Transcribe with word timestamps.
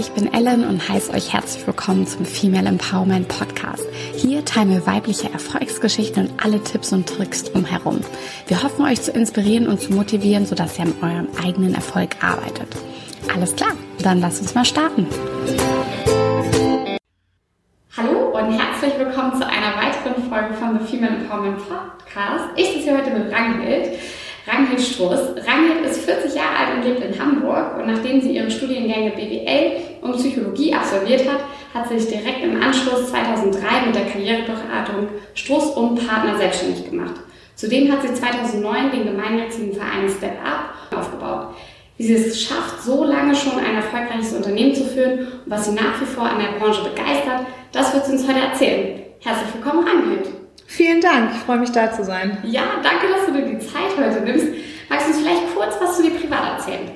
ich 0.00 0.12
bin 0.12 0.32
Ellen 0.32 0.66
und 0.66 0.88
heiße 0.88 1.12
euch 1.12 1.34
herzlich 1.34 1.66
willkommen 1.66 2.06
zum 2.06 2.24
Female 2.24 2.66
Empowerment 2.66 3.28
Podcast. 3.28 3.84
Hier 4.14 4.42
teilen 4.46 4.70
wir 4.70 4.86
weibliche 4.86 5.30
Erfolgsgeschichten 5.30 6.26
und 6.26 6.42
alle 6.42 6.58
Tipps 6.64 6.94
und 6.94 7.06
Tricks 7.06 7.44
drumherum. 7.44 8.00
Wir 8.46 8.62
hoffen, 8.62 8.86
euch 8.86 9.02
zu 9.02 9.10
inspirieren 9.10 9.68
und 9.68 9.78
zu 9.78 9.92
motivieren, 9.92 10.46
sodass 10.46 10.78
ihr 10.78 10.86
an 10.86 10.94
eurem 11.02 11.28
eigenen 11.44 11.74
Erfolg 11.74 12.16
arbeitet. 12.24 12.74
Alles 13.34 13.54
klar, 13.54 13.72
dann 14.02 14.22
lasst 14.22 14.40
uns 14.40 14.54
mal 14.54 14.64
starten. 14.64 15.06
Hallo 17.94 18.38
und 18.38 18.58
herzlich 18.58 18.98
willkommen 18.98 19.34
zu 19.34 19.46
einer 19.46 19.76
weiteren 19.76 20.30
Folge 20.30 20.54
von 20.54 20.80
The 20.80 20.86
Female 20.86 21.16
Empowerment 21.16 21.58
Podcast. 21.58 22.44
Ich 22.56 22.68
sitze 22.68 22.84
hier 22.84 22.96
heute 22.96 23.10
mit 23.10 23.30
Ranghild. 23.30 23.98
Ranghild 24.50 24.80
Stroß. 24.80 25.20
Ranghild 25.46 25.86
ist 25.86 26.04
40 26.04 26.34
Jahre 26.34 26.56
alt 26.56 26.76
und 26.76 26.84
lebt 26.84 27.04
in 27.04 27.18
Hamburg 27.18 27.78
und 27.78 27.86
nachdem 27.86 28.20
sie 28.20 28.32
ihre 28.32 28.50
Studiengänge 28.50 29.10
BWL 29.12 29.76
und 30.02 30.16
Psychologie 30.16 30.74
absolviert 30.74 31.22
hat, 31.28 31.40
hat 31.72 31.88
sie 31.88 31.98
sich 31.98 32.18
direkt 32.18 32.42
im 32.42 32.60
Anschluss 32.60 33.10
2003 33.10 33.86
mit 33.86 33.94
der 33.94 34.06
Karriereberatung 34.06 35.08
Stroß 35.34 35.76
und 35.76 36.06
Partner 36.06 36.36
selbstständig 36.36 36.90
gemacht. 36.90 37.14
Zudem 37.54 37.92
hat 37.92 38.02
sie 38.02 38.12
2009 38.12 38.90
den 38.90 39.04
gemeinnützigen 39.04 39.74
Verein 39.74 40.08
Step 40.08 40.38
Up 40.44 40.98
aufgebaut. 40.98 41.54
Wie 41.96 42.04
sie 42.04 42.14
es 42.14 42.42
schafft, 42.42 42.82
so 42.82 43.04
lange 43.04 43.34
schon 43.36 43.58
ein 43.58 43.76
erfolgreiches 43.76 44.32
Unternehmen 44.32 44.74
zu 44.74 44.84
führen 44.84 45.18
und 45.18 45.28
was 45.46 45.66
sie 45.66 45.74
nach 45.74 46.00
wie 46.00 46.06
vor 46.06 46.24
an 46.24 46.40
der 46.40 46.58
Branche 46.58 46.82
begeistert, 46.82 47.46
das 47.72 47.92
wird 47.94 48.06
sie 48.06 48.12
uns 48.12 48.26
heute 48.26 48.40
erzählen. 48.40 49.02
Herzlich 49.20 49.54
willkommen, 49.54 49.86
Ranghild. 49.86 50.39
Vielen 50.70 51.00
Dank, 51.00 51.32
ich 51.34 51.40
freue 51.40 51.58
mich 51.58 51.72
da 51.72 51.92
zu 51.92 52.04
sein. 52.04 52.38
Ja, 52.44 52.62
danke, 52.80 53.08
dass 53.08 53.26
du 53.26 53.32
dir 53.32 53.44
die 53.44 53.58
Zeit 53.58 53.90
heute 53.98 54.20
nimmst. 54.20 54.46
Magst 54.88 55.08
du 55.08 55.10
uns 55.10 55.20
vielleicht 55.20 55.52
kurz 55.52 55.74
was 55.80 55.96
zu 55.96 56.04
dir 56.04 56.12
privat 56.12 56.58
erzählen? 56.58 56.92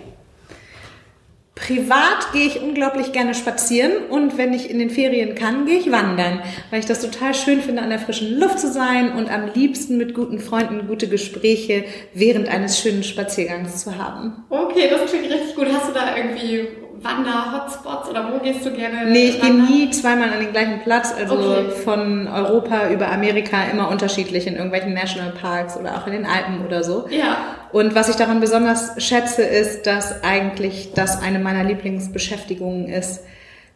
Privat 1.56 2.32
gehe 2.32 2.46
ich 2.46 2.62
unglaublich 2.62 3.10
gerne 3.10 3.34
spazieren 3.34 3.90
und 4.10 4.38
wenn 4.38 4.52
ich 4.52 4.70
in 4.70 4.78
den 4.78 4.90
Ferien 4.90 5.34
kann, 5.34 5.66
gehe 5.66 5.80
ich 5.80 5.90
wandern, 5.90 6.40
weil 6.70 6.78
ich 6.78 6.86
das 6.86 7.00
total 7.00 7.34
schön 7.34 7.60
finde, 7.60 7.82
an 7.82 7.90
der 7.90 7.98
frischen 7.98 8.38
Luft 8.38 8.60
zu 8.60 8.70
sein 8.70 9.12
und 9.12 9.28
am 9.28 9.50
liebsten 9.52 9.96
mit 9.96 10.14
guten 10.14 10.38
Freunden 10.38 10.86
gute 10.86 11.08
Gespräche 11.08 11.84
während 12.12 12.46
eines 12.46 12.78
schönen 12.78 13.02
Spaziergangs 13.02 13.82
zu 13.82 13.98
haben. 13.98 14.44
Okay, 14.50 14.88
das 14.88 15.10
klingt 15.10 15.28
richtig 15.28 15.56
gut. 15.56 15.66
Hast 15.72 15.88
du 15.88 15.92
da 15.92 16.16
irgendwie 16.16 16.68
Wander-Hotspots 17.04 18.08
oder 18.08 18.32
wo 18.32 18.38
gehst 18.38 18.64
du 18.64 18.70
gerne? 18.72 19.10
Nee, 19.10 19.28
ich 19.28 19.40
gehe 19.40 19.52
nie 19.52 19.90
zweimal 19.90 20.30
an 20.30 20.40
den 20.40 20.52
gleichen 20.52 20.80
Platz. 20.80 21.14
Also 21.16 21.34
okay. 21.34 21.70
von 21.84 22.26
Europa 22.26 22.90
über 22.90 23.12
Amerika 23.12 23.64
immer 23.70 23.90
unterschiedlich 23.90 24.46
in 24.46 24.54
irgendwelchen 24.54 24.94
Nationalparks 24.94 25.76
oder 25.76 25.96
auch 25.96 26.06
in 26.06 26.14
den 26.14 26.26
Alpen 26.26 26.64
oder 26.64 26.82
so. 26.82 27.06
Ja. 27.10 27.36
Und 27.72 27.94
was 27.94 28.08
ich 28.08 28.16
daran 28.16 28.40
besonders 28.40 29.02
schätze, 29.02 29.42
ist, 29.42 29.86
dass 29.86 30.24
eigentlich 30.24 30.92
das 30.94 31.20
eine 31.22 31.38
meiner 31.38 31.64
Lieblingsbeschäftigungen 31.64 32.88
ist, 32.88 33.22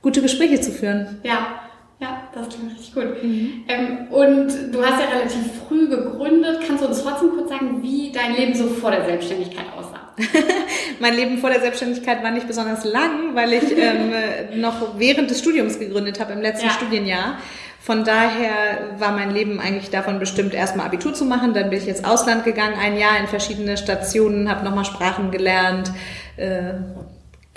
gute 0.02 0.22
Gespräche 0.22 0.60
zu 0.60 0.70
führen. 0.70 1.20
Ja. 1.22 1.60
Ja, 2.00 2.22
das 2.32 2.48
klingt 2.48 2.70
richtig 2.72 2.94
gut. 2.94 3.22
Mhm. 3.24 3.64
Ähm, 3.66 4.06
und 4.12 4.72
du 4.72 4.84
hast 4.84 5.00
ja 5.00 5.08
relativ 5.16 5.40
früh 5.66 5.88
gegründet. 5.88 6.60
Kannst 6.64 6.84
du 6.84 6.88
uns 6.88 7.02
trotzdem 7.02 7.30
kurz 7.30 7.48
sagen, 7.48 7.82
wie 7.82 8.12
dein 8.12 8.36
Leben 8.36 8.54
so 8.54 8.68
vor 8.68 8.92
der 8.92 9.04
Selbstständigkeit 9.04 9.64
aussah? 9.76 9.87
mein 11.00 11.14
Leben 11.14 11.38
vor 11.38 11.50
der 11.50 11.60
Selbstständigkeit 11.60 12.22
war 12.22 12.30
nicht 12.30 12.46
besonders 12.46 12.84
lang, 12.84 13.34
weil 13.34 13.52
ich 13.52 13.64
ähm, 13.78 14.60
noch 14.60 14.98
während 14.98 15.30
des 15.30 15.40
Studiums 15.40 15.78
gegründet 15.78 16.20
habe, 16.20 16.32
im 16.32 16.40
letzten 16.40 16.66
ja. 16.66 16.72
Studienjahr. 16.72 17.38
Von 17.80 18.04
daher 18.04 18.98
war 18.98 19.12
mein 19.12 19.30
Leben 19.30 19.60
eigentlich 19.60 19.88
davon 19.88 20.18
bestimmt, 20.18 20.52
erstmal 20.52 20.86
Abitur 20.86 21.14
zu 21.14 21.24
machen. 21.24 21.54
Dann 21.54 21.70
bin 21.70 21.78
ich 21.78 21.88
ins 21.88 22.04
Ausland 22.04 22.44
gegangen, 22.44 22.74
ein 22.78 22.98
Jahr 22.98 23.18
in 23.18 23.28
verschiedene 23.28 23.76
Stationen, 23.78 24.50
habe 24.50 24.64
nochmal 24.64 24.84
Sprachen 24.84 25.30
gelernt, 25.30 25.90
äh, 26.36 26.74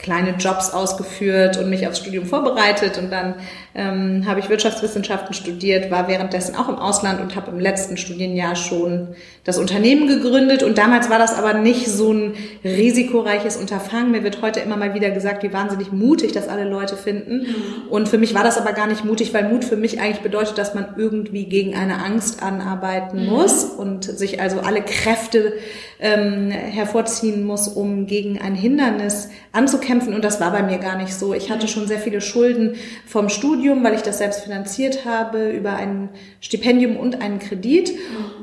kleine 0.01 0.35
Jobs 0.37 0.71
ausgeführt 0.71 1.57
und 1.57 1.69
mich 1.69 1.87
aufs 1.87 1.99
Studium 1.99 2.25
vorbereitet 2.25 2.97
und 2.97 3.11
dann 3.11 3.35
ähm, 3.73 4.25
habe 4.25 4.39
ich 4.39 4.49
Wirtschaftswissenschaften 4.49 5.33
studiert, 5.33 5.91
war 5.91 6.07
währenddessen 6.07 6.55
auch 6.55 6.67
im 6.67 6.75
Ausland 6.75 7.21
und 7.21 7.35
habe 7.35 7.51
im 7.51 7.59
letzten 7.59 7.97
Studienjahr 7.97 8.55
schon 8.55 9.09
das 9.43 9.57
Unternehmen 9.57 10.07
gegründet 10.07 10.63
und 10.63 10.77
damals 10.77 11.09
war 11.09 11.19
das 11.19 11.37
aber 11.37 11.53
nicht 11.53 11.87
so 11.87 12.11
ein 12.11 12.33
risikoreiches 12.63 13.57
Unterfangen. 13.57 14.11
Mir 14.11 14.23
wird 14.23 14.41
heute 14.41 14.59
immer 14.59 14.75
mal 14.75 14.93
wieder 14.93 15.11
gesagt, 15.11 15.43
wie 15.43 15.53
wahnsinnig 15.53 15.91
mutig 15.91 16.31
das 16.31 16.47
alle 16.47 16.67
Leute 16.67 16.97
finden 16.97 17.37
mhm. 17.39 17.89
und 17.89 18.09
für 18.09 18.17
mich 18.17 18.33
war 18.33 18.43
das 18.43 18.57
aber 18.57 18.73
gar 18.73 18.87
nicht 18.87 19.05
mutig, 19.05 19.33
weil 19.33 19.47
Mut 19.47 19.63
für 19.63 19.77
mich 19.77 20.01
eigentlich 20.01 20.21
bedeutet, 20.21 20.57
dass 20.57 20.73
man 20.73 20.95
irgendwie 20.97 21.45
gegen 21.45 21.75
eine 21.75 22.03
Angst 22.03 22.41
anarbeiten 22.43 23.23
mhm. 23.23 23.29
muss 23.29 23.65
und 23.65 24.03
sich 24.03 24.41
also 24.41 24.59
alle 24.61 24.81
Kräfte 24.81 25.53
ähm, 25.99 26.49
hervorziehen 26.49 27.45
muss, 27.45 27.67
um 27.67 28.07
gegen 28.07 28.41
ein 28.41 28.55
Hindernis 28.55 29.29
anzukämpfen. 29.51 29.90
Und 29.99 30.23
das 30.23 30.39
war 30.39 30.51
bei 30.51 30.63
mir 30.63 30.77
gar 30.77 30.97
nicht 30.97 31.13
so. 31.13 31.33
Ich 31.33 31.51
hatte 31.51 31.67
schon 31.67 31.87
sehr 31.87 31.99
viele 31.99 32.21
Schulden 32.21 32.75
vom 33.05 33.29
Studium, 33.29 33.83
weil 33.83 33.93
ich 33.93 34.01
das 34.01 34.17
selbst 34.19 34.41
finanziert 34.41 35.05
habe, 35.05 35.49
über 35.51 35.73
ein 35.73 36.09
Stipendium 36.39 36.97
und 36.97 37.21
einen 37.21 37.39
Kredit. 37.39 37.93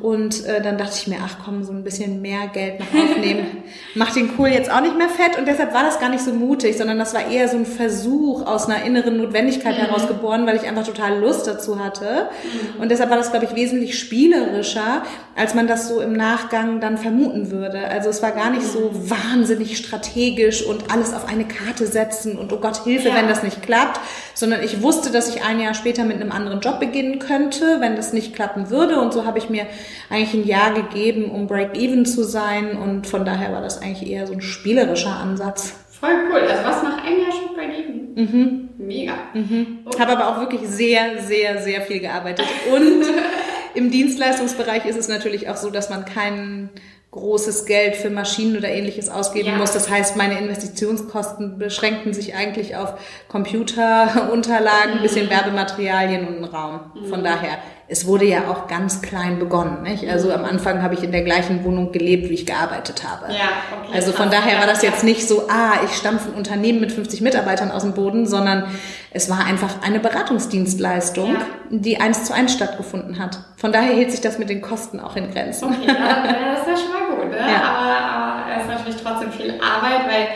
Und 0.00 0.44
äh, 0.46 0.62
dann 0.62 0.78
dachte 0.78 0.94
ich 0.96 1.06
mir, 1.06 1.18
ach 1.24 1.38
komm, 1.44 1.64
so 1.64 1.72
ein 1.72 1.84
bisschen 1.84 2.20
mehr 2.20 2.48
Geld 2.52 2.80
noch 2.80 2.86
aufnehmen, 2.86 3.46
macht 3.94 4.16
den 4.16 4.36
Kohl 4.36 4.48
jetzt 4.48 4.70
auch 4.70 4.80
nicht 4.80 4.96
mehr 4.96 5.08
fett. 5.08 5.38
Und 5.38 5.48
deshalb 5.48 5.74
war 5.74 5.82
das 5.82 5.98
gar 5.98 6.08
nicht 6.08 6.22
so 6.22 6.32
mutig, 6.32 6.76
sondern 6.76 6.98
das 6.98 7.14
war 7.14 7.30
eher 7.30 7.48
so 7.48 7.56
ein 7.56 7.66
Versuch 7.66 8.46
aus 8.46 8.66
einer 8.66 8.84
inneren 8.84 9.16
Notwendigkeit 9.16 9.76
mhm. 9.76 9.82
heraus 9.82 10.06
geboren, 10.06 10.46
weil 10.46 10.56
ich 10.56 10.66
einfach 10.68 10.86
total 10.86 11.18
Lust 11.18 11.46
dazu 11.46 11.82
hatte. 11.82 12.28
Mhm. 12.76 12.82
Und 12.82 12.90
deshalb 12.90 13.10
war 13.10 13.16
das, 13.16 13.30
glaube 13.30 13.46
ich, 13.46 13.54
wesentlich 13.54 13.98
spielerischer, 13.98 15.02
als 15.38 15.54
man 15.54 15.68
das 15.68 15.88
so 15.88 16.00
im 16.00 16.14
Nachgang 16.14 16.80
dann 16.80 16.98
vermuten 16.98 17.50
würde. 17.50 17.88
Also 17.88 18.10
es 18.10 18.22
war 18.22 18.32
gar 18.32 18.50
nicht 18.50 18.64
so 18.64 18.90
wahnsinnig 18.92 19.78
strategisch 19.78 20.64
und 20.64 20.90
alles 20.92 21.14
auf 21.14 21.28
eine 21.28 21.44
Karte 21.44 21.86
setzen 21.86 22.36
und 22.36 22.52
oh 22.52 22.58
Gott, 22.58 22.82
Hilfe, 22.82 23.10
ja. 23.10 23.14
wenn 23.14 23.28
das 23.28 23.44
nicht 23.44 23.62
klappt, 23.62 24.00
sondern 24.34 24.62
ich 24.64 24.82
wusste, 24.82 25.12
dass 25.12 25.34
ich 25.34 25.44
ein 25.44 25.60
Jahr 25.60 25.74
später 25.74 26.04
mit 26.04 26.20
einem 26.20 26.32
anderen 26.32 26.60
Job 26.60 26.80
beginnen 26.80 27.20
könnte, 27.20 27.76
wenn 27.80 27.94
das 27.94 28.12
nicht 28.12 28.34
klappen 28.34 28.68
würde. 28.70 29.00
Und 29.00 29.12
so 29.12 29.24
habe 29.24 29.38
ich 29.38 29.48
mir 29.48 29.66
eigentlich 30.10 30.34
ein 30.34 30.46
Jahr 30.46 30.72
gegeben, 30.74 31.30
um 31.30 31.46
Break-Even 31.46 32.04
zu 32.04 32.24
sein. 32.24 32.76
Und 32.76 33.06
von 33.06 33.24
daher 33.24 33.52
war 33.52 33.62
das 33.62 33.80
eigentlich 33.80 34.10
eher 34.10 34.26
so 34.26 34.32
ein 34.32 34.40
spielerischer 34.40 35.14
Ansatz. 35.14 35.74
Voll 36.00 36.10
cool. 36.32 36.40
Also 36.40 36.64
was 36.64 36.82
nach 36.82 37.04
einem 37.04 37.20
Jahr 37.20 37.32
schon 37.32 37.54
Break-Even? 37.54 38.14
Mhm. 38.14 38.68
Mega. 38.78 39.14
Mhm. 39.34 39.78
Okay. 39.84 40.00
Habe 40.00 40.12
aber 40.12 40.28
auch 40.28 40.40
wirklich 40.40 40.62
sehr, 40.68 41.22
sehr, 41.22 41.62
sehr 41.62 41.82
viel 41.82 42.00
gearbeitet. 42.00 42.46
Und 42.72 43.04
im 43.78 43.92
Dienstleistungsbereich 43.92 44.86
ist 44.86 44.96
es 44.96 45.06
natürlich 45.06 45.48
auch 45.48 45.56
so, 45.56 45.70
dass 45.70 45.88
man 45.88 46.04
keinen 46.04 46.70
großes 47.12 47.64
Geld 47.64 47.94
für 47.94 48.10
Maschinen 48.10 48.56
oder 48.56 48.68
ähnliches 48.68 49.08
ausgeben 49.08 49.50
ja. 49.50 49.56
muss. 49.56 49.72
Das 49.72 49.88
heißt, 49.88 50.16
meine 50.16 50.36
Investitionskosten 50.38 51.58
beschränkten 51.58 52.12
sich 52.12 52.34
eigentlich 52.34 52.74
auf 52.76 52.94
Computerunterlagen, 53.28 54.94
ein 54.96 55.02
bisschen 55.02 55.26
mhm. 55.26 55.30
Werbematerialien 55.30 56.26
und 56.26 56.34
einen 56.36 56.44
Raum. 56.44 56.80
Von 57.08 57.20
mhm. 57.20 57.24
daher, 57.24 57.58
es 57.90 58.06
wurde 58.06 58.26
ja 58.26 58.50
auch 58.50 58.68
ganz 58.68 59.00
klein 59.00 59.38
begonnen. 59.38 59.82
Nicht? 59.82 60.06
Also 60.08 60.30
am 60.30 60.44
Anfang 60.44 60.82
habe 60.82 60.94
ich 60.94 61.02
in 61.02 61.10
der 61.10 61.22
gleichen 61.22 61.64
Wohnung 61.64 61.90
gelebt, 61.90 62.28
wie 62.28 62.34
ich 62.34 62.44
gearbeitet 62.44 63.02
habe. 63.02 63.32
Ja, 63.32 63.48
okay, 63.82 63.94
also 63.94 64.12
von 64.12 64.30
daher 64.30 64.58
war 64.58 64.66
das 64.66 64.82
jetzt 64.82 65.04
nicht 65.04 65.26
so, 65.26 65.48
ah, 65.48 65.72
ich 65.86 65.96
stampfe 65.96 66.28
ein 66.30 66.34
Unternehmen 66.34 66.80
mit 66.80 66.92
50 66.92 67.22
Mitarbeitern 67.22 67.70
aus 67.70 67.82
dem 67.82 67.94
Boden, 67.94 68.26
sondern 68.26 68.64
es 69.10 69.30
war 69.30 69.46
einfach 69.46 69.82
eine 69.82 70.00
Beratungsdienstleistung, 70.00 71.32
ja. 71.32 71.40
die 71.70 71.98
eins 71.98 72.24
zu 72.24 72.34
eins 72.34 72.52
stattgefunden 72.52 73.18
hat. 73.18 73.38
Von 73.56 73.72
daher 73.72 73.94
hielt 73.94 74.10
sich 74.10 74.20
das 74.20 74.38
mit 74.38 74.50
den 74.50 74.60
Kosten 74.60 75.00
auch 75.00 75.16
in 75.16 75.32
Grenzen. 75.32 75.68
Okay, 75.68 75.86
das 75.86 76.60
ist 76.60 76.68
ja 76.68 76.76
schon 76.76 76.92
mal 76.92 77.16
gut. 77.16 77.30
Ne? 77.30 77.38
Ja. 77.38 77.62
Aber, 77.62 78.50
aber 78.50 78.56
es 78.56 78.62
ist 78.64 78.68
natürlich 78.68 79.02
trotzdem 79.02 79.32
viel 79.32 79.54
Arbeit, 79.62 80.06
weil 80.06 80.28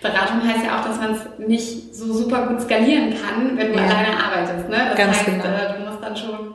Beratung 0.00 0.46
heißt 0.46 0.64
ja 0.64 0.78
auch, 0.78 0.84
dass 0.84 0.96
man 0.98 1.12
es 1.12 1.46
nicht 1.46 1.94
so 1.94 2.12
super 2.12 2.46
gut 2.46 2.62
skalieren 2.62 3.10
kann, 3.10 3.56
wenn 3.56 3.72
du 3.72 3.78
ja. 3.78 3.84
alleine 3.84 4.16
arbeitest. 4.16 4.68
Ne? 4.68 4.76
Das 4.90 4.96
Ganz 4.96 5.16
heißt, 5.18 5.26
genau. 5.26 5.44
Äh, 5.44 5.76
du 5.76 5.90
musst 5.90 6.02
dann 6.02 6.16
schon 6.16 6.54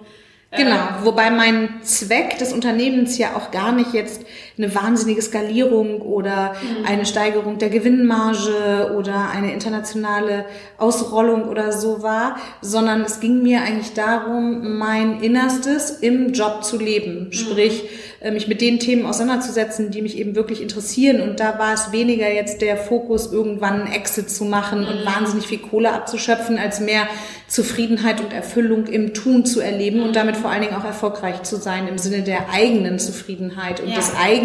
Genau, 0.51 0.87
wobei 1.03 1.29
mein 1.31 1.81
Zweck 1.83 2.37
des 2.37 2.53
Unternehmens 2.53 3.17
ja 3.17 3.35
auch 3.35 3.51
gar 3.51 3.71
nicht 3.71 3.93
jetzt 3.93 4.25
eine 4.57 4.73
wahnsinnige 4.73 5.21
Skalierung 5.21 6.01
oder 6.01 6.53
mhm. 6.53 6.85
eine 6.85 7.05
Steigerung 7.05 7.57
der 7.57 7.69
Gewinnmarge 7.69 8.93
oder 8.97 9.29
eine 9.29 9.53
internationale 9.53 10.45
Ausrollung 10.77 11.49
oder 11.49 11.71
so 11.71 12.01
war, 12.01 12.37
sondern 12.61 13.01
es 13.01 13.19
ging 13.19 13.43
mir 13.43 13.61
eigentlich 13.61 13.93
darum, 13.93 14.77
mein 14.77 15.21
Innerstes 15.21 15.91
im 15.91 16.31
Job 16.33 16.63
zu 16.63 16.77
leben. 16.77 17.25
Mhm. 17.25 17.31
Sprich, 17.33 17.83
äh, 18.21 18.31
mich 18.31 18.47
mit 18.47 18.61
den 18.61 18.79
Themen 18.79 19.05
auseinanderzusetzen, 19.05 19.91
die 19.91 20.01
mich 20.01 20.17
eben 20.17 20.35
wirklich 20.35 20.61
interessieren. 20.61 21.21
Und 21.21 21.39
da 21.39 21.59
war 21.59 21.73
es 21.73 21.91
weniger 21.91 22.31
jetzt 22.31 22.61
der 22.61 22.77
Fokus, 22.77 23.31
irgendwann 23.31 23.81
einen 23.81 23.91
Exit 23.91 24.29
zu 24.29 24.45
machen 24.45 24.85
und 24.85 25.01
mhm. 25.01 25.05
wahnsinnig 25.05 25.47
viel 25.47 25.59
Kohle 25.59 25.91
abzuschöpfen, 25.91 26.57
als 26.57 26.79
mehr 26.79 27.07
Zufriedenheit 27.47 28.21
und 28.21 28.33
Erfüllung 28.33 28.87
im 28.87 29.13
Tun 29.13 29.45
zu 29.45 29.59
erleben 29.59 30.01
und 30.01 30.15
damit 30.15 30.37
vor 30.37 30.49
allen 30.49 30.61
Dingen 30.61 30.75
auch 30.75 30.83
erfolgreich 30.83 31.43
zu 31.43 31.57
sein 31.57 31.87
im 31.87 31.97
Sinne 31.97 32.23
der 32.23 32.49
eigenen 32.51 32.97
Zufriedenheit 32.97 33.81
und 33.81 33.89
ja. 33.89 33.95
des 33.95 34.13
eigenen 34.15 34.44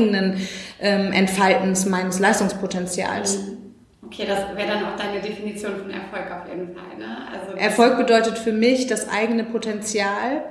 ähm, 0.80 1.12
Entfaltens 1.12 1.86
meines 1.86 2.18
Leistungspotenzials. 2.18 3.38
Mhm. 3.38 3.56
Okay, 4.06 4.26
das 4.26 4.56
wäre 4.56 4.68
dann 4.68 4.84
auch 4.86 4.96
deine 4.96 5.20
Definition 5.20 5.76
von 5.76 5.90
Erfolg 5.90 6.24
auf 6.32 6.48
jeden 6.48 6.74
Fall. 6.74 6.98
Ne? 6.98 7.16
Also 7.32 7.56
Erfolg 7.56 7.96
bedeutet 7.96 8.38
für 8.38 8.52
mich 8.52 8.88
das 8.88 9.08
eigene 9.08 9.44
Potenzial 9.44 10.44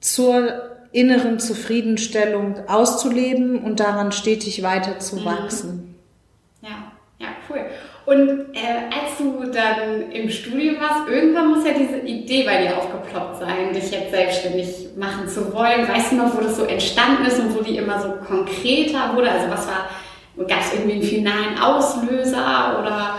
zur 0.00 0.76
inneren 0.92 1.38
Zufriedenstellung 1.38 2.68
auszuleben 2.68 3.58
und 3.62 3.80
daran 3.80 4.12
stetig 4.12 4.62
weiter 4.62 4.98
zu 4.98 5.16
mhm. 5.16 5.24
wachsen. 5.24 5.94
Ja, 6.60 6.92
ja, 7.18 7.28
cool. 7.48 7.64
Und 8.08 8.54
äh, 8.54 8.88
als 8.88 9.18
du 9.18 9.52
dann 9.52 10.10
im 10.12 10.30
Studium 10.30 10.76
warst, 10.80 11.10
irgendwann 11.10 11.48
muss 11.48 11.66
ja 11.66 11.74
diese 11.74 11.98
Idee 11.98 12.42
bei 12.44 12.62
dir 12.62 12.78
aufgeploppt 12.78 13.40
sein, 13.40 13.74
dich 13.74 13.90
jetzt 13.90 14.12
selbstständig 14.12 14.96
machen 14.96 15.28
zu 15.28 15.52
wollen. 15.52 15.86
Weißt 15.86 16.12
du 16.12 16.16
noch, 16.16 16.34
wo 16.34 16.40
das 16.40 16.56
so 16.56 16.64
entstanden 16.64 17.26
ist 17.26 17.38
und 17.38 17.54
wo 17.54 17.62
die 17.62 17.76
immer 17.76 18.00
so 18.00 18.14
konkreter 18.26 19.14
wurde? 19.14 19.30
Also 19.30 19.50
was 19.50 19.66
war, 19.66 19.90
gab 20.46 20.60
es 20.62 20.72
irgendwie 20.72 20.92
einen 20.92 21.02
finalen 21.02 21.58
Auslöser 21.58 22.78
oder 22.80 23.18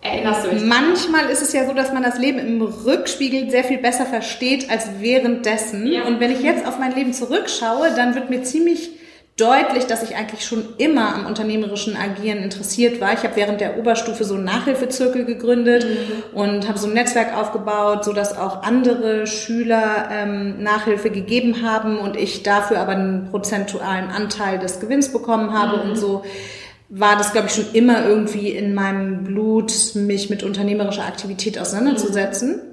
erinnerst 0.00 0.46
du 0.46 0.50
dich? 0.50 0.62
Manchmal 0.62 1.28
ist 1.28 1.42
es 1.42 1.52
ja 1.52 1.66
so, 1.66 1.72
dass 1.72 1.92
man 1.92 2.04
das 2.04 2.20
Leben 2.20 2.38
im 2.38 2.62
Rückspiegel 2.62 3.50
sehr 3.50 3.64
viel 3.64 3.78
besser 3.78 4.06
versteht 4.06 4.70
als 4.70 5.00
währenddessen. 5.00 5.84
Ja. 5.88 6.04
Und 6.04 6.20
wenn 6.20 6.30
ich 6.30 6.42
jetzt 6.42 6.64
auf 6.68 6.78
mein 6.78 6.94
Leben 6.94 7.12
zurückschaue, 7.12 7.90
dann 7.96 8.14
wird 8.14 8.30
mir 8.30 8.44
ziemlich 8.44 8.90
deutlich, 9.38 9.86
dass 9.86 10.02
ich 10.02 10.16
eigentlich 10.16 10.44
schon 10.44 10.64
immer 10.78 11.14
am 11.14 11.24
unternehmerischen 11.26 11.96
Agieren 11.96 12.38
interessiert 12.42 13.00
war. 13.00 13.12
Ich 13.12 13.22
habe 13.22 13.36
während 13.36 13.60
der 13.60 13.78
Oberstufe 13.78 14.24
so 14.24 14.34
einen 14.34 14.44
Nachhilfezirkel 14.44 15.24
gegründet 15.24 15.86
mhm. 15.86 16.36
und 16.38 16.68
habe 16.68 16.78
so 16.78 16.88
ein 16.88 16.92
Netzwerk 16.92 17.36
aufgebaut, 17.36 18.04
so 18.04 18.12
dass 18.12 18.36
auch 18.36 18.62
andere 18.64 19.26
Schüler 19.26 20.08
ähm, 20.10 20.62
Nachhilfe 20.62 21.10
gegeben 21.10 21.62
haben 21.62 21.98
und 21.98 22.16
ich 22.16 22.42
dafür 22.42 22.80
aber 22.80 22.92
einen 22.92 23.28
prozentualen 23.30 24.10
Anteil 24.10 24.58
des 24.58 24.80
Gewinns 24.80 25.12
bekommen 25.12 25.56
habe 25.56 25.76
mhm. 25.78 25.90
und 25.90 25.96
so 25.96 26.24
war 26.90 27.16
das, 27.16 27.32
glaube 27.32 27.48
ich, 27.48 27.54
schon 27.54 27.66
immer 27.74 28.06
irgendwie 28.06 28.50
in 28.50 28.74
meinem 28.74 29.24
Blut, 29.24 29.72
mich 29.94 30.30
mit 30.30 30.42
unternehmerischer 30.42 31.04
Aktivität 31.04 31.58
auseinanderzusetzen. 31.58 32.56
Mhm. 32.56 32.67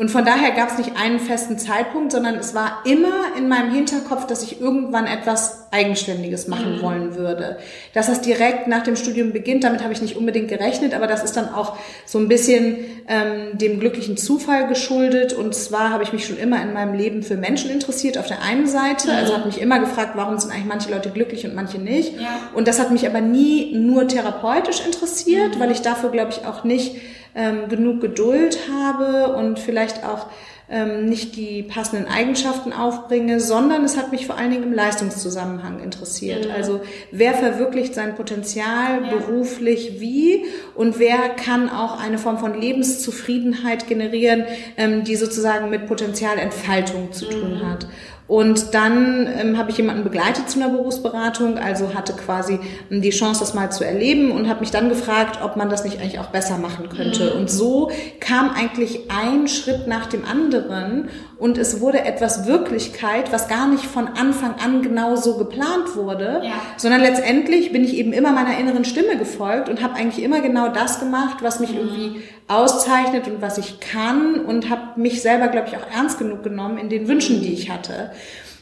Und 0.00 0.10
von 0.10 0.24
daher 0.24 0.52
gab 0.52 0.70
es 0.70 0.78
nicht 0.78 0.92
einen 0.96 1.20
festen 1.20 1.58
Zeitpunkt, 1.58 2.12
sondern 2.12 2.36
es 2.36 2.54
war 2.54 2.84
immer 2.86 3.36
in 3.36 3.48
meinem 3.48 3.70
Hinterkopf, 3.70 4.26
dass 4.26 4.42
ich 4.42 4.58
irgendwann 4.58 5.06
etwas 5.06 5.66
Eigenständiges 5.72 6.48
machen 6.48 6.76
mhm. 6.76 6.80
wollen 6.80 7.16
würde. 7.16 7.58
Dass 7.92 8.06
das 8.06 8.22
direkt 8.22 8.66
nach 8.66 8.82
dem 8.82 8.96
Studium 8.96 9.32
beginnt, 9.32 9.62
damit 9.62 9.82
habe 9.82 9.92
ich 9.92 10.00
nicht 10.00 10.16
unbedingt 10.16 10.48
gerechnet, 10.48 10.94
aber 10.94 11.06
das 11.06 11.22
ist 11.22 11.36
dann 11.36 11.52
auch 11.52 11.76
so 12.06 12.18
ein 12.18 12.28
bisschen 12.28 12.78
ähm, 13.08 13.58
dem 13.58 13.78
glücklichen 13.78 14.16
Zufall 14.16 14.68
geschuldet. 14.68 15.34
Und 15.34 15.54
zwar 15.54 15.90
habe 15.90 16.02
ich 16.02 16.14
mich 16.14 16.24
schon 16.24 16.38
immer 16.38 16.62
in 16.62 16.72
meinem 16.72 16.94
Leben 16.94 17.22
für 17.22 17.36
Menschen 17.36 17.68
interessiert 17.70 18.16
auf 18.16 18.26
der 18.26 18.40
einen 18.42 18.66
Seite, 18.66 19.08
mhm. 19.08 19.16
also 19.18 19.34
habe 19.34 19.48
mich 19.48 19.60
immer 19.60 19.80
gefragt, 19.80 20.12
warum 20.14 20.38
sind 20.38 20.50
eigentlich 20.50 20.64
manche 20.64 20.90
Leute 20.90 21.10
glücklich 21.10 21.44
und 21.44 21.54
manche 21.54 21.76
nicht. 21.76 22.18
Ja. 22.18 22.48
Und 22.54 22.68
das 22.68 22.80
hat 22.80 22.90
mich 22.90 23.06
aber 23.06 23.20
nie 23.20 23.74
nur 23.76 24.08
therapeutisch 24.08 24.80
interessiert, 24.82 25.56
mhm. 25.56 25.60
weil 25.60 25.70
ich 25.70 25.82
dafür, 25.82 26.08
glaube 26.08 26.30
ich, 26.30 26.46
auch 26.46 26.64
nicht 26.64 26.96
ähm, 27.34 27.68
genug 27.68 28.00
Geduld 28.00 28.58
habe 28.72 29.34
und 29.34 29.58
vielleicht 29.58 30.04
auch 30.04 30.26
ähm, 30.72 31.06
nicht 31.06 31.34
die 31.34 31.64
passenden 31.64 32.06
Eigenschaften 32.06 32.72
aufbringe, 32.72 33.40
sondern 33.40 33.84
es 33.84 33.96
hat 33.96 34.12
mich 34.12 34.26
vor 34.26 34.38
allen 34.38 34.52
Dingen 34.52 34.62
im 34.62 34.72
Leistungszusammenhang 34.72 35.80
interessiert. 35.80 36.46
Mhm. 36.46 36.52
Also 36.52 36.80
wer 37.10 37.34
verwirklicht 37.34 37.92
sein 37.92 38.14
Potenzial 38.14 39.02
ja. 39.02 39.10
beruflich 39.10 40.00
wie 40.00 40.44
und 40.76 41.00
wer 41.00 41.30
kann 41.30 41.68
auch 41.68 42.00
eine 42.00 42.18
Form 42.18 42.38
von 42.38 42.58
Lebenszufriedenheit 42.58 43.88
generieren, 43.88 44.44
ähm, 44.76 45.02
die 45.02 45.16
sozusagen 45.16 45.70
mit 45.70 45.86
Potenzialentfaltung 45.88 47.12
zu 47.12 47.26
tun 47.26 47.58
mhm. 47.58 47.68
hat. 47.68 47.88
Und 48.30 48.74
dann 48.74 49.26
ähm, 49.26 49.58
habe 49.58 49.72
ich 49.72 49.76
jemanden 49.76 50.04
begleitet 50.04 50.48
zu 50.48 50.60
einer 50.60 50.68
Berufsberatung, 50.68 51.58
also 51.58 51.94
hatte 51.94 52.12
quasi 52.12 52.60
ähm, 52.88 53.02
die 53.02 53.10
Chance, 53.10 53.40
das 53.40 53.54
mal 53.54 53.72
zu 53.72 53.84
erleben 53.84 54.30
und 54.30 54.48
habe 54.48 54.60
mich 54.60 54.70
dann 54.70 54.88
gefragt, 54.88 55.40
ob 55.42 55.56
man 55.56 55.68
das 55.68 55.82
nicht 55.82 55.98
eigentlich 55.98 56.20
auch 56.20 56.28
besser 56.28 56.56
machen 56.56 56.88
könnte. 56.90 57.32
Mhm. 57.34 57.40
Und 57.40 57.50
so 57.50 57.90
kam 58.20 58.50
eigentlich 58.50 59.10
ein 59.10 59.48
Schritt 59.48 59.88
nach 59.88 60.06
dem 60.06 60.24
anderen 60.24 61.08
und 61.40 61.56
es 61.56 61.80
wurde 61.80 62.04
etwas 62.04 62.46
Wirklichkeit, 62.46 63.32
was 63.32 63.48
gar 63.48 63.66
nicht 63.66 63.84
von 63.84 64.08
Anfang 64.08 64.56
an 64.62 64.82
genau 64.82 65.16
so 65.16 65.38
geplant 65.38 65.96
wurde, 65.96 66.42
ja. 66.44 66.52
sondern 66.76 67.00
letztendlich 67.00 67.72
bin 67.72 67.82
ich 67.82 67.94
eben 67.94 68.12
immer 68.12 68.32
meiner 68.32 68.58
inneren 68.58 68.84
Stimme 68.84 69.16
gefolgt 69.16 69.70
und 69.70 69.82
habe 69.82 69.94
eigentlich 69.94 70.22
immer 70.22 70.42
genau 70.42 70.68
das 70.68 71.00
gemacht, 71.00 71.38
was 71.40 71.58
mich 71.58 71.72
mhm. 71.72 71.78
irgendwie 71.78 72.22
auszeichnet 72.46 73.26
und 73.26 73.40
was 73.40 73.56
ich 73.56 73.80
kann 73.80 74.34
und 74.44 74.68
habe 74.68 75.00
mich 75.00 75.22
selber, 75.22 75.48
glaube 75.48 75.68
ich, 75.68 75.76
auch 75.78 75.86
ernst 75.90 76.18
genug 76.18 76.42
genommen 76.42 76.76
in 76.76 76.90
den 76.90 77.08
Wünschen, 77.08 77.40
die 77.40 77.54
ich 77.54 77.70
hatte. 77.70 78.10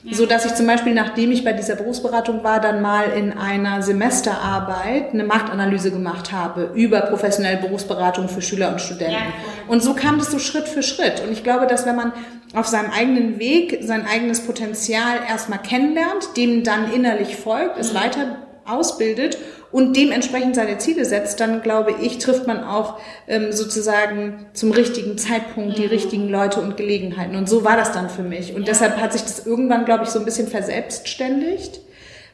Ja. 0.04 0.14
So 0.14 0.26
dass 0.26 0.44
ich 0.44 0.54
zum 0.54 0.66
Beispiel, 0.66 0.94
nachdem 0.94 1.32
ich 1.32 1.42
bei 1.42 1.52
dieser 1.52 1.74
Berufsberatung 1.74 2.44
war, 2.44 2.60
dann 2.60 2.80
mal 2.80 3.10
in 3.10 3.32
einer 3.32 3.82
Semesterarbeit 3.82 5.12
eine 5.12 5.24
Marktanalyse 5.24 5.90
gemacht 5.90 6.30
habe 6.30 6.70
über 6.74 7.00
professionelle 7.00 7.56
Berufsberatung 7.56 8.28
für 8.28 8.40
Schüler 8.40 8.70
und 8.70 8.80
Studenten. 8.80 9.14
Ja, 9.14 9.66
und 9.66 9.82
so 9.82 9.94
kam 9.94 10.18
das 10.18 10.30
so 10.30 10.38
Schritt 10.38 10.68
für 10.68 10.84
Schritt. 10.84 11.20
Und 11.26 11.32
ich 11.32 11.42
glaube, 11.42 11.66
dass 11.66 11.84
wenn 11.84 11.96
man 11.96 12.12
auf 12.54 12.66
seinem 12.66 12.90
eigenen 12.90 13.38
Weg 13.38 13.78
sein 13.82 14.06
eigenes 14.06 14.40
Potenzial 14.40 15.18
erstmal 15.28 15.60
kennenlernt, 15.60 16.36
dem 16.36 16.64
dann 16.64 16.92
innerlich 16.92 17.36
folgt, 17.36 17.78
es 17.78 17.92
mhm. 17.92 17.98
weiter 17.98 18.36
ausbildet 18.64 19.38
und 19.70 19.96
dementsprechend 19.96 20.54
seine 20.54 20.78
Ziele 20.78 21.04
setzt, 21.04 21.40
dann 21.40 21.62
glaube 21.62 21.94
ich, 22.00 22.18
trifft 22.18 22.46
man 22.46 22.64
auch 22.64 22.98
ähm, 23.26 23.52
sozusagen 23.52 24.46
zum 24.54 24.70
richtigen 24.70 25.18
Zeitpunkt 25.18 25.76
die 25.78 25.82
mhm. 25.82 25.88
richtigen 25.88 26.28
Leute 26.28 26.60
und 26.60 26.76
Gelegenheiten. 26.76 27.36
Und 27.36 27.48
so 27.48 27.64
war 27.64 27.76
das 27.76 27.92
dann 27.92 28.08
für 28.08 28.22
mich. 28.22 28.54
Und 28.54 28.62
ja. 28.62 28.68
deshalb 28.68 28.98
hat 28.98 29.12
sich 29.12 29.22
das 29.22 29.46
irgendwann, 29.46 29.84
glaube 29.84 30.04
ich, 30.04 30.10
so 30.10 30.18
ein 30.18 30.24
bisschen 30.24 30.48
verselbstständigt. 30.48 31.80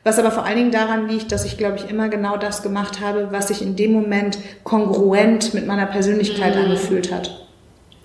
Was 0.04 0.18
aber 0.18 0.30
vor 0.30 0.44
allen 0.44 0.58
Dingen 0.58 0.70
daran 0.70 1.08
liegt, 1.08 1.32
dass 1.32 1.46
ich, 1.46 1.56
glaube 1.56 1.78
ich, 1.78 1.88
immer 1.88 2.08
genau 2.08 2.36
das 2.36 2.62
gemacht 2.62 3.00
habe, 3.00 3.28
was 3.30 3.48
sich 3.48 3.62
in 3.62 3.74
dem 3.74 3.92
Moment 3.92 4.38
kongruent 4.62 5.54
mit 5.54 5.66
meiner 5.66 5.86
Persönlichkeit 5.86 6.54
mhm. 6.54 6.64
angefühlt 6.64 7.12
hat. 7.12 7.48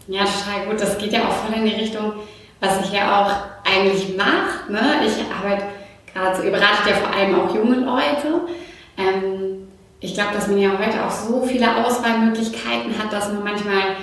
Ja, 0.09 0.21
total 0.25 0.65
gut. 0.65 0.81
Das 0.81 0.97
geht 0.97 1.13
ja 1.13 1.19
auch 1.27 1.33
voll 1.33 1.56
in 1.56 1.65
die 1.65 1.75
Richtung, 1.75 2.13
was 2.59 2.81
ich 2.83 2.91
ja 2.91 3.21
auch 3.21 3.71
eigentlich 3.71 4.17
mache. 4.17 4.71
Ne? 4.71 5.06
Ich 5.06 5.23
arbeite 5.31 5.65
gerade 6.11 6.35
so, 6.35 6.44
ihr 6.44 6.51
beratet 6.51 6.88
ja 6.88 6.94
vor 6.95 7.15
allem 7.15 7.39
auch 7.39 7.53
junge 7.53 7.75
Leute. 7.75 8.41
Ähm, 8.97 9.67
ich 10.00 10.15
glaube, 10.15 10.33
dass 10.33 10.47
man 10.47 10.57
ja 10.57 10.71
heute 10.71 11.06
auch 11.06 11.11
so 11.11 11.44
viele 11.44 11.85
Auswahlmöglichkeiten 11.85 12.97
hat, 12.97 13.13
dass 13.13 13.31
man 13.31 13.44
manchmal 13.44 13.95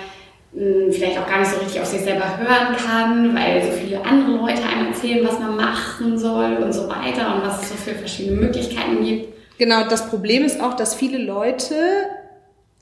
mh, 0.52 0.62
hm, 0.62 0.92
vielleicht 0.92 1.18
auch 1.18 1.26
gar 1.26 1.40
nicht 1.40 1.50
so 1.50 1.58
richtig 1.58 1.80
auf 1.80 1.86
sich 1.86 2.02
selber 2.02 2.38
hören 2.38 2.76
kann, 2.76 3.34
weil 3.34 3.64
so 3.64 3.72
viele 3.72 4.00
andere 4.04 4.36
Leute 4.36 4.62
einem 4.62 4.88
erzählen, 4.88 5.26
was 5.26 5.40
man 5.40 5.56
machen 5.56 6.16
soll 6.16 6.58
und 6.58 6.72
so 6.72 6.88
weiter 6.88 7.34
und 7.34 7.42
was 7.42 7.62
es 7.62 7.70
so 7.70 7.74
für 7.74 7.96
verschiedene 7.96 8.40
Möglichkeiten 8.40 9.04
gibt. 9.04 9.34
Genau, 9.58 9.88
das 9.88 10.08
Problem 10.08 10.44
ist 10.44 10.60
auch, 10.60 10.74
dass 10.74 10.94
viele 10.94 11.18
Leute 11.18 11.74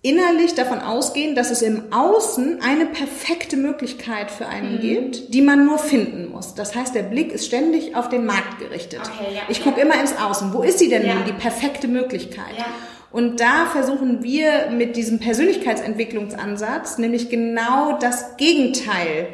innerlich 0.05 0.55
davon 0.55 0.81
ausgehen, 0.81 1.35
dass 1.35 1.51
es 1.51 1.63
im 1.63 1.91
Außen 1.91 2.61
eine 2.61 2.85
perfekte 2.85 3.57
Möglichkeit 3.57 4.31
für 4.31 4.47
einen 4.47 4.77
mhm. 4.77 4.81
gibt, 4.81 5.33
die 5.33 5.41
man 5.41 5.65
nur 5.65 5.79
finden 5.79 6.31
muss. 6.31 6.55
Das 6.55 6.75
heißt, 6.77 6.95
der 6.95 7.05
Blick 7.05 7.33
ist 7.33 7.47
ständig 7.47 7.97
auf 7.97 8.11
den 8.11 8.27
Markt 8.27 8.59
gerichtet. 8.59 9.01
Okay, 9.01 9.35
ja, 9.35 9.41
ich 9.49 9.65
gucke 9.65 9.81
ja. 9.81 9.87
immer 9.87 9.99
ins 9.99 10.15
Außen. 10.17 10.53
Wo 10.53 10.63
ist 10.63 10.79
sie 10.79 10.91
denn 10.91 11.07
ja. 11.07 11.15
nun, 11.15 11.25
die 11.25 11.33
perfekte 11.33 11.89
Möglichkeit? 11.89 12.55
Und 13.11 13.41
da 13.41 13.65
versuchen 13.65 14.23
wir 14.23 14.71
mit 14.71 14.97
diesem 14.97 15.21
Persönlichkeitsentwicklungsansatz 15.21 16.99
nämlich 16.99 17.31
genau 17.31 17.99
das 17.99 18.37
Gegenteil 18.37 19.29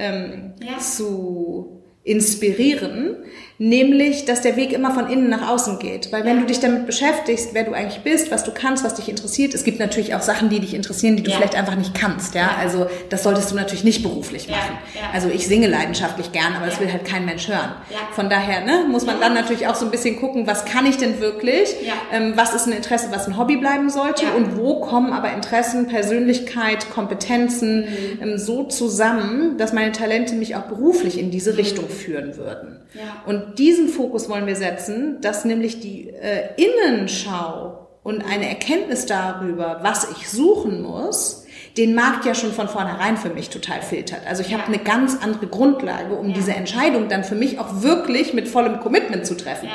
ähm, 0.00 0.54
zu 0.80 1.84
inspirieren, 2.02 3.16
nämlich, 3.58 4.24
dass 4.24 4.42
der 4.42 4.56
Weg 4.56 4.72
immer 4.72 4.92
von 4.92 5.08
innen 5.08 5.30
nach 5.30 5.48
außen 5.48 5.78
geht. 5.78 6.12
Weil 6.12 6.24
wenn 6.24 6.40
du 6.40 6.46
dich 6.46 6.60
damit 6.60 6.86
beschäftigst, 6.86 7.50
wer 7.54 7.64
du 7.64 7.72
eigentlich 7.72 8.02
bist, 8.02 8.30
was 8.30 8.44
du 8.44 8.52
kannst, 8.52 8.84
was 8.84 8.94
dich 8.94 9.08
interessiert, 9.08 9.54
es 9.54 9.64
gibt 9.64 9.78
natürlich 9.78 10.14
auch 10.14 10.22
Sachen, 10.22 10.48
die 10.50 10.60
dich 10.60 10.74
interessieren, 10.74 11.16
die 11.16 11.22
du 11.22 11.30
ja. 11.30 11.36
vielleicht 11.36 11.54
einfach 11.54 11.76
nicht 11.76 11.94
kannst. 11.94 12.34
Ja, 12.34 12.56
also 12.58 12.86
das 13.08 13.22
solltest 13.22 13.50
du 13.50 13.56
natürlich 13.56 13.84
nicht 13.84 14.02
beruflich 14.02 14.48
machen. 14.48 14.78
Ja. 14.94 15.00
Ja. 15.00 15.10
Also 15.12 15.28
ich 15.28 15.46
singe 15.46 15.68
leidenschaftlich 15.68 16.32
gern, 16.32 16.54
aber 16.54 16.66
das 16.66 16.80
will 16.80 16.92
halt 16.92 17.04
kein 17.04 17.24
Mensch 17.24 17.48
hören. 17.48 17.72
Von 18.12 18.28
daher 18.28 18.64
ne, 18.64 18.86
muss 18.90 19.06
man 19.06 19.20
dann 19.20 19.34
natürlich 19.34 19.66
auch 19.66 19.74
so 19.74 19.84
ein 19.84 19.90
bisschen 19.90 20.18
gucken, 20.18 20.46
was 20.46 20.64
kann 20.64 20.86
ich 20.86 20.98
denn 20.98 21.20
wirklich? 21.20 21.74
Ähm, 22.12 22.34
was 22.36 22.54
ist 22.54 22.66
ein 22.66 22.72
Interesse, 22.72 23.08
was 23.10 23.26
ein 23.26 23.36
Hobby 23.38 23.56
bleiben 23.56 23.90
sollte? 23.90 24.26
Und 24.36 24.56
wo 24.56 24.80
kommen 24.80 25.12
aber 25.12 25.32
Interessen, 25.32 25.88
Persönlichkeit, 25.88 26.90
Kompetenzen 26.90 27.80
mhm. 27.80 28.22
ähm, 28.22 28.38
so 28.38 28.64
zusammen, 28.64 29.56
dass 29.58 29.72
meine 29.72 29.92
Talente 29.92 30.34
mich 30.34 30.56
auch 30.56 30.62
beruflich 30.62 31.18
in 31.18 31.30
diese 31.30 31.52
mhm. 31.52 31.56
Richtung 31.56 31.88
führen 31.88 32.36
würden? 32.36 32.80
Und 33.26 33.45
diesen 33.54 33.88
Fokus 33.88 34.28
wollen 34.28 34.46
wir 34.46 34.56
setzen, 34.56 35.20
dass 35.20 35.44
nämlich 35.44 35.80
die 35.80 36.10
äh, 36.10 36.48
Innenschau 36.56 37.88
und 38.02 38.22
eine 38.24 38.48
Erkenntnis 38.48 39.06
darüber, 39.06 39.80
was 39.82 40.08
ich 40.12 40.28
suchen 40.28 40.82
muss, 40.82 41.44
den 41.76 41.94
Markt 41.94 42.24
ja 42.24 42.34
schon 42.34 42.52
von 42.52 42.68
vornherein 42.68 43.16
für 43.16 43.30
mich 43.30 43.50
total 43.50 43.82
filtert. 43.82 44.20
Also 44.26 44.42
ich 44.42 44.54
habe 44.54 44.64
eine 44.64 44.78
ganz 44.78 45.18
andere 45.20 45.46
Grundlage, 45.46 46.14
um 46.14 46.28
ja. 46.28 46.34
diese 46.34 46.54
Entscheidung 46.54 47.08
dann 47.08 47.24
für 47.24 47.34
mich 47.34 47.58
auch 47.58 47.82
wirklich 47.82 48.32
mit 48.32 48.48
vollem 48.48 48.80
Commitment 48.80 49.26
zu 49.26 49.36
treffen. 49.36 49.66
Ja. 49.66 49.72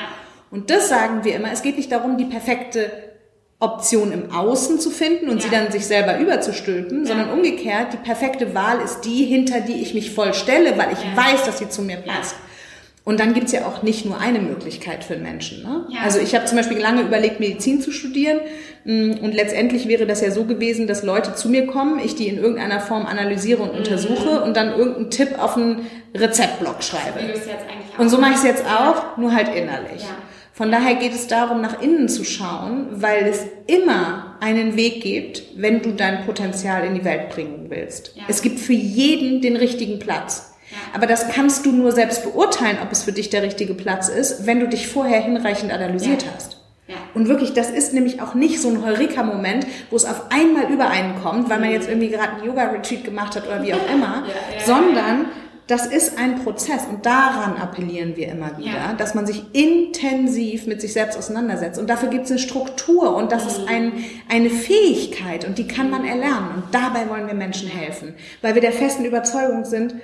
Und 0.50 0.70
das 0.70 0.90
sagen 0.90 1.24
wir 1.24 1.36
immer. 1.36 1.52
Es 1.52 1.62
geht 1.62 1.78
nicht 1.78 1.92
darum, 1.92 2.18
die 2.18 2.26
perfekte 2.26 2.92
Option 3.60 4.12
im 4.12 4.32
Außen 4.32 4.80
zu 4.80 4.90
finden 4.90 5.30
und 5.30 5.38
ja. 5.38 5.44
sie 5.44 5.50
dann 5.50 5.72
sich 5.72 5.86
selber 5.86 6.18
überzustülpen, 6.18 7.06
sondern 7.06 7.30
umgekehrt, 7.30 7.94
die 7.94 7.98
perfekte 7.98 8.56
Wahl 8.56 8.82
ist 8.82 9.02
die, 9.02 9.24
hinter 9.24 9.62
die 9.62 9.82
ich 9.82 9.94
mich 9.94 10.12
voll 10.12 10.34
stelle, 10.34 10.78
weil 10.78 10.92
ich 10.94 11.18
weiß, 11.18 11.46
dass 11.46 11.60
sie 11.60 11.70
zu 11.70 11.84
mir 11.84 11.98
passt. 11.98 12.36
Und 13.04 13.20
dann 13.20 13.34
gibt's 13.34 13.52
ja 13.52 13.66
auch 13.66 13.82
nicht 13.82 14.06
nur 14.06 14.20
eine 14.20 14.40
Möglichkeit 14.40 15.04
für 15.04 15.16
einen 15.16 15.24
Menschen. 15.24 15.64
Ne? 15.64 15.88
Ja. 15.90 16.02
Also 16.04 16.20
ich 16.20 16.36
habe 16.36 16.46
zum 16.46 16.58
Beispiel 16.58 16.78
lange 16.78 17.02
überlegt, 17.02 17.40
Medizin 17.40 17.82
zu 17.82 17.92
studieren. 17.92 18.40
Mm, 18.86 19.14
Und 19.24 19.34
letztendlich 19.34 19.88
wäre 19.88 20.06
das 20.06 20.22
ja 20.22 20.30
so 20.30 20.44
gewesen, 20.44 20.86
dass 20.86 21.02
Leute 21.02 21.34
zu 21.34 21.50
mir 21.50 21.66
kommen, 21.66 22.00
ich 22.04 22.14
die 22.14 22.28
in 22.28 22.38
irgendeiner 22.38 22.80
Form 22.80 23.08
analysiere 23.08 23.64
und 23.64 23.72
untersuche 23.72 24.42
und 24.44 24.56
dann 24.56 24.70
irgendeinen 24.70 25.10
Tipp 25.10 25.40
auf 25.40 25.58
einen 25.58 25.88
Rezeptblock 26.16 26.84
schreibe. 26.84 27.20
Und 27.98 28.10
so 28.10 28.20
mache 28.20 28.32
ich 28.32 28.38
es 28.38 28.44
jetzt 28.44 28.66
auch, 28.66 29.18
nur 29.18 29.34
halt 29.34 29.48
innerlich. 29.48 30.04
Ja. 30.04 30.18
Von 30.54 30.72
daher 30.72 30.96
geht 30.96 31.14
es 31.14 31.26
darum, 31.26 31.62
nach 31.62 31.82
innen 31.82 32.08
zu 32.08 32.24
schauen, 32.24 32.88
weil 32.92 33.26
es 33.26 33.46
immer 33.66 34.36
einen 34.42 34.76
Weg 34.76 35.02
gibt, 35.02 35.44
wenn 35.56 35.82
du 35.82 35.92
dein 35.94 36.24
Potenzial 36.26 36.86
in 36.86 36.94
die 36.94 37.04
Welt 37.04 37.30
bringen 37.30 37.66
willst. 37.70 38.14
Ja. 38.16 38.24
Es 38.28 38.44
gibt 38.44 38.60
für 38.60 38.74
jeden 38.74 39.42
den 39.42 39.56
richtigen 39.56 39.98
Platz. 39.98 40.51
Aber 40.94 41.08
das 41.08 41.30
kannst 41.30 41.66
du 41.66 41.72
nur 41.72 41.92
selbst 41.92 42.24
beurteilen, 42.24 42.78
ob 42.84 42.92
es 42.92 43.04
für 43.04 43.12
dich 43.12 43.30
der 43.30 43.44
richtige 43.44 43.74
Platz 43.74 44.10
ist, 44.10 44.46
wenn 44.46 44.60
du 44.60 44.68
dich 44.68 44.88
vorher 44.88 45.22
hinreichend 45.22 45.72
analysiert 45.72 46.24
Ja. 46.24 46.30
hast. 46.36 46.58
Ja. 46.88 46.96
Und 47.14 47.28
wirklich, 47.30 47.54
das 47.54 47.70
ist 47.70 47.94
nämlich 47.94 48.22
auch 48.22 48.34
nicht 48.34 48.62
so 48.62 48.68
ein 48.68 48.84
Heureka-Moment, 48.86 49.66
wo 49.90 49.96
es 49.96 50.04
auf 50.06 50.24
einmal 50.30 50.70
über 50.72 50.90
einen 50.90 51.22
kommt, 51.22 51.50
weil 51.50 51.60
man 51.60 51.72
jetzt 51.72 51.88
irgendwie 51.88 52.10
gerade 52.10 52.34
einen 52.34 52.44
Yoga-Retreat 52.46 53.04
gemacht 53.06 53.36
hat 53.36 53.48
oder 53.48 53.64
wie 53.64 53.74
auch 53.74 53.90
immer, 53.94 54.24
Ja, 54.28 54.58
ja, 54.60 54.66
sondern 54.66 55.26
das 55.68 55.86
ist 55.86 56.18
ein 56.18 56.44
Prozess 56.44 56.82
und 56.90 57.06
daran 57.06 57.56
appellieren 57.56 58.18
wir 58.18 58.28
immer 58.28 58.58
wieder, 58.58 58.72
Ja. 58.72 58.94
dass 58.98 59.14
man 59.14 59.26
sich 59.26 59.42
intensiv 59.54 60.68
mit 60.68 60.82
sich 60.82 60.92
selbst 60.92 61.18
auseinandersetzt. 61.18 61.80
Und 61.80 61.90
dafür 61.90 62.10
gibt 62.10 62.26
es 62.26 62.32
eine 62.32 62.40
Struktur 62.40 63.16
und 63.16 63.32
das 63.32 63.46
ist 63.46 63.68
ein, 63.70 63.94
eine 64.30 64.50
Fähigkeit 64.50 65.46
und 65.46 65.58
die 65.58 65.68
kann 65.68 65.90
man 65.90 66.04
erlernen. 66.06 66.50
Und 66.56 66.64
dabei 66.74 67.08
wollen 67.10 67.28
wir 67.28 67.36
Menschen 67.36 67.70
helfen, 67.70 68.16
weil 68.42 68.54
wir 68.56 68.62
der 68.62 68.74
festen 68.74 69.06
Überzeugung 69.06 69.64
sind, 69.64 69.96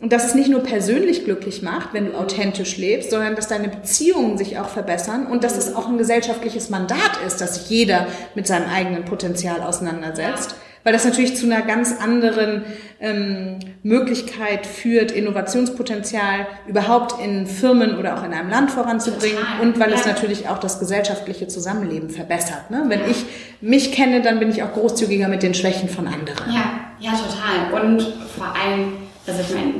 und 0.00 0.12
dass 0.12 0.24
es 0.24 0.34
nicht 0.34 0.48
nur 0.48 0.62
persönlich 0.62 1.24
glücklich 1.24 1.62
macht, 1.62 1.92
wenn 1.92 2.06
du 2.06 2.14
authentisch 2.16 2.76
lebst, 2.76 3.10
sondern 3.10 3.34
dass 3.34 3.48
deine 3.48 3.68
Beziehungen 3.68 4.38
sich 4.38 4.58
auch 4.58 4.68
verbessern 4.68 5.26
und 5.26 5.42
dass 5.42 5.56
es 5.56 5.74
auch 5.74 5.88
ein 5.88 5.98
gesellschaftliches 5.98 6.70
Mandat 6.70 7.18
ist, 7.26 7.40
dass 7.40 7.56
sich 7.56 7.68
jeder 7.68 8.06
mit 8.36 8.46
seinem 8.46 8.68
eigenen 8.68 9.04
Potenzial 9.04 9.60
auseinandersetzt. 9.60 10.54
Weil 10.84 10.92
das 10.92 11.04
natürlich 11.04 11.36
zu 11.36 11.46
einer 11.46 11.62
ganz 11.62 11.92
anderen 12.00 12.62
ähm, 13.00 13.58
Möglichkeit 13.82 14.64
führt, 14.64 15.10
Innovationspotenzial 15.10 16.46
überhaupt 16.68 17.22
in 17.22 17.48
Firmen 17.48 17.98
oder 17.98 18.16
auch 18.16 18.24
in 18.24 18.32
einem 18.32 18.48
Land 18.48 18.70
voranzubringen 18.70 19.42
und 19.60 19.80
weil 19.80 19.92
es 19.92 20.06
natürlich 20.06 20.48
auch 20.48 20.58
das 20.58 20.78
gesellschaftliche 20.78 21.48
Zusammenleben 21.48 22.10
verbessert. 22.10 22.70
Ne? 22.70 22.84
Wenn 22.86 23.00
ich 23.10 23.26
mich 23.60 23.90
kenne, 23.92 24.22
dann 24.22 24.38
bin 24.38 24.50
ich 24.50 24.62
auch 24.62 24.72
großzügiger 24.72 25.26
mit 25.28 25.42
den 25.42 25.52
Schwächen 25.52 25.88
von 25.88 26.06
anderen. 26.06 26.50
Ja, 26.50 26.70
ja, 27.00 27.10
total. 27.10 27.82
Und 27.82 28.02
vor 28.36 28.54
allem, 28.54 28.92
also 29.26 29.40
ich 29.40 29.54
meine, 29.54 29.74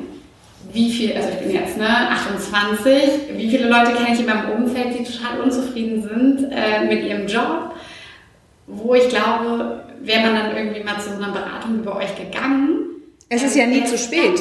wie 0.72 0.90
viel, 0.92 1.16
also 1.16 1.28
ich 1.30 1.38
bin 1.38 1.50
jetzt 1.52 1.76
ne, 1.78 1.88
28, 2.10 2.92
wie 3.36 3.50
viele 3.50 3.68
Leute 3.68 3.92
kenne 3.92 4.12
ich 4.12 4.20
in 4.20 4.26
meinem 4.26 4.50
Umfeld, 4.50 4.98
die 4.98 5.04
total 5.04 5.40
unzufrieden 5.40 6.02
sind 6.02 6.50
äh, 6.52 6.84
mit 6.84 7.04
ihrem 7.04 7.26
Job, 7.26 7.74
wo 8.66 8.94
ich 8.94 9.08
glaube, 9.08 9.84
wäre 10.02 10.22
man 10.22 10.34
dann 10.34 10.56
irgendwie 10.56 10.82
mal 10.84 10.98
zu 11.00 11.10
so 11.10 11.16
einer 11.22 11.32
Beratung 11.32 11.76
über 11.80 11.96
euch 11.96 12.14
gegangen. 12.16 12.74
Es 13.30 13.42
ist 13.42 13.56
ja 13.56 13.66
nie 13.66 13.84
zu 13.84 13.98
spät. 13.98 14.40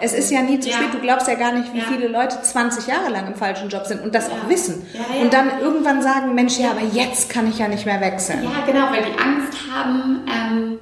Es 0.00 0.14
ist 0.14 0.30
ja 0.30 0.40
nie 0.40 0.58
zu 0.58 0.70
Ja. 0.70 0.76
spät. 0.76 0.88
Du 0.94 0.98
glaubst 1.00 1.28
ja 1.28 1.34
gar 1.34 1.52
nicht, 1.52 1.72
wie 1.74 1.78
Ja. 1.78 1.84
viele 1.84 2.08
Leute 2.08 2.40
20 2.40 2.86
Jahre 2.86 3.10
lang 3.10 3.26
im 3.26 3.34
falschen 3.34 3.68
Job 3.68 3.84
sind 3.86 4.02
und 4.02 4.14
das 4.14 4.30
auch 4.30 4.44
Ja. 4.44 4.48
wissen. 4.48 4.86
Ja, 4.94 5.00
ja. 5.16 5.22
Und 5.22 5.32
dann 5.34 5.50
irgendwann 5.60 6.00
sagen, 6.02 6.34
Mensch, 6.34 6.58
ja, 6.58 6.70
aber 6.70 6.80
jetzt 6.92 7.28
kann 7.30 7.46
ich 7.48 7.58
ja 7.58 7.68
nicht 7.68 7.84
mehr 7.84 8.00
wechseln. 8.00 8.42
Ja, 8.44 8.64
genau, 8.70 8.86
weil 8.90 9.02
die 9.04 9.18
Angst 9.18 9.58
haben, 9.70 10.20
ähm, 10.26 10.78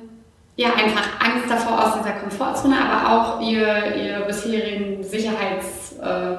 ja, 0.57 0.69
einfach 0.75 1.09
Angst 1.21 1.51
davor 1.51 1.85
aus 1.85 1.95
dieser 1.99 2.13
Komfortzone, 2.15 2.77
aber 2.79 3.13
auch 3.13 3.41
ihr, 3.41 3.97
ihr 3.97 4.21
bisherigen 4.27 5.03
Sicherheits, 5.03 5.97
äh, 6.01 6.37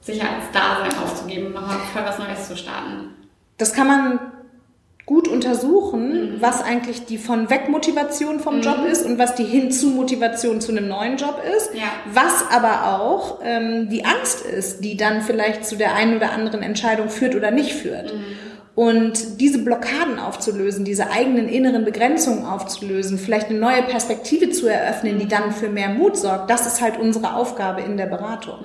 Sicherheitsdasein 0.00 0.96
aufzugeben, 1.02 1.52
nochmal 1.52 1.78
voll 1.92 2.02
was 2.04 2.18
Neues 2.18 2.46
zu 2.48 2.56
starten. 2.56 3.10
Das 3.58 3.72
kann 3.72 3.86
man 3.88 4.20
gut 5.04 5.26
Mhm. 5.28 5.34
untersuchen, 5.34 6.36
was 6.40 6.62
eigentlich 6.62 7.06
die 7.06 7.18
von 7.18 7.48
weg 7.48 7.68
Motivation 7.68 8.40
vom 8.40 8.60
Job 8.60 8.84
ist 8.90 9.04
und 9.06 9.18
was 9.18 9.34
die 9.36 9.44
hinzu 9.44 9.90
Motivation 9.90 10.60
zu 10.60 10.72
einem 10.72 10.88
neuen 10.88 11.16
Job 11.16 11.40
ist. 11.56 11.70
Ja. 11.74 11.84
Was 12.12 12.44
aber 12.52 13.00
auch 13.00 13.38
ähm, 13.42 13.88
die 13.88 14.04
Angst 14.04 14.44
ist, 14.44 14.80
die 14.84 14.96
dann 14.96 15.22
vielleicht 15.22 15.64
zu 15.64 15.76
der 15.76 15.94
einen 15.94 16.16
oder 16.16 16.32
anderen 16.32 16.62
Entscheidung 16.62 17.08
führt 17.08 17.34
oder 17.36 17.50
nicht 17.52 17.72
führt. 17.72 18.12
Mhm. 18.14 18.24
Und 18.76 19.40
diese 19.40 19.64
Blockaden 19.64 20.18
aufzulösen, 20.18 20.84
diese 20.84 21.10
eigenen 21.10 21.48
inneren 21.48 21.86
Begrenzungen 21.86 22.44
aufzulösen, 22.44 23.16
vielleicht 23.18 23.48
eine 23.48 23.58
neue 23.58 23.82
Perspektive 23.82 24.50
zu 24.50 24.68
eröffnen, 24.68 25.18
die 25.18 25.26
dann 25.26 25.50
für 25.52 25.70
mehr 25.70 25.88
Mut 25.88 26.18
sorgt, 26.18 26.50
das 26.50 26.66
ist 26.66 26.82
halt 26.82 26.98
unsere 26.98 27.34
Aufgabe 27.34 27.80
in 27.80 27.96
der 27.96 28.04
Beratung. 28.04 28.58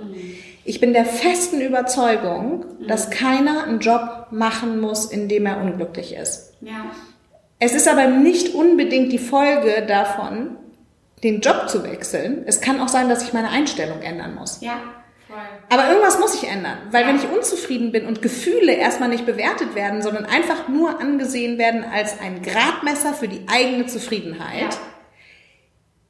Ich 0.66 0.82
bin 0.82 0.92
der 0.92 1.06
festen 1.06 1.62
Überzeugung, 1.62 2.66
dass 2.88 3.10
keiner 3.10 3.64
einen 3.64 3.80
Job 3.80 4.28
machen 4.32 4.82
muss, 4.82 5.06
in 5.06 5.30
dem 5.30 5.46
er 5.46 5.62
unglücklich 5.62 6.14
ist. 6.14 6.54
Ja, 6.60 6.92
Es 7.60 7.74
ist 7.74 7.88
aber 7.88 8.08
nicht 8.08 8.54
unbedingt 8.54 9.14
die 9.14 9.18
Folge 9.18 9.86
davon, 9.88 10.58
den 11.24 11.40
Job 11.40 11.70
zu 11.70 11.84
wechseln. 11.86 12.44
Es 12.46 12.60
kann 12.60 12.82
auch 12.82 12.90
sein, 12.90 13.08
dass 13.08 13.24
ich 13.24 13.32
meine 13.32 13.50
Einstellung 13.50 14.02
ändern 14.02 14.36
muss. 14.36 14.60
ja. 14.60 14.74
Aber 15.70 15.88
irgendwas 15.90 16.20
muss 16.20 16.36
ich 16.36 16.50
ändern, 16.50 16.78
weil 16.92 17.08
wenn 17.08 17.16
ich 17.16 17.30
unzufrieden 17.30 17.92
bin 17.92 18.06
und 18.06 18.22
Gefühle 18.22 18.74
erstmal 18.74 19.10
nicht 19.10 19.26
bewertet 19.26 19.76
werden, 19.76 20.02
sondern 20.02 20.26
einfach 20.26 20.68
nur 20.68 21.00
angesehen 21.00 21.58
werden 21.58 21.84
als 21.84 22.20
ein 22.20 22.42
Gradmesser 22.42 23.14
für 23.14 23.28
die 23.28 23.46
eigene 23.48 23.88
Zufriedenheit, 23.88 24.62
Ja. 24.62 24.70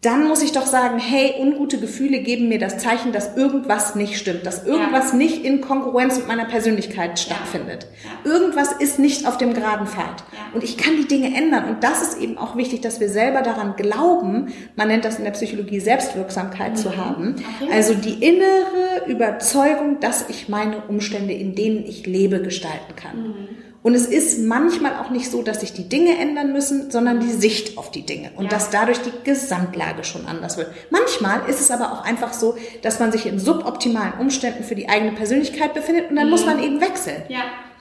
Dann 0.02 0.28
muss 0.28 0.42
ich 0.42 0.52
doch 0.52 0.66
sagen, 0.66 0.98
hey, 0.98 1.36
ungute 1.40 1.80
Gefühle 1.80 2.22
geben 2.22 2.50
mir 2.50 2.58
das 2.58 2.80
Zeichen, 2.80 3.12
dass 3.12 3.38
irgendwas 3.38 3.94
nicht 3.94 4.18
stimmt, 4.18 4.48
dass 4.48 4.66
irgendwas 4.66 5.14
nicht 5.14 5.46
in 5.46 5.62
Kongruenz 5.62 6.18
mit 6.18 6.28
meiner 6.28 6.46
Persönlichkeit 6.46 7.20
stattfindet. 7.20 7.86
Ja. 8.04 8.32
Irgendwas 8.32 8.72
ist 8.72 8.98
nicht 8.98 9.28
auf 9.28 9.38
dem 9.38 9.54
geraden 9.54 9.86
Pfad. 9.86 10.24
Ja. 10.32 10.56
Und 10.56 10.64
ich 10.64 10.78
kann 10.78 10.96
die 10.98 11.08
Dinge 11.08 11.38
ändern. 11.38 11.70
Und 11.70 11.84
das 11.84 12.02
ist 12.02 12.18
eben 12.20 12.40
auch 12.40 12.56
wichtig, 12.56 12.82
dass 12.82 13.00
wir 13.00 13.10
selber 13.10 13.44
daran 13.44 13.76
glauben, 13.76 14.48
man 14.76 14.88
nennt 14.88 15.06
das 15.06 15.20
in 15.20 15.24
der 15.24 15.32
Psychologie 15.32 15.80
Selbstwirksamkeit 15.80 16.80
zu 16.80 16.98
haben. 16.98 17.36
Okay. 17.62 17.72
Also 17.72 17.94
die 17.94 18.26
innere 18.26 19.06
Überzeugung, 19.06 20.00
dass 20.00 20.28
ich 20.30 20.50
meine 20.50 20.82
Umstände, 20.88 21.34
in 21.34 21.54
denen 21.54 21.86
ich 21.86 22.08
lebe, 22.08 22.42
gestalten 22.42 22.96
kann. 22.96 23.50
Und 23.84 23.96
es 23.96 24.06
ist 24.06 24.40
manchmal 24.40 24.94
auch 24.98 25.10
nicht 25.10 25.32
so, 25.32 25.42
dass 25.42 25.62
sich 25.62 25.74
die 25.74 25.90
Dinge 25.90 26.18
ändern 26.20 26.54
müssen, 26.54 26.92
sondern 26.92 27.20
die 27.20 27.32
Sicht 27.32 27.80
auf 27.80 27.90
die 27.90 28.06
Dinge 28.06 28.30
und 28.36 28.44
Ja. 28.46 28.50
dass 28.52 28.70
dadurch 28.70 29.00
die 29.02 29.12
Gesamtlage 29.24 30.04
schon 30.04 30.28
anders 30.28 30.58
wird. 30.58 30.68
Manchmal 30.92 31.50
ist 31.50 31.60
es 31.60 31.72
aber 31.72 31.92
auch 31.92 32.04
einfach 32.04 32.32
so, 32.34 32.56
dass 32.84 33.00
man 33.00 33.12
sich 33.12 33.26
in 33.26 33.40
suboptimalen 33.40 34.14
Umständen 34.20 34.64
für 34.64 34.76
die 34.76 34.88
eigene 34.88 35.14
Persönlichkeit 35.14 35.74
befindet 35.74 36.12
und 36.12 36.16
dann 36.16 36.30
muss 36.30 36.46
man 36.46 36.62
eben 36.62 36.80
wechseln. 36.80 37.24
Ja, 37.28 37.40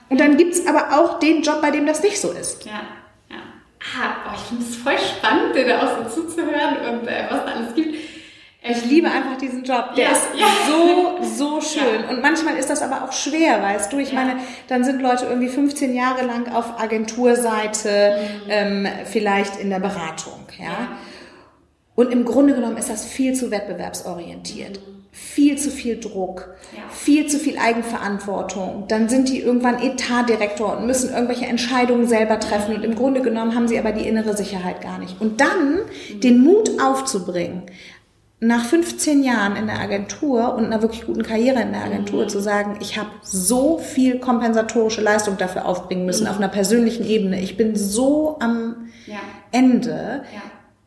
Und 0.09 0.19
dann 0.19 0.37
gibt's 0.37 0.65
aber 0.65 0.97
auch 0.99 1.19
den 1.19 1.43
Job, 1.43 1.61
bei 1.61 1.69
dem 1.71 1.85
das 1.85 2.01
nicht 2.01 2.19
so 2.19 2.31
ist. 2.31 2.65
ja, 2.65 2.71
ja. 3.29 3.37
Ah, 4.01 4.29
oh, 4.29 4.35
ich 4.35 4.41
finde 4.41 4.63
es 4.63 4.75
voll 4.77 4.97
spannend, 4.97 5.55
dir 5.55 5.65
da 5.65 5.81
auch 5.81 6.09
so 6.11 6.21
zuzuhören 6.21 6.77
und 6.99 7.07
äh, 7.07 7.25
was 7.29 7.45
da 7.45 7.51
alles 7.51 7.75
gibt. 7.75 7.95
Ich 8.63 8.85
liebe 8.85 9.09
einfach 9.09 9.37
diesen 9.37 9.63
Job. 9.63 9.95
Der 9.95 10.05
Ja, 10.05 10.11
ist 10.11 10.27
ja. 10.35 10.45
so, 10.67 11.23
so 11.23 11.61
schön. 11.67 12.03
Ja. 12.03 12.09
Und 12.09 12.21
manchmal 12.21 12.57
ist 12.57 12.69
das 12.69 12.81
aber 12.81 13.03
auch 13.03 13.11
schwer, 13.11 13.61
weißt 13.61 13.91
du? 13.91 13.97
Ich 13.97 14.13
meine, 14.13 14.35
dann 14.67 14.83
sind 14.83 15.01
Leute 15.01 15.25
irgendwie 15.25 15.47
15 15.49 15.95
Jahre 15.95 16.25
lang 16.25 16.47
auf 16.53 16.79
Agenturseite, 16.79 18.17
ähm, 18.49 18.87
vielleicht 19.05 19.59
in 19.59 19.69
der 19.71 19.79
Beratung, 19.79 20.45
ja? 20.59 20.89
Und 21.95 22.11
im 22.11 22.23
Grunde 22.23 22.53
genommen 22.53 22.77
ist 22.77 22.89
das 22.89 23.05
viel 23.05 23.33
zu 23.33 23.51
wettbewerbsorientiert. 23.51 24.79
Viel 25.11 25.57
zu 25.57 25.69
viel 25.69 25.99
Druck, 25.99 26.55
viel 26.89 27.27
zu 27.27 27.37
viel 27.37 27.57
Eigenverantwortung. 27.57 28.85
Dann 28.87 29.09
sind 29.09 29.27
die 29.27 29.39
irgendwann 29.41 29.81
Etatdirektor 29.81 30.77
und 30.77 30.87
müssen 30.87 31.13
irgendwelche 31.13 31.45
Entscheidungen 31.47 32.07
selber 32.07 32.39
treffen. 32.39 32.75
Und 32.75 32.85
im 32.85 32.95
Grunde 32.95 33.21
genommen 33.21 33.53
haben 33.53 33.67
sie 33.67 33.77
aber 33.77 33.91
die 33.91 34.07
innere 34.07 34.37
Sicherheit 34.37 34.81
gar 34.81 34.99
nicht. 34.99 35.19
Und 35.19 35.41
dann 35.41 35.81
den 36.23 36.41
Mut 36.41 36.71
aufzubringen, 36.81 37.63
nach 38.43 38.65
15 38.65 39.23
Jahren 39.23 39.55
in 39.55 39.67
der 39.67 39.79
Agentur 39.79 40.55
und 40.55 40.65
einer 40.65 40.81
wirklich 40.81 41.05
guten 41.05 41.21
Karriere 41.21 41.61
in 41.61 41.73
der 41.73 41.83
Agentur 41.83 42.27
zu 42.27 42.39
sagen, 42.39 42.77
ich 42.81 42.97
habe 42.97 43.09
so 43.21 43.77
viel 43.77 44.19
kompensatorische 44.19 44.99
Leistung 45.01 45.37
dafür 45.37 45.65
aufbringen 45.67 46.07
müssen 46.07 46.25
auf 46.25 46.37
einer 46.37 46.47
persönlichen 46.47 47.05
Ebene. 47.05 47.39
Ich 47.39 47.55
bin 47.55 47.75
so 47.75 48.37
am 48.39 48.87
Ja, 49.05 49.19
Ende. 49.51 50.23
ja, 50.33 50.41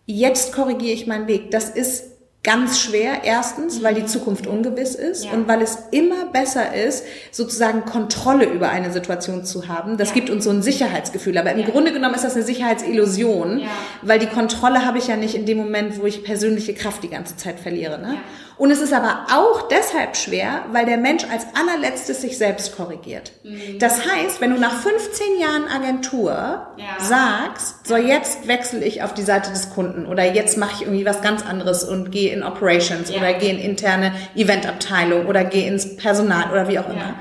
Jetzt 0.07 0.53
korrigiere 0.53 0.93
ich 0.95 1.07
meinen 1.07 1.29
Weg. 1.29 1.53
Das 1.53 1.71
ist 1.71 2.14
ganz 2.45 2.79
schwer. 2.79 3.25
Erstens, 3.25 3.83
weil 3.83 3.95
die 3.95 4.05
Zukunft 4.05 4.47
ungewiss 4.47 4.95
ist 4.95 5.25
Ja. 5.25 5.33
und 5.33 5.49
weil 5.49 5.63
es 5.63 5.79
immer 5.91 6.27
besser 6.27 6.75
ist, 6.75 7.05
sozusagen 7.33 7.85
Kontrolle 7.87 8.45
über 8.45 8.69
eine 8.69 8.93
Situation 8.93 9.45
zu 9.45 9.67
haben. 9.67 9.97
Das 9.97 10.11
Ja. 10.11 10.15
gibt 10.15 10.31
uns 10.31 10.45
so 10.45 10.51
ein 10.51 10.63
Sicherheitsgefühl. 10.63 11.37
Aber 11.39 11.51
im 11.53 11.61
Ja. 11.61 11.67
Grunde 11.71 11.93
genommen 11.93 12.15
ist 12.15 12.23
das 12.23 12.35
eine 12.35 12.45
Sicherheitsillusion, 12.45 13.63
weil 14.03 14.19
die 14.19 14.27
Kontrolle 14.27 14.85
habe 14.85 14.99
ich 14.99 15.09
ja 15.09 15.17
nicht 15.17 15.35
in 15.35 15.47
dem 15.47 15.57
Moment, 15.59 16.01
wo 16.01 16.07
ich 16.07 16.23
persönliche 16.23 16.75
Kraft 16.75 17.03
die 17.03 17.09
ganze 17.11 17.37
Zeit 17.37 17.59
verliere. 17.59 17.99
Ne? 17.99 18.17
Und 18.57 18.71
es 18.71 18.81
ist 18.81 18.93
aber 18.93 19.27
auch 19.35 19.67
deshalb 19.69 20.17
schwer, 20.17 20.65
weil 20.71 20.87
der 20.87 20.97
Mensch 20.97 21.25
als 21.25 21.45
allerletztes 21.59 22.21
sich 22.23 22.39
selbst 22.39 22.77
korrigiert. 22.77 23.33
Mhm. 23.43 23.79
Das 23.81 24.07
heißt, 24.09 24.41
wenn 24.41 24.51
du 24.51 24.61
nach 24.61 24.81
15 24.81 25.41
Jahren 25.41 25.65
Agentur 25.67 26.33
Ja. 26.77 26.85
sagst, 27.01 27.87
so 27.87 27.97
jetzt 27.97 28.47
wechsle 28.47 28.85
ich 28.85 29.03
auf 29.03 29.13
die 29.13 29.23
Seite 29.23 29.51
des 29.51 29.71
Kunden 29.71 30.07
oder 30.07 30.25
jetzt 30.33 30.57
mache 30.57 30.75
ich 30.75 30.83
irgendwie 30.83 31.05
was 31.05 31.21
ganz 31.21 31.45
anderes 31.45 31.83
und 31.83 32.13
gehe 32.13 32.33
in 32.33 32.43
Operations 32.45 33.11
Ja. 33.11 33.17
oder 33.19 33.35
gehe 33.35 33.51
in 33.51 33.59
interne 33.59 34.13
Eventabteilung 34.37 35.27
oder 35.27 35.45
gehe 35.45 35.67
ins 35.67 35.97
Personal 35.97 36.51
oder 36.53 36.69
wie 36.69 36.79
auch 36.79 36.89
immer, 36.89 36.97
Ja. 36.99 37.15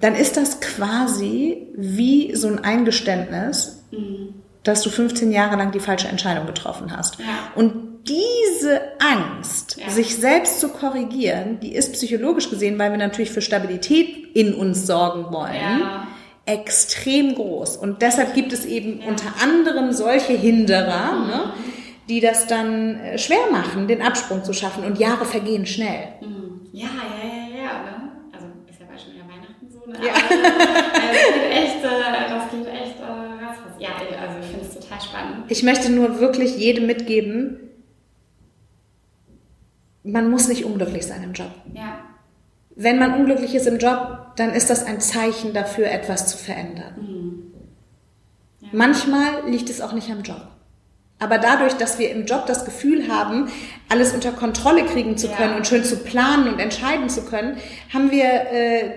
dann 0.00 0.14
ist 0.14 0.36
das 0.36 0.60
quasi 0.60 1.66
wie 1.76 2.34
so 2.36 2.46
ein 2.48 2.62
Eingeständnis, 2.62 3.84
dass 4.64 4.82
du 4.82 4.90
15 4.90 5.32
Jahre 5.32 5.56
lang 5.56 5.72
die 5.72 5.80
falsche 5.80 6.08
Entscheidung 6.08 6.44
getroffen 6.46 6.94
hast. 6.94 7.16
Und 7.54 7.97
diese 8.08 8.80
Angst, 8.98 9.76
Ja. 9.78 9.90
sich 9.90 10.16
selbst 10.16 10.60
zu 10.60 10.68
korrigieren, 10.70 11.58
die 11.60 11.74
ist 11.74 11.92
psychologisch 11.92 12.50
gesehen, 12.50 12.78
weil 12.78 12.90
wir 12.90 12.98
natürlich 12.98 13.30
für 13.30 13.42
Stabilität 13.42 14.34
in 14.34 14.54
uns 14.54 14.86
sorgen 14.86 15.32
wollen, 15.32 15.54
Ja. 15.80 16.06
extrem 16.46 17.34
groß. 17.34 17.76
Und 17.76 18.02
deshalb 18.02 18.34
gibt 18.34 18.52
es 18.52 18.64
eben 18.64 19.00
unter 19.06 19.34
anderem 19.42 19.92
solche 19.92 20.32
Hinderer, 20.32 21.26
ne, 21.26 21.52
die 22.08 22.20
das 22.20 22.46
dann 22.46 22.98
äh, 23.00 23.18
schwer 23.18 23.50
machen, 23.52 23.86
den 23.86 24.00
Absprung 24.00 24.42
zu 24.42 24.52
schaffen. 24.54 24.82
Und 24.84 24.98
Jahre 24.98 25.26
vergehen 25.26 25.66
schnell. 25.66 26.08
Mhm. 26.22 26.60
Ja, 26.72 26.86
ja, 26.86 27.28
ja, 27.28 27.62
ja, 27.64 27.72
ne? 27.82 28.12
Also 28.32 28.46
ist 28.70 28.80
ja 28.80 28.86
bald 28.88 29.00
schon 29.00 29.12
wieder 29.12 29.24
Weihnachten 29.24 29.68
so, 29.70 29.80
ne? 29.90 29.98
Ja. 30.06 30.12
Aber, 30.14 30.34
äh, 31.04 31.20
das 31.20 31.34
geht 31.34 31.52
echt, 31.52 31.84
das 31.84 32.50
geht 32.50 32.66
echt 32.66 32.96
äh, 32.98 33.02
was, 33.42 33.56
was. 33.66 33.82
Ja, 33.82 33.88
also 34.22 34.38
ich 34.40 34.46
finde 34.46 34.64
es 34.66 34.74
total 34.74 35.00
spannend. 35.02 35.44
Ich 35.50 35.62
möchte 35.62 35.90
nur 35.92 36.18
wirklich 36.20 36.56
jedem 36.56 36.86
mitgeben, 36.86 37.60
man 40.12 40.30
muss 40.30 40.48
nicht 40.48 40.64
unglücklich 40.64 41.06
sein 41.06 41.22
im 41.22 41.32
Job. 41.32 41.50
Ja. 41.74 41.98
Wenn 42.74 42.98
man 42.98 43.14
unglücklich 43.14 43.54
ist 43.54 43.66
im 43.66 43.78
Job, 43.78 44.18
dann 44.36 44.52
ist 44.52 44.70
das 44.70 44.84
ein 44.84 45.00
Zeichen 45.00 45.52
dafür, 45.52 45.90
etwas 45.90 46.28
zu 46.28 46.38
verändern. 46.38 46.94
Manchmal 48.72 49.48
liegt 49.48 49.70
es 49.70 49.80
auch 49.80 49.92
nicht 49.92 50.10
am 50.10 50.22
Job. 50.22 50.46
Aber 51.20 51.38
dadurch, 51.38 51.72
dass 51.74 51.98
wir 51.98 52.10
im 52.12 52.26
Job 52.26 52.46
das 52.46 52.64
Gefühl 52.64 53.08
haben, 53.12 53.48
alles 53.88 54.12
unter 54.14 54.30
Kontrolle 54.30 54.84
kriegen 54.84 55.16
zu 55.16 55.26
Ja. 55.26 55.34
können 55.36 55.56
und 55.56 55.66
schön 55.66 55.82
zu 55.82 55.96
planen 55.96 56.48
und 56.48 56.60
entscheiden 56.60 57.08
zu 57.08 57.22
können, 57.22 57.56
haben 57.92 58.12
wir 58.12 58.24
äh, 58.24 58.90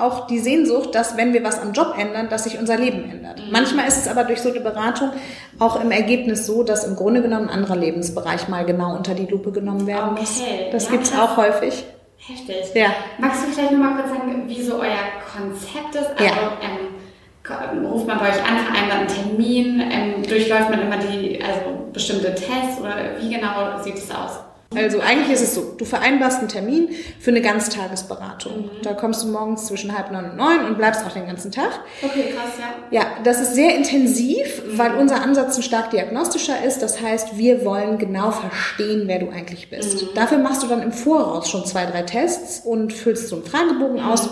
auch 0.00 0.26
die 0.26 0.38
Sehnsucht, 0.38 0.94
dass 0.94 1.16
wenn 1.16 1.32
wir 1.32 1.42
was 1.44 1.60
am 1.60 1.72
Job 1.72 1.94
ändern, 1.98 2.28
dass 2.28 2.44
sich 2.44 2.58
unser 2.58 2.76
Leben 2.76 3.10
ändert. 3.10 3.42
Manchmal 3.50 3.86
ist 3.88 3.96
es 3.98 4.08
aber 4.08 4.24
durch 4.24 4.40
so 4.40 4.50
eine 4.50 4.60
Beratung 4.60 5.10
auch 5.58 5.80
im 5.80 5.90
Ergebnis 5.90 6.46
so, 6.46 6.62
dass 6.62 6.84
im 6.84 6.96
Grunde 6.96 7.22
genommen 7.22 7.48
ein 7.48 7.54
anderer 7.58 7.76
Lebensbereich 7.76 8.48
mal 8.48 8.64
genau 8.64 8.94
unter 8.96 9.14
die 9.14 9.26
Lupe 9.26 9.52
genommen 9.52 9.86
werden 9.86 10.14
muss. 10.14 10.40
Okay. 10.40 10.68
Das 10.72 10.84
Ja, 10.86 10.90
gibt's 10.92 11.10
krass. 11.12 11.20
auch 11.20 11.36
häufig. 11.36 11.84
Heftig. 12.18 12.74
Ja. 12.74 12.88
Magst 13.18 13.44
du 13.46 13.52
vielleicht 13.52 13.72
nochmal 13.72 13.94
kurz 14.02 14.08
sagen, 14.10 14.44
wie 14.46 14.62
so 14.62 14.76
euer 14.80 14.98
Konzept 15.36 15.94
ist? 15.94 16.10
Also, 16.18 16.24
Ja. 16.24 16.52
ähm, 16.62 17.86
ruft 17.86 18.06
man 18.06 18.18
bei 18.18 18.30
euch 18.30 18.42
an, 18.42 18.58
vereinbart 18.58 18.98
einen 19.00 19.08
Termin, 19.08 19.80
ähm, 19.80 20.22
durchläuft 20.28 20.70
man 20.70 20.80
immer 20.80 20.96
die, 20.96 21.40
also 21.40 21.86
bestimmte 21.92 22.34
Tests 22.34 22.80
oder 22.80 22.96
wie 23.20 23.32
genau 23.32 23.80
sieht 23.82 23.94
es 23.96 24.10
aus? 24.10 24.40
Also 24.74 25.00
eigentlich 25.00 25.30
ist 25.30 25.42
es 25.42 25.54
so, 25.54 25.74
du 25.78 25.84
vereinbarst 25.84 26.40
einen 26.40 26.48
Termin 26.48 26.88
für 27.20 27.30
eine 27.30 27.40
Ganztagesberatung. 27.40 28.70
Da 28.82 28.94
kommst 28.94 29.22
du 29.22 29.28
morgens 29.28 29.66
zwischen 29.66 29.96
halb 29.96 30.10
neun 30.10 30.30
und 30.30 30.36
neun 30.36 30.66
und 30.66 30.76
bleibst 30.76 31.04
auch 31.06 31.12
den 31.12 31.26
ganzen 31.26 31.52
Tag. 31.52 31.80
Okay, 32.02 32.34
krass, 32.34 32.52
ja. 32.90 32.98
Ja, 32.98 33.06
das 33.22 33.40
ist 33.40 33.54
sehr 33.54 33.76
intensiv, 33.76 34.62
weil 34.72 34.96
unser 34.96 35.22
Ansatz 35.22 35.56
ein 35.56 35.62
stark 35.62 35.90
diagnostischer 35.90 36.64
ist. 36.64 36.82
Das 36.82 37.00
heißt, 37.00 37.38
wir 37.38 37.64
wollen 37.64 37.98
genau 37.98 38.32
verstehen, 38.32 39.04
wer 39.06 39.20
du 39.20 39.30
eigentlich 39.30 39.70
bist. 39.70 40.04
Dafür 40.14 40.38
machst 40.38 40.62
du 40.62 40.66
dann 40.66 40.82
im 40.82 40.92
Voraus 40.92 41.48
schon 41.48 41.64
zwei, 41.64 41.86
drei 41.86 42.02
Tests 42.02 42.60
und 42.64 42.92
füllst 42.92 43.28
so 43.28 43.36
einen 43.36 43.44
Fragebogen 43.44 44.00
aus, 44.00 44.28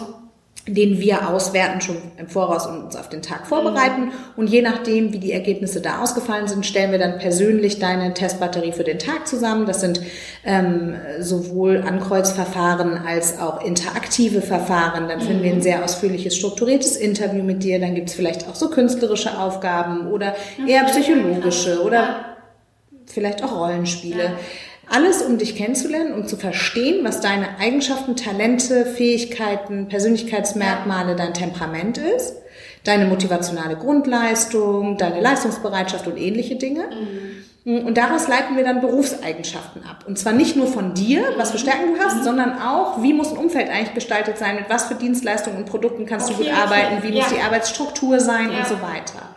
den 0.66 0.98
wir 0.98 1.28
auswerten 1.28 1.82
schon 1.82 1.96
im 2.16 2.26
Voraus 2.26 2.66
und 2.66 2.84
uns 2.84 2.96
auf 2.96 3.10
den 3.10 3.20
Tag 3.20 3.46
vorbereiten. 3.46 4.12
Und 4.34 4.48
je 4.48 4.62
nachdem, 4.62 5.12
wie 5.12 5.18
die 5.18 5.32
Ergebnisse 5.32 5.82
da 5.82 6.02
ausgefallen 6.02 6.48
sind, 6.48 6.64
stellen 6.64 6.90
wir 6.90 6.98
dann 6.98 7.18
persönlich 7.18 7.78
deine 7.78 8.14
Testbatterie 8.14 8.72
für 8.72 8.84
den 8.84 8.98
Tag 8.98 9.26
zusammen. 9.26 9.66
Das 9.66 9.80
sind 9.80 10.00
ähm, 10.42 10.94
sowohl 11.20 11.84
Ankreuzverfahren 11.86 12.96
als 13.06 13.38
auch 13.38 13.62
interaktive 13.62 14.40
Verfahren. 14.40 15.08
Dann 15.08 15.20
finden 15.20 15.42
wir 15.42 15.52
ein 15.52 15.62
sehr 15.62 15.84
ausführliches, 15.84 16.34
strukturiertes 16.36 16.96
Interview 16.96 17.42
mit 17.42 17.62
dir. 17.62 17.78
Dann 17.78 17.94
gibt's 17.94 18.14
vielleicht 18.14 18.48
auch 18.48 18.54
so 18.54 18.70
künstlerische 18.70 19.38
Aufgaben 19.38 20.10
oder 20.10 20.34
eher 20.66 20.84
psychologische 20.84 21.82
oder 21.82 22.36
vielleicht 23.06 23.44
auch 23.44 23.52
Rollenspiele. 23.52 24.38
Alles, 24.88 25.22
um 25.22 25.38
dich 25.38 25.56
kennenzulernen, 25.56 26.12
um 26.14 26.26
zu 26.26 26.36
verstehen, 26.36 27.04
was 27.04 27.20
deine 27.20 27.58
Eigenschaften, 27.60 28.16
Talente, 28.16 28.86
Fähigkeiten, 28.86 29.88
Persönlichkeitsmerkmale, 29.88 31.16
dein 31.16 31.34
Temperament 31.34 31.98
ist, 31.98 32.34
deine 32.84 33.06
motivationale 33.06 33.76
Grundleistung, 33.76 34.96
deine 34.98 35.20
Leistungsbereitschaft 35.20 36.06
und 36.06 36.16
ähnliche 36.18 36.56
Dinge. 36.56 36.84
Und 37.64 37.96
daraus 37.96 38.28
leiten 38.28 38.58
wir 38.58 38.64
dann 38.64 38.82
Berufseigenschaften 38.82 39.84
ab. 39.84 40.04
Und 40.06 40.18
zwar 40.18 40.34
nicht 40.34 40.54
nur 40.54 40.66
von 40.66 40.92
dir, 40.92 41.22
was 41.38 41.50
für 41.50 41.56
Stärken 41.58 41.94
du 41.94 42.04
hast, 42.04 42.22
sondern 42.22 42.58
auch, 42.60 43.02
wie 43.02 43.14
muss 43.14 43.30
ein 43.32 43.38
Umfeld 43.38 43.70
eigentlich 43.70 43.94
gestaltet 43.94 44.36
sein, 44.36 44.56
mit 44.56 44.66
was 44.68 44.84
für 44.84 44.96
Dienstleistungen 44.96 45.56
und 45.56 45.64
Produkten 45.64 46.04
kannst 46.04 46.28
du 46.28 46.34
Okay, 46.34 46.42
gut 46.44 46.52
okay. 46.52 46.60
arbeiten, 46.62 47.02
wie 47.02 47.12
muss 47.12 47.30
Ja. 47.30 47.36
die 47.38 47.42
Arbeitsstruktur 47.42 48.20
sein 48.20 48.52
Ja. 48.52 48.58
und 48.58 48.66
so 48.66 48.82
weiter. 48.82 49.33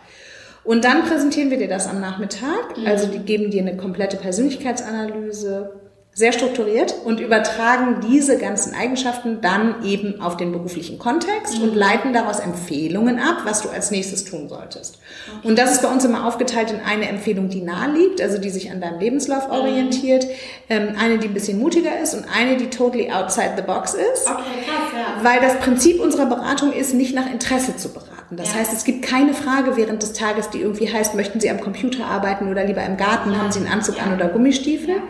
Und 0.64 0.84
dann 0.84 1.04
präsentieren 1.04 1.50
wir 1.50 1.58
dir 1.58 1.68
das 1.68 1.88
am 1.88 2.00
Nachmittag. 2.00 2.76
Also 2.84 3.06
die 3.06 3.20
geben 3.20 3.50
dir 3.50 3.62
eine 3.62 3.76
komplette 3.76 4.16
Persönlichkeitsanalyse, 4.16 5.72
sehr 6.18 6.32
strukturiert 6.32 6.96
und 7.04 7.20
übertragen 7.20 8.00
diese 8.10 8.38
ganzen 8.38 8.74
Eigenschaften 8.74 9.40
dann 9.40 9.84
eben 9.84 10.20
auf 10.20 10.36
den 10.36 10.50
beruflichen 10.50 10.98
Kontext 10.98 11.60
und 11.62 11.76
leiten 11.76 12.12
daraus 12.12 12.40
Empfehlungen 12.40 13.20
ab, 13.20 13.42
was 13.44 13.62
du 13.62 13.68
als 13.68 13.92
nächstes 13.92 14.24
tun 14.24 14.48
solltest. 14.48 14.98
Und 15.44 15.56
das 15.56 15.70
ist 15.70 15.82
bei 15.82 15.88
uns 15.88 16.04
immer 16.04 16.26
aufgeteilt 16.26 16.72
in 16.72 16.80
eine 16.80 17.08
Empfehlung, 17.08 17.50
die 17.50 17.60
nahe 17.60 17.92
liegt, 17.92 18.20
also 18.20 18.38
die 18.38 18.50
sich 18.50 18.72
an 18.72 18.80
deinem 18.80 18.98
Lebenslauf 18.98 19.48
orientiert, 19.48 20.26
ähm, 20.68 20.96
eine, 20.98 21.18
die 21.18 21.28
ein 21.28 21.34
bisschen 21.34 21.60
mutiger 21.60 22.00
ist 22.00 22.14
und 22.14 22.24
eine, 22.36 22.56
die 22.56 22.68
totally 22.68 23.12
outside 23.12 23.52
the 23.54 23.62
box 23.62 23.94
ist. 23.94 24.26
Okay, 24.26 24.42
krass, 24.66 24.92
ja. 24.92 25.22
Weil 25.22 25.40
das 25.40 25.60
Prinzip 25.60 26.00
unserer 26.00 26.26
Beratung 26.26 26.72
ist, 26.72 26.94
nicht 26.94 27.14
nach 27.14 27.30
Interesse 27.30 27.76
zu 27.76 27.92
beraten. 27.92 28.17
Das 28.30 28.52
Ja. 28.52 28.60
heißt, 28.60 28.72
es 28.72 28.84
gibt 28.84 29.02
keine 29.02 29.32
Frage 29.34 29.76
während 29.76 30.02
des 30.02 30.12
Tages, 30.12 30.50
die 30.50 30.60
irgendwie 30.60 30.92
heißt, 30.92 31.14
möchten 31.14 31.40
Sie 31.40 31.50
am 31.50 31.60
Computer 31.60 32.04
arbeiten 32.06 32.48
oder 32.50 32.64
lieber 32.64 32.84
im 32.84 32.96
Garten, 32.96 33.36
haben 33.40 33.50
Sie 33.52 33.60
einen 33.60 33.68
Anzug 33.72 33.96
Ja. 33.96 34.04
an 34.04 34.14
oder 34.14 34.28
Gummistiefel? 34.28 34.88
Ja. 34.96 35.02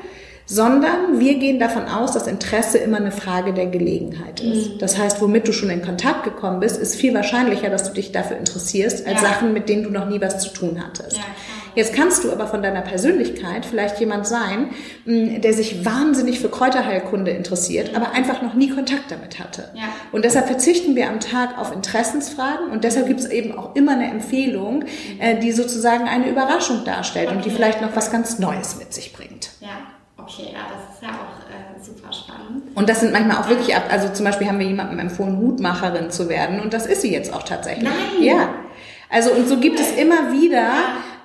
Sondern 0.50 1.20
wir 1.20 1.34
gehen 1.38 1.58
davon 1.58 1.84
aus, 1.88 2.12
dass 2.12 2.26
Interesse 2.26 2.78
immer 2.78 2.96
eine 2.96 3.10
Frage 3.12 3.52
der 3.52 3.66
Gelegenheit 3.66 4.40
ist. 4.40 4.74
Mhm. 4.74 4.78
Das 4.78 4.96
heißt, 4.96 5.20
womit 5.20 5.46
du 5.46 5.52
schon 5.52 5.68
in 5.68 5.82
Kontakt 5.82 6.24
gekommen 6.24 6.60
bist, 6.60 6.80
ist 6.80 6.94
viel 6.96 7.12
wahrscheinlicher, 7.12 7.68
dass 7.68 7.84
du 7.84 7.92
dich 7.92 8.12
dafür 8.12 8.38
interessierst, 8.38 9.06
als 9.06 9.20
Ja. 9.20 9.28
Sachen, 9.28 9.52
mit 9.52 9.68
denen 9.68 9.82
du 9.82 9.90
noch 9.90 10.06
nie 10.08 10.20
was 10.22 10.38
zu 10.40 10.48
tun 10.50 10.82
hattest. 10.82 11.18
Jetzt 11.78 11.94
kannst 11.94 12.24
du 12.24 12.32
aber 12.32 12.48
von 12.48 12.60
deiner 12.60 12.80
Persönlichkeit 12.80 13.64
vielleicht 13.64 14.00
jemand 14.00 14.26
sein, 14.26 14.70
mh, 15.04 15.38
der 15.38 15.52
sich 15.52 15.84
wahnsinnig 15.84 16.40
für 16.40 16.48
Kräuterheilkunde 16.48 17.30
interessiert, 17.30 17.94
aber 17.94 18.10
einfach 18.14 18.42
noch 18.42 18.54
nie 18.54 18.68
Kontakt 18.68 19.12
damit 19.12 19.38
hatte. 19.38 19.70
Ja. 19.74 19.84
Und 20.10 20.24
deshalb 20.24 20.48
verzichten 20.48 20.96
wir 20.96 21.08
am 21.08 21.20
Tag 21.20 21.56
auf 21.56 21.72
Interessensfragen 21.72 22.70
und 22.72 22.82
deshalb 22.82 23.06
gibt 23.06 23.20
es 23.20 23.26
eben 23.30 23.56
auch 23.56 23.76
immer 23.76 23.92
eine 23.92 24.10
Empfehlung, 24.10 24.86
äh, 25.20 25.38
die 25.38 25.52
sozusagen 25.52 26.08
eine 26.08 26.28
Überraschung 26.28 26.84
darstellt 26.84 27.30
und 27.30 27.44
die 27.44 27.48
Okay. 27.50 27.56
vielleicht 27.58 27.80
noch 27.80 27.94
was 27.94 28.10
ganz 28.10 28.40
Neues 28.40 28.76
mit 28.76 28.92
sich 28.92 29.12
bringt. 29.12 29.50
Ja, 29.60 29.68
okay, 30.16 30.48
ja, 30.52 30.58
das 30.74 30.96
ist 30.96 31.02
ja 31.04 31.10
auch 31.10 31.48
äh, 31.48 31.80
super 31.80 32.12
spannend. 32.12 32.76
Und 32.76 32.88
das 32.88 32.98
sind 32.98 33.12
manchmal 33.12 33.36
auch 33.36 33.48
wirklich 33.48 33.76
ab, 33.76 33.84
also 33.88 34.08
zum 34.08 34.24
Beispiel 34.24 34.48
haben 34.48 34.58
wir 34.58 34.66
jemandem 34.66 34.98
empfohlen, 34.98 35.38
Hutmacherin 35.38 36.10
zu 36.10 36.28
werden 36.28 36.58
und 36.60 36.72
das 36.74 36.86
ist 36.86 37.02
sie 37.02 37.12
jetzt 37.12 37.32
auch 37.32 37.44
tatsächlich. 37.44 37.84
Nein. 37.88 38.20
Ja. 38.20 38.48
Also 39.10 39.30
und 39.30 39.48
so 39.48 39.56
gibt 39.56 39.80
es 39.80 39.92
immer 39.92 40.32
wieder 40.32 40.70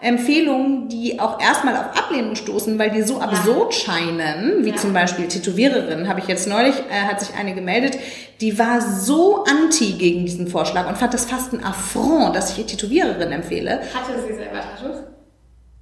Empfehlungen, 0.03 0.89
die 0.89 1.19
auch 1.19 1.39
erstmal 1.41 1.75
auf 1.75 1.97
Ablehnung 1.97 2.35
stoßen, 2.35 2.77
weil 2.77 2.91
die 2.91 3.01
so 3.03 3.19
absurd 3.19 3.73
scheinen, 3.73 4.63
wie 4.65 4.69
Ja. 4.71 4.75
zum 4.75 4.93
Beispiel 4.93 5.27
Tätowiererin, 5.27 6.07
habe 6.07 6.19
ich 6.19 6.27
jetzt 6.27 6.47
neulich, 6.47 6.75
äh, 6.91 7.05
hat 7.07 7.19
sich 7.21 7.35
eine 7.35 7.55
gemeldet, 7.55 7.97
die 8.41 8.59
war 8.59 8.81
so 8.81 9.43
anti 9.45 9.93
gegen 9.93 10.25
diesen 10.25 10.47
Vorschlag 10.47 10.87
und 10.87 10.97
fand 10.97 11.13
das 11.13 11.25
fast 11.25 11.53
ein 11.53 11.63
Affront, 11.63 12.35
dass 12.35 12.51
ich 12.51 12.59
ihr 12.59 12.67
Tätowiererin 12.67 13.31
empfehle. 13.31 13.79
Hatte 13.93 14.19
sie 14.27 14.33
selber 14.35 14.59
Tattoos? 14.61 14.97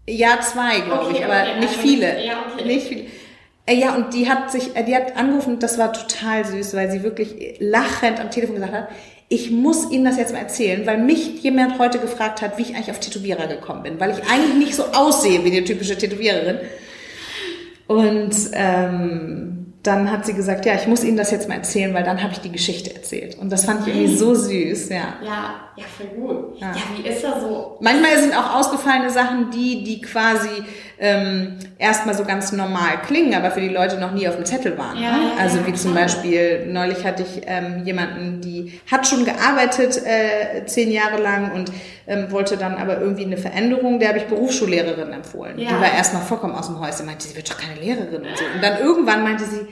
Ja, 0.08 0.40
zwei, 0.42 0.80
glaube 0.82 1.06
Okay, 1.06 1.18
ich, 1.20 1.26
aber 1.26 1.42
okay, 1.42 1.60
nicht 1.60 1.70
also 1.70 1.82
viele. 1.82 2.26
ja, 2.26 2.34
okay. 2.54 2.66
Nicht 2.66 2.88
viele. 2.88 3.02
Äh, 3.68 3.76
Ja, 3.76 3.96
und 3.96 4.14
die 4.14 4.28
hat 4.30 4.52
sich, 4.52 4.76
äh, 4.76 4.84
die 4.84 4.96
hat 4.96 5.16
angerufen, 5.16 5.60
das 5.60 5.78
war 5.78 5.94
total 5.94 6.44
süß, 6.46 6.74
weil 6.76 6.90
sie 6.92 7.04
wirklich 7.04 7.58
lachend 7.60 8.20
am 8.20 8.32
Telefon 8.32 8.56
gesagt 8.56 8.74
hat, 8.74 8.90
ich 9.34 9.50
muss 9.50 9.90
Ihnen 9.90 10.04
das 10.04 10.18
jetzt 10.18 10.34
mal 10.34 10.40
erzählen, 10.40 10.86
weil 10.86 10.98
mich 10.98 11.42
jemand 11.42 11.80
heute 11.80 12.00
gefragt 12.00 12.42
hat, 12.42 12.58
wie 12.58 12.64
ich 12.64 12.76
eigentlich 12.76 12.92
auf 12.92 13.00
Tätowierer 13.00 13.48
gekommen 13.48 13.82
bin, 13.84 13.98
weil 14.00 14.12
ich 14.12 14.18
eigentlich 14.30 14.56
nicht 14.56 14.76
so 14.76 14.84
aussehe 14.94 15.46
wie 15.46 15.52
die 15.52 15.64
typische 15.64 15.98
Tätowiererin. 15.98 16.58
Und 17.88 18.32
ähm, 18.54 19.74
dann 19.84 20.12
hat 20.12 20.26
sie 20.26 20.34
gesagt, 20.34 20.66
ja, 20.66 20.76
ich 20.76 20.86
muss 20.88 21.04
Ihnen 21.04 21.18
das 21.18 21.32
jetzt 21.32 21.48
mal 21.50 21.56
erzählen, 21.56 21.94
weil 21.94 22.04
dann 22.04 22.22
habe 22.22 22.34
ich 22.34 22.40
die 22.40 22.52
Geschichte 22.52 22.94
erzählt. 22.94 23.38
Und 23.38 23.50
das 23.52 23.66
fand 23.66 23.88
ich 23.88 23.94
irgendwie 23.96 24.16
so 24.16 24.36
süß, 24.36 24.90
ja. 24.90 25.16
Ja, 25.26 25.56
ja, 25.78 25.86
voll 25.98 26.08
gut. 26.08 26.60
Ja, 26.60 26.68
Ja. 26.74 26.82
wie 26.98 27.08
ist 27.08 27.24
das 27.24 27.42
so? 27.42 27.78
Manchmal 27.80 28.18
sind 28.20 28.38
auch 28.38 28.56
ausgefallene 28.56 29.10
Sachen 29.10 29.50
die, 29.52 29.84
die 29.84 30.02
quasi 30.02 30.50
ähm, 31.04 31.58
erstmal 31.80 32.14
so 32.14 32.24
ganz 32.24 32.52
normal 32.52 33.02
klingen, 33.06 33.34
aber 33.34 33.50
für 33.50 33.60
die 33.60 33.70
Leute 33.70 34.00
noch 34.00 34.12
nie 34.12 34.28
auf 34.28 34.36
dem 34.36 34.46
Zettel 34.46 34.78
waren. 34.78 35.02
Ja, 35.02 35.18
ne? 35.18 35.32
Also 35.40 35.66
wie 35.66 35.74
zum. 35.74 35.96
Beispiel, 35.96 36.68
neulich 36.68 37.04
hatte 37.04 37.24
ich 37.24 37.42
ähm, 37.48 37.84
jemanden, 37.84 38.40
die 38.40 38.80
hat 38.90 39.08
schon 39.08 39.26
gearbeitet 39.26 40.00
äh, 40.06 40.66
zehn 40.68 40.92
Jahre 40.92 41.20
lang 41.22 41.52
und 41.52 41.72
ähm, 42.08 42.32
wollte 42.32 42.56
dann 42.56 42.76
aber 42.76 43.02
irgendwie 43.02 43.26
eine 43.26 43.38
Veränderung, 43.38 44.00
der 44.00 44.10
habe 44.10 44.20
ich 44.20 44.26
Berufsschullehrerin 44.26 45.12
empfohlen. 45.12 45.58
Ja. 45.58 45.70
Die 45.70 45.76
war 45.76 45.92
erstmal 45.92 46.22
vollkommen 46.22 46.56
aus 46.56 46.68
dem 46.68 46.80
Häuschen, 46.80 47.08
meinte, 47.08 47.28
sie 47.28 47.36
wird 47.36 47.50
doch 47.50 47.58
keine 47.58 47.80
Lehrerin 47.80 48.22
und 48.22 48.38
so. 48.38 48.46
Und 48.54 48.64
dann 48.64 48.80
irgendwann 48.80 49.24
meinte 49.24 49.44
sie, 49.44 49.68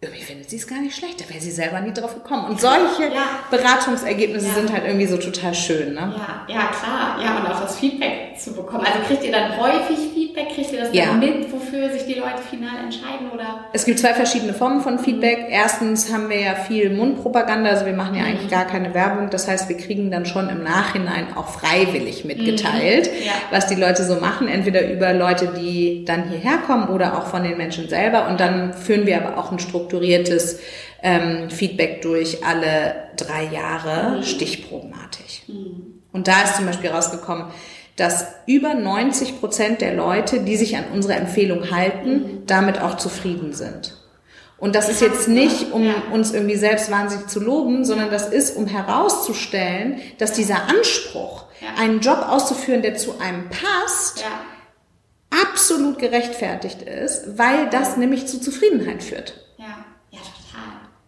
irgendwie 0.00 0.22
findet 0.22 0.48
sie 0.48 0.56
es 0.56 0.66
gar 0.68 0.80
nicht 0.80 0.94
schlecht, 0.96 1.20
da 1.20 1.28
wäre 1.28 1.40
sie 1.40 1.50
selber 1.50 1.80
nie 1.80 1.92
drauf 1.92 2.14
gekommen. 2.14 2.44
Und 2.50 2.60
solche 2.60 3.02
Ja. 3.12 3.40
Beratungsergebnisse 3.50 4.46
Ja. 4.46 4.54
sind 4.54 4.72
halt 4.72 4.84
irgendwie 4.86 5.06
so 5.06 5.16
total 5.16 5.52
schön, 5.54 5.94
ne? 5.94 6.14
Ja, 6.16 6.54
ja, 6.54 6.60
klar. 6.68 7.18
Ja, 7.20 7.38
und 7.38 7.46
auch 7.52 7.60
das 7.60 7.78
Feedback 7.80 8.38
zu 8.38 8.52
bekommen. 8.52 8.86
Also 8.86 9.00
kriegt 9.08 9.24
ihr 9.24 9.32
dann 9.32 9.56
häufig 9.58 9.98
Feedback? 10.14 10.50
Kriegt 10.54 10.72
ihr 10.72 10.80
das 10.82 10.90
Ja. 10.92 11.06
dann 11.06 11.18
mit, 11.18 11.52
wofür 11.52 11.90
sich 11.90 12.06
die 12.06 12.14
Leute 12.14 12.38
final 12.48 12.76
entscheiden? 12.84 13.28
Oder? 13.34 13.64
Es 13.72 13.84
gibt 13.84 13.98
zwei 13.98 14.14
verschiedene 14.14 14.54
Formen 14.54 14.82
von 14.82 15.00
Feedback. 15.00 15.46
Erstens 15.50 16.12
haben 16.12 16.28
wir 16.28 16.40
ja 16.40 16.54
viel 16.54 16.90
Mundpropaganda, 16.90 17.70
also 17.70 17.84
wir 17.84 17.92
machen 17.92 18.14
ja 18.14 18.22
eigentlich 18.22 18.48
gar 18.50 18.66
keine 18.66 18.94
Werbung. 18.94 19.30
Das 19.30 19.48
heißt, 19.48 19.68
wir 19.68 19.76
kriegen 19.76 20.12
dann 20.12 20.26
schon 20.26 20.48
im 20.48 20.62
Nachhinein 20.62 21.26
auch 21.36 21.48
freiwillig 21.48 22.24
mitgeteilt, 22.24 23.10
Ja. 23.24 23.32
was 23.50 23.66
die 23.66 23.74
Leute 23.74 24.04
so 24.04 24.14
machen, 24.20 24.46
entweder 24.46 24.88
über 24.88 25.12
Leute, 25.12 25.52
die 25.58 26.04
dann 26.04 26.28
hierher 26.28 26.58
kommen 26.58 26.86
oder 26.88 27.18
auch 27.18 27.26
von 27.26 27.42
den 27.42 27.56
Menschen 27.58 27.88
selber. 27.88 28.28
Und 28.28 28.38
dann 28.38 28.72
führen 28.74 29.06
wir 29.06 29.16
aber 29.24 29.36
auch 29.38 29.50
ein 29.50 29.58
strukturiertes 29.88 30.60
ähm, 31.02 31.50
Feedback 31.50 32.02
durch 32.02 32.44
alle 32.44 32.94
drei 33.16 33.44
Jahre, 33.44 34.22
stichprobenartig. 34.22 35.44
Und 36.12 36.28
da 36.28 36.42
ist 36.42 36.56
zum 36.56 36.66
Beispiel 36.66 36.90
rausgekommen, 36.90 37.46
dass 37.96 38.26
über 38.46 38.74
90 38.74 39.40
Prozent 39.40 39.80
der 39.80 39.94
Leute, 39.94 40.40
die 40.40 40.56
sich 40.56 40.76
an 40.76 40.84
unsere 40.92 41.14
Empfehlung 41.14 41.70
halten, 41.70 42.42
damit 42.46 42.80
auch 42.80 42.96
zufrieden 42.96 43.52
sind. 43.52 43.96
Und 44.56 44.74
das 44.74 44.88
ist 44.88 45.00
jetzt 45.00 45.28
nicht, 45.28 45.72
um 45.72 45.88
uns 46.12 46.32
irgendwie 46.32 46.56
selbst 46.56 46.90
wahnsinnig 46.90 47.28
zu 47.28 47.40
loben, 47.40 47.84
sondern 47.84 48.10
das 48.10 48.28
ist, 48.28 48.56
um 48.56 48.66
herauszustellen, 48.66 50.00
dass 50.18 50.32
dieser 50.32 50.68
Anspruch, 50.68 51.46
einen 51.76 52.00
Job 52.00 52.24
auszuführen, 52.28 52.82
der 52.82 52.96
zu 52.96 53.18
einem 53.18 53.48
passt, 53.50 54.24
absolut 55.30 55.98
gerechtfertigt 55.98 56.82
ist, 56.82 57.38
weil 57.38 57.68
das 57.70 57.96
nämlich 57.96 58.26
zu 58.26 58.40
Zufriedenheit 58.40 59.02
führt. 59.02 59.47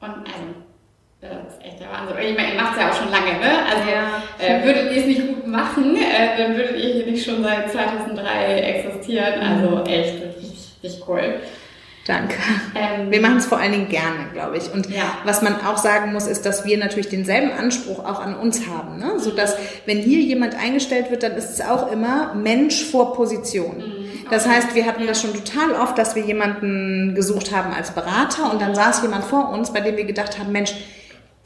Und 0.01 0.09
also, 0.27 0.55
das 1.21 1.55
ist 1.55 1.65
echt 1.65 1.81
der 1.81 1.89
Wahnsinn. 1.91 2.17
Ich 2.31 2.37
meine, 2.37 2.55
ihr 2.55 2.61
macht 2.61 2.77
es 2.77 2.83
ja 2.83 2.91
auch 2.91 2.95
schon 2.95 3.11
lange, 3.11 3.33
ne? 3.39 3.67
Also, 3.71 3.91
Ja. 3.91 4.23
äh, 4.39 4.65
würdet 4.65 4.93
ihr 4.93 5.01
es 5.03 5.07
nicht 5.07 5.27
gut 5.29 5.47
machen, 5.47 5.97
äh, 5.97 6.37
dann 6.39 6.57
würdet 6.57 6.77
ihr 6.79 6.95
hier 6.95 7.07
nicht 7.07 7.25
schon 7.25 7.43
seit 7.43 7.71
2003 7.71 8.55
existieren. 8.61 9.41
Also, 9.41 9.85
echt 9.85 10.15
richtig, 10.23 11.03
cool. 11.07 11.41
Danke. 12.07 12.35
Ähm, 12.75 13.11
Wir 13.11 13.21
machen 13.21 13.37
es 13.37 13.45
vor 13.47 13.59
allen 13.59 13.73
Dingen 13.73 13.89
gerne, 13.91 14.31
glaube 14.33 14.57
ich. 14.57 14.73
Und 14.73 14.89
Ja. 14.89 15.19
was 15.25 15.43
man 15.43 15.57
auch 15.65 15.77
sagen 15.77 16.13
muss, 16.15 16.27
ist, 16.27 16.47
dass 16.47 16.65
wir 16.65 16.79
natürlich 16.79 17.11
denselben 17.11 17.53
Anspruch 17.53 17.99
auch 18.05 18.21
an 18.21 18.35
uns 18.35 18.67
haben. 18.67 18.99
Ne? 18.99 19.19
So 19.21 19.31
dass, 19.31 19.57
wenn 19.85 19.99
hier 19.99 20.19
jemand 20.21 20.55
eingestellt 20.57 21.11
wird, 21.11 21.23
dann 21.23 21.33
ist 21.33 21.51
es 21.51 21.61
auch 21.61 21.93
immer 21.93 22.35
Mensch 22.35 22.85
vor 22.87 23.13
Position. 23.13 23.85
Das 24.31 24.47
heißt, 24.49 24.75
wir 24.75 24.87
hatten 24.87 25.07
das 25.07 25.21
schon 25.21 25.33
total 25.35 25.73
oft, 25.75 25.99
dass 25.99 26.15
wir 26.15 26.25
jemanden 26.25 27.15
gesucht 27.15 27.55
haben 27.55 27.73
als 27.73 27.91
Berater 27.91 28.53
und 28.53 28.61
dann 28.63 28.75
saß 28.75 29.03
jemand 29.03 29.25
vor 29.25 29.51
uns, 29.51 29.73
bei 29.73 29.81
dem 29.81 29.97
wir 29.97 30.05
gedacht 30.05 30.39
haben, 30.39 30.53
Mensch, 30.53 30.75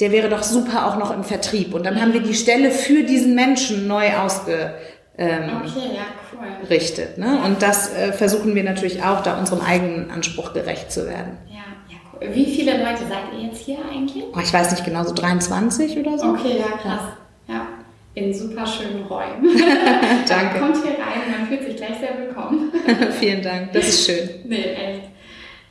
der 0.01 0.11
wäre 0.13 0.29
doch 0.29 0.43
super 0.43 0.87
auch 0.87 0.97
noch 0.99 1.13
im 1.15 1.25
Vertrieb. 1.25 1.73
Und 1.75 1.87
dann 1.87 2.01
haben 2.01 2.13
wir 2.13 2.21
die 2.21 2.35
Stelle 2.35 2.71
für 2.71 3.05
diesen 3.05 3.35
Menschen 3.35 3.87
neu 3.87 4.17
ausge, 4.17 4.75
ähm, 5.17 5.51
Okay, 5.63 5.95
ja, 5.95 6.03
cool. 6.33 6.67
richtet. 6.69 7.19
Ne? 7.19 7.39
Und 7.45 7.63
das 7.63 7.95
äh, 7.95 8.13
versuchen 8.13 8.55
wir 8.57 8.65
natürlich 8.65 9.03
auch, 9.05 9.23
da 9.23 9.39
unserem 9.39 9.61
eigenen 9.61 10.11
Anspruch 10.11 10.53
gerecht 10.53 10.91
zu 10.91 11.07
werden. 11.07 11.39
Ja, 11.49 11.59
ja, 11.89 11.97
cool. 12.13 12.35
Wie 12.35 12.47
viele 12.47 12.73
Leute 12.73 13.03
seid 13.09 13.33
ihr 13.39 13.47
jetzt 13.47 13.61
hier 13.61 13.79
eigentlich? 13.89 14.25
Oh, 14.35 14.41
ich 14.43 14.53
weiß 14.53 14.73
nicht 14.73 14.85
genau, 14.85 15.05
so 15.05 15.15
23 15.15 15.97
oder 15.99 16.19
so. 16.19 16.27
Okay, 16.31 16.59
ja, 16.59 16.77
krass. 16.77 17.03
Ja, 17.47 17.67
in 18.15 18.33
super 18.33 18.65
schönen 18.67 19.05
Räumen. 19.05 19.45
Danke. 20.29 20.59
Kommt 20.61 20.77
hier 20.77 20.93
rein, 20.93 21.23
man 21.37 21.47
fühlt 21.49 21.65
sich 21.65 21.77
gleich 21.77 21.99
sehr 21.99 22.17
willkommen. 22.19 22.73
Vielen 23.19 23.43
Dank, 23.43 23.73
das 23.73 23.89
ist 23.89 24.07
schön. 24.07 24.29
nee, 24.45 24.63
echt. 24.73 25.03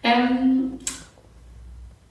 Ähm, 0.03 0.73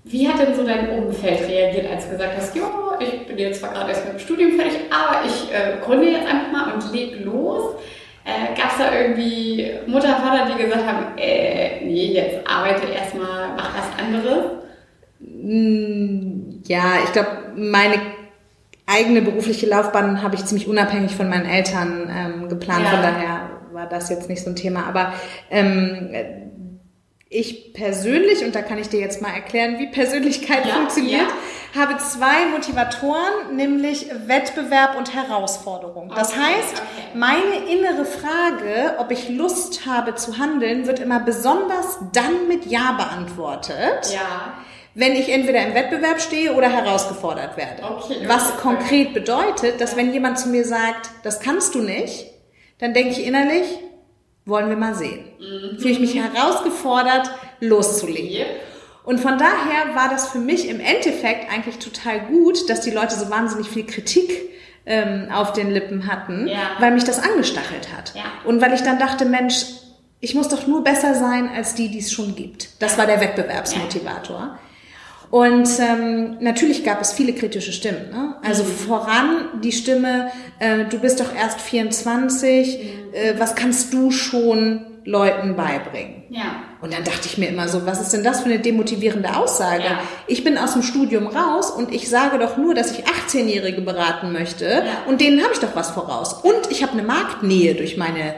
wie 0.05 0.27
hat 0.29 0.38
denn 0.40 0.55
so 0.55 0.64
dein 0.66 0.88
Umfeld 0.90 1.47
reagiert, 1.49 1.90
als 1.90 2.07
du 2.07 2.12
gesagt 2.12 2.37
hast, 2.37 2.57
jo, 2.57 2.64
ich 2.99 3.27
bin 3.27 3.38
jetzt 3.38 3.61
zwar 3.61 3.73
gerade 3.73 3.90
erst 3.90 4.05
mit 4.07 4.14
dem 4.14 4.18
Studium 4.21 4.53
fertig, 4.53 4.81
aber 4.90 5.25
ich 5.27 5.53
äh, 5.55 5.79
gründe 5.85 6.09
jetzt 6.11 6.27
einfach 6.27 6.51
mal 6.51 6.73
und 6.73 6.92
leg 6.92 7.25
los? 7.25 7.75
Äh, 8.25 8.57
Gab 8.59 8.71
es 8.73 8.79
da 8.79 8.92
irgendwie 8.99 9.71
Mutter, 9.87 10.14
Vater, 10.16 10.51
die 10.51 10.62
gesagt 10.62 10.87
haben, 10.87 11.18
äh, 11.18 11.85
nee, 11.85 12.12
jetzt 12.14 12.38
arbeite 12.49 12.87
erstmal, 12.90 13.49
mach 13.57 13.71
was 13.77 14.05
anderes? 14.05 14.45
Mm, 15.21 16.62
Ja, 16.66 16.95
ich 17.05 17.12
glaube, 17.12 17.29
meine 17.57 17.97
eigene 18.87 19.23
berufliche 19.23 19.66
Laufbahn 19.66 20.23
habe 20.23 20.35
ich 20.35 20.45
ziemlich 20.45 20.68
unabhängig 20.68 21.14
von 21.14 21.29
meinen 21.29 21.47
Eltern 21.47 22.11
ähm, 22.14 22.49
geplant. 22.49 22.85
Ja. 22.85 22.90
Von 22.90 23.03
daher 23.03 23.51
war 23.73 23.88
das 23.88 24.09
jetzt 24.11 24.29
nicht 24.29 24.42
so 24.42 24.51
ein 24.51 24.57
Thema. 24.57 24.87
Aber 24.87 25.12
ähm, 25.51 26.11
ich 27.29 27.73
persönlich, 27.73 28.45
und 28.45 28.55
da 28.55 28.61
kann 28.61 28.77
ich 28.79 28.90
dir 28.90 29.01
jetzt 29.01 29.23
mal 29.23 29.33
erklären, 29.33 29.79
wie 29.79 29.87
Persönlichkeit 29.87 30.66
Ja, 30.66 30.75
funktioniert, 30.75 31.27
habe 31.75 31.97
zwei 31.97 32.45
Motivatoren, 32.51 33.57
nämlich 33.57 34.11
Wettbewerb 34.27 34.99
und 34.99 35.14
Herausforderung. 35.14 36.12
Das 36.14 36.33
Okay, 36.33 36.40
heißt, 36.40 36.75
okay. 36.83 37.18
meine 37.18 37.71
innere 37.73 38.05
Frage, 38.05 38.97
ob 38.99 39.11
ich 39.11 39.31
Lust 39.31 39.87
habe 39.87 40.14
zu 40.16 40.37
handeln, 40.38 40.87
wird 40.87 40.99
immer 40.99 41.21
besonders 41.21 41.99
dann 42.12 42.49
mit 42.49 42.66
Ja 42.66 42.92
beantwortet 42.92 44.12
Ja. 44.12 44.53
Wenn 44.95 45.13
ich 45.13 45.31
entweder 45.31 45.65
im 45.67 45.75
Wettbewerb 45.75 46.21
stehe 46.21 46.55
oder 46.55 46.69
herausgefordert 46.69 47.57
werde. 47.57 47.83
Okay, 47.83 48.17
Was 48.27 48.57
konkret 48.59 49.15
bedeutet, 49.15 49.81
dass 49.81 49.97
wenn 49.97 50.13
jemand 50.13 50.39
zu 50.39 50.49
mir 50.49 50.65
sagt, 50.65 51.11
das 51.23 51.41
kannst 51.41 51.75
du 51.75 51.81
nicht, 51.81 52.27
dann 52.79 52.93
denke 52.95 53.11
ich 53.13 53.27
innerlich, 53.27 53.65
wollen 54.45 54.69
wir 54.69 54.77
mal 54.77 54.95
sehen. 54.95 55.25
Mhm. 55.39 55.79
Fühle 55.79 55.93
ich 55.95 56.01
mich 56.01 56.15
herausgefordert, 56.17 57.31
loszulegen. 57.61 58.31
Yep. 58.31 58.47
Und 59.05 59.21
von 59.21 59.39
daher 59.39 59.95
war 59.95 60.09
das 60.11 60.29
für 60.29 60.39
mich 60.39 60.69
im 60.69 60.79
Endeffekt 60.81 61.51
eigentlich 61.53 61.79
total 61.79 62.21
gut, 62.21 62.69
dass 62.69 62.81
die 62.83 62.91
Leute 62.91 63.15
so 63.17 63.31
wahnsinnig 63.31 63.69
viel 63.69 63.85
Kritik 63.87 64.31
ähm, 64.87 65.29
auf 65.33 65.53
den 65.53 65.71
Lippen 65.71 66.07
hatten, 66.07 66.47
Ja. 66.49 66.59
weil 66.81 66.93
mich 66.93 67.05
das 67.05 67.19
angestachelt 67.23 67.89
hat. 67.97 68.15
Ja. 68.15 68.25
Und 68.45 68.61
weil 68.61 68.73
ich 68.75 68.83
dann 68.83 68.99
dachte, 68.99 69.25
Mensch, 69.25 69.65
ich 70.21 70.35
muss 70.35 70.49
doch 70.49 70.67
nur 70.69 70.85
besser 70.85 71.15
sein 71.15 71.49
als 71.55 71.75
die, 71.75 71.89
die 71.89 71.99
es 71.99 72.13
schon 72.13 72.35
gibt. 72.37 72.81
Das 72.81 72.97
war 72.99 73.07
der 73.07 73.21
Wettbewerbsmotivator. 73.21 74.59
Und 75.33 75.66
ähm, 75.81 76.37
natürlich 76.40 76.85
gab 76.85 77.01
es 77.01 77.14
viele 77.14 77.33
kritische 77.33 77.73
Stimmen. 77.73 78.11
Ne? 78.11 78.37
Also 78.45 78.64
voran 78.64 79.47
die 79.64 79.73
Stimme, 79.73 80.31
äh, 80.59 80.85
du 80.85 80.99
bist 80.99 81.21
doch 81.21 81.35
erst 81.35 81.59
24, 81.62 82.79
äh, 83.14 83.35
was 83.38 83.55
kannst 83.55 83.95
du 83.95 84.11
schon 84.11 84.85
Leuten 85.07 85.57
beibringen? 85.57 86.25
Ja. 86.29 86.57
Und 86.83 86.92
dann 86.92 87.03
dachte 87.03 87.23
ich 87.25 87.38
mir 87.38 87.49
immer 87.49 87.66
so, 87.68 87.87
was 87.87 87.99
ist 88.03 88.12
denn 88.12 88.23
das 88.23 88.40
für 88.40 88.51
eine 88.51 88.59
demotivierende 88.59 89.35
Aussage? 89.35 89.85
Ja. 89.85 90.01
Ich 90.27 90.45
bin 90.45 90.59
aus 90.59 90.75
dem 90.75 90.83
Studium 90.83 91.27
raus 91.27 91.71
und 91.71 91.95
ich 91.95 92.11
sage 92.11 92.38
doch 92.38 92.59
nur, 92.59 92.75
dass 92.75 92.90
ich 92.92 93.03
18-Jährige 93.07 93.81
beraten 93.81 94.33
möchte 94.33 94.66
Ja. 94.66 94.83
und 95.09 95.23
denen 95.23 95.40
habe 95.42 95.55
ich 95.55 95.61
doch 95.61 95.75
was 95.75 95.92
voraus. 95.92 96.35
Und 96.42 96.71
ich 96.71 96.83
habe 96.83 96.92
eine 96.92 97.05
Marktnähe 97.05 97.75
durch 97.75 97.97
meine 97.97 98.35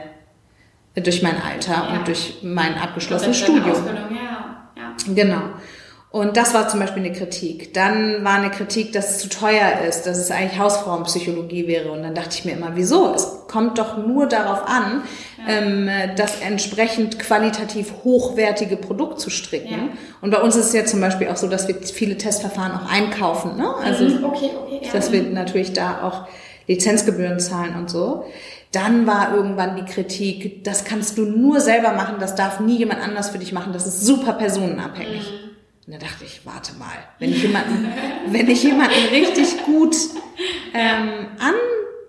durch 0.95 1.21
mein 1.21 1.35
Alter 1.41 1.73
Ja. 1.73 1.97
und 1.97 2.07
durch 2.07 2.37
mein 2.41 2.75
abgeschlossenes 2.77 3.37
Studium. 3.37 3.85
Ja. 3.85 4.69
ja. 4.77 5.13
Genau. 5.13 5.41
Und 6.15 6.37
das 6.37 6.53
war 6.53 6.69
zum 6.69 6.79
Beispiel 6.79 7.03
eine 7.03 7.11
Kritik. 7.11 7.73
Dann 7.73 8.23
war 8.23 8.35
eine 8.35 8.49
Kritik, 8.49 8.93
dass 8.93 9.09
es 9.09 9.17
zu 9.17 9.27
teuer 9.27 9.81
ist, 9.85 10.03
dass 10.03 10.17
es 10.17 10.31
eigentlich 10.31 10.57
Hausfrauenpsychologie 10.57 11.67
wäre. 11.67 11.91
Und 11.91 12.03
dann 12.03 12.15
dachte 12.15 12.29
ich 12.31 12.45
mir 12.45 12.53
immer, 12.53 12.71
wieso? 12.75 13.13
Es 13.13 13.39
kommt 13.49 13.79
doch 13.79 13.97
nur 13.97 14.25
darauf 14.25 14.65
an, 14.65 15.03
ähm, 15.45 15.89
das 16.15 16.39
entsprechend 16.39 17.19
qualitativ 17.19 17.91
hochwertige 18.05 18.77
Produkt 18.77 19.19
zu 19.19 19.29
stricken. 19.29 19.73
Ja. 19.73 19.89
Und 20.21 20.31
bei 20.31 20.41
uns 20.41 20.55
ist 20.55 20.67
es 20.67 20.73
ja 20.73 20.85
zum 20.85 21.01
Beispiel 21.01 21.27
auch 21.27 21.35
so, 21.35 21.49
dass 21.49 21.67
wir 21.67 21.75
viele 21.83 22.17
Testverfahren 22.17 22.71
auch 22.71 22.89
einkaufen. 22.89 23.57
Ne? 23.57 23.67
Also 23.83 24.05
Mhm, 24.05 24.23
okay, 24.23 24.51
okay. 24.63 24.79
Ja. 24.83 24.93
dass 24.93 25.11
wir 25.11 25.21
natürlich 25.21 25.73
da 25.73 26.01
auch 26.01 26.29
Lizenzgebühren 26.65 27.41
zahlen 27.41 27.75
und 27.75 27.89
so. 27.89 28.23
Dann 28.71 29.05
war 29.05 29.35
irgendwann 29.35 29.75
die 29.75 29.83
Kritik, 29.83 30.63
das 30.63 30.85
kannst 30.85 31.17
du 31.17 31.25
nur 31.25 31.59
selber 31.59 31.91
machen, 31.91 32.15
das 32.21 32.35
darf 32.35 32.61
nie 32.61 32.77
jemand 32.77 33.01
anders 33.01 33.31
für 33.31 33.37
dich 33.37 33.51
machen, 33.51 33.73
das 33.73 33.85
ist 33.85 34.05
super 34.05 34.31
personenabhängig. 34.31 35.44
Und 35.87 35.93
da 35.93 35.97
dachte 35.99 36.25
ich, 36.25 36.41
warte 36.45 36.73
mal, 36.75 36.87
wenn 37.19 37.31
ich 37.31 37.43
jemanden, 37.43 37.87
wenn 38.27 38.49
ich 38.49 38.63
jemanden 38.63 39.07
richtig 39.11 39.63
gut 39.65 39.95
ähm, 40.73 41.27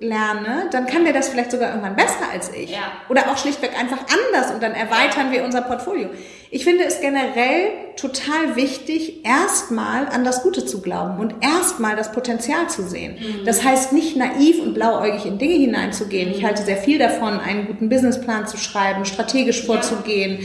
lerne, 0.00 0.68
dann 0.70 0.86
kann 0.86 1.04
der 1.04 1.12
das 1.12 1.28
vielleicht 1.28 1.50
sogar 1.50 1.70
irgendwann 1.70 1.96
besser 1.96 2.30
als 2.30 2.50
ich. 2.54 2.70
Ja. 2.70 2.92
Oder 3.08 3.30
auch 3.30 3.38
schlichtweg 3.38 3.78
einfach 3.78 3.98
anders 3.98 4.52
und 4.52 4.62
dann 4.62 4.72
erweitern 4.72 5.32
wir 5.32 5.44
unser 5.44 5.62
Portfolio. 5.62 6.10
Ich 6.50 6.64
finde 6.64 6.84
es 6.84 7.00
generell 7.00 7.70
total 7.96 8.56
wichtig, 8.56 9.24
erstmal 9.24 10.06
an 10.08 10.24
das 10.24 10.42
Gute 10.42 10.64
zu 10.64 10.82
glauben 10.82 11.18
und 11.18 11.34
erstmal 11.40 11.96
das 11.96 12.12
Potenzial 12.12 12.68
zu 12.68 12.82
sehen. 12.82 13.16
Das 13.44 13.64
heißt 13.64 13.92
nicht 13.92 14.16
naiv 14.16 14.60
und 14.60 14.74
blauäugig 14.74 15.24
in 15.26 15.38
Dinge 15.38 15.54
hineinzugehen. 15.54 16.30
Ich 16.30 16.44
halte 16.44 16.62
sehr 16.62 16.76
viel 16.76 16.98
davon, 16.98 17.40
einen 17.40 17.66
guten 17.66 17.88
Businessplan 17.88 18.46
zu 18.46 18.58
schreiben, 18.58 19.06
strategisch 19.06 19.64
vorzugehen. 19.64 20.40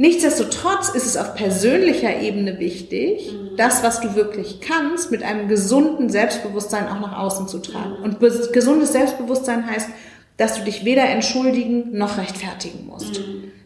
Nichtsdestotrotz 0.00 0.88
ist 0.88 1.04
es 1.04 1.18
auf 1.18 1.34
persönlicher 1.34 2.20
Ebene 2.20 2.58
wichtig, 2.58 3.36
das, 3.58 3.82
was 3.82 4.00
du 4.00 4.14
wirklich 4.14 4.62
kannst, 4.62 5.10
mit 5.10 5.22
einem 5.22 5.46
gesunden 5.46 6.08
Selbstbewusstsein 6.08 6.88
auch 6.88 7.00
nach 7.00 7.18
außen 7.18 7.48
zu 7.48 7.58
tragen. 7.58 7.96
Und 8.02 8.18
bes- 8.18 8.50
gesundes 8.50 8.92
Selbstbewusstsein 8.92 9.70
heißt, 9.70 9.90
dass 10.38 10.54
du 10.54 10.64
dich 10.64 10.86
weder 10.86 11.04
entschuldigen 11.04 11.98
noch 11.98 12.16
rechtfertigen 12.16 12.86
musst. 12.86 13.20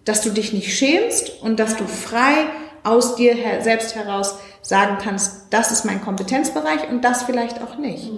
Dass 0.05 0.23
du 0.23 0.31
dich 0.31 0.53
nicht 0.53 0.77
schämst 0.77 1.41
und 1.41 1.61
dass 1.61 1.77
du 1.77 1.87
frei 1.87 2.47
aus 2.83 3.15
dir 3.15 3.35
her 3.35 3.63
selbst 3.63 3.95
heraus 3.95 4.37
sagen 4.61 4.99
kannst, 5.01 5.45
das 5.51 5.71
ist 5.71 5.85
mein 5.85 6.01
Kompetenzbereich 6.01 6.91
und 6.91 7.05
das 7.05 7.23
vielleicht 7.23 7.63
auch 7.63 7.79
nicht. 7.79 8.11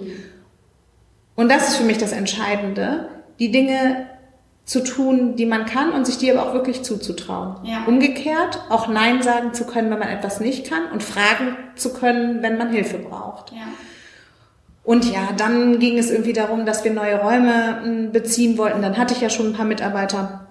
Und 1.35 1.49
das 1.51 1.67
ist 1.67 1.75
für 1.75 1.83
mich 1.83 1.99
das 1.99 2.13
Entscheidende, 2.13 3.09
die 3.37 3.51
Dinge 3.51 4.07
zu 4.67 4.83
tun, 4.83 5.37
die 5.37 5.45
man 5.45 5.65
kann 5.65 5.93
und 5.93 6.05
sich 6.05 6.17
die 6.17 6.29
aber 6.29 6.47
auch 6.47 6.53
wirklich 6.53 6.83
zuzutrauen. 6.83 7.55
Ja. 7.63 7.85
Umgekehrt 7.87 8.61
auch 8.69 8.89
Nein 8.89 9.21
sagen 9.21 9.53
zu 9.53 9.65
können, 9.65 9.89
wenn 9.89 9.99
man 9.99 10.09
etwas 10.09 10.41
nicht 10.41 10.69
kann 10.69 10.91
und 10.91 11.01
fragen 11.01 11.55
zu 11.75 11.93
können, 11.93 12.43
wenn 12.43 12.57
man 12.57 12.69
Hilfe 12.69 12.97
braucht. 12.97 13.53
Ja. 13.53 13.63
Und 14.83 15.09
ja, 15.09 15.29
dann 15.37 15.79
ging 15.79 15.97
es 15.97 16.11
irgendwie 16.11 16.33
darum, 16.33 16.65
dass 16.65 16.83
wir 16.83 16.91
neue 16.91 17.21
Räume 17.21 17.81
mh, 17.83 18.09
beziehen 18.11 18.57
wollten. 18.57 18.81
Dann 18.81 18.97
hatte 18.97 19.13
ich 19.13 19.21
ja 19.21 19.29
schon 19.29 19.47
ein 19.47 19.53
paar 19.53 19.65
Mitarbeiter. 19.65 20.46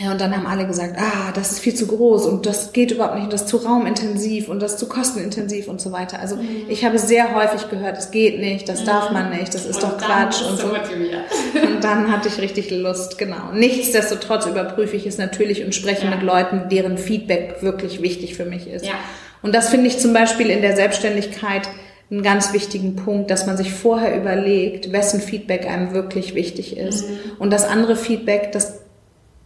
Ja, 0.00 0.10
und 0.10 0.20
dann 0.20 0.34
haben 0.34 0.46
alle 0.46 0.66
gesagt, 0.66 0.96
ah, 0.98 1.30
das 1.34 1.52
ist 1.52 1.60
viel 1.60 1.74
zu 1.74 1.86
groß 1.86 2.26
und 2.26 2.46
das 2.46 2.72
geht 2.72 2.90
überhaupt 2.90 3.14
nicht 3.14 3.24
und 3.24 3.32
das 3.32 3.42
ist 3.42 3.48
zu 3.48 3.58
raumintensiv 3.58 4.48
und 4.48 4.60
das 4.60 4.72
ist 4.72 4.80
zu 4.80 4.88
kostenintensiv 4.88 5.68
und 5.68 5.80
so 5.80 5.92
weiter. 5.92 6.18
Also 6.18 6.36
ich 6.68 6.84
habe 6.84 6.98
sehr 6.98 7.32
häufig 7.36 7.70
gehört, 7.70 7.96
es 7.96 8.10
geht 8.10 8.40
nicht, 8.40 8.68
das 8.68 8.82
darf 8.82 9.12
man 9.12 9.30
nicht, 9.30 9.54
das 9.54 9.64
ist 9.64 9.76
Und 9.76 9.92
doch 9.92 9.98
Quatsch 9.98 10.42
und 10.42 10.58
so. 10.58 10.66
Und 10.66 11.84
dann 11.84 12.10
hatte 12.10 12.26
ich 12.28 12.40
richtig 12.40 12.72
Lust, 12.72 13.18
genau. 13.18 13.52
Nichtsdestotrotz 13.52 14.46
überprüfe 14.46 14.96
ich 14.96 15.06
es 15.06 15.18
natürlich 15.18 15.64
und 15.64 15.76
spreche 15.76 16.06
Ja. 16.06 16.10
mit 16.10 16.22
Leuten, 16.22 16.68
deren 16.70 16.98
Feedback 16.98 17.62
wirklich 17.62 18.02
wichtig 18.02 18.34
für 18.34 18.44
mich 18.44 18.66
ist. 18.66 18.86
Ja. 18.86 18.94
Und 19.42 19.54
das 19.54 19.68
finde 19.68 19.86
ich 19.86 19.98
zum 19.98 20.12
Beispiel 20.12 20.50
in 20.50 20.60
der 20.60 20.74
Selbstständigkeit 20.74 21.68
einen 22.10 22.22
ganz 22.22 22.52
wichtigen 22.52 22.96
Punkt, 22.96 23.30
dass 23.30 23.46
man 23.46 23.56
sich 23.56 23.72
vorher 23.72 24.16
überlegt, 24.16 24.90
wessen 24.90 25.20
Feedback 25.20 25.66
einem 25.68 25.94
wirklich 25.94 26.34
wichtig 26.34 26.76
ist. 26.76 27.08
Mhm. 27.08 27.18
Und 27.38 27.52
das 27.52 27.64
andere 27.64 27.94
Feedback, 27.94 28.50
das 28.52 28.80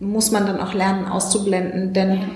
muss 0.01 0.31
man 0.31 0.47
dann 0.47 0.61
auch 0.61 0.75
lernen 0.75 1.07
auszublenden, 1.07 1.93
denn 1.93 2.31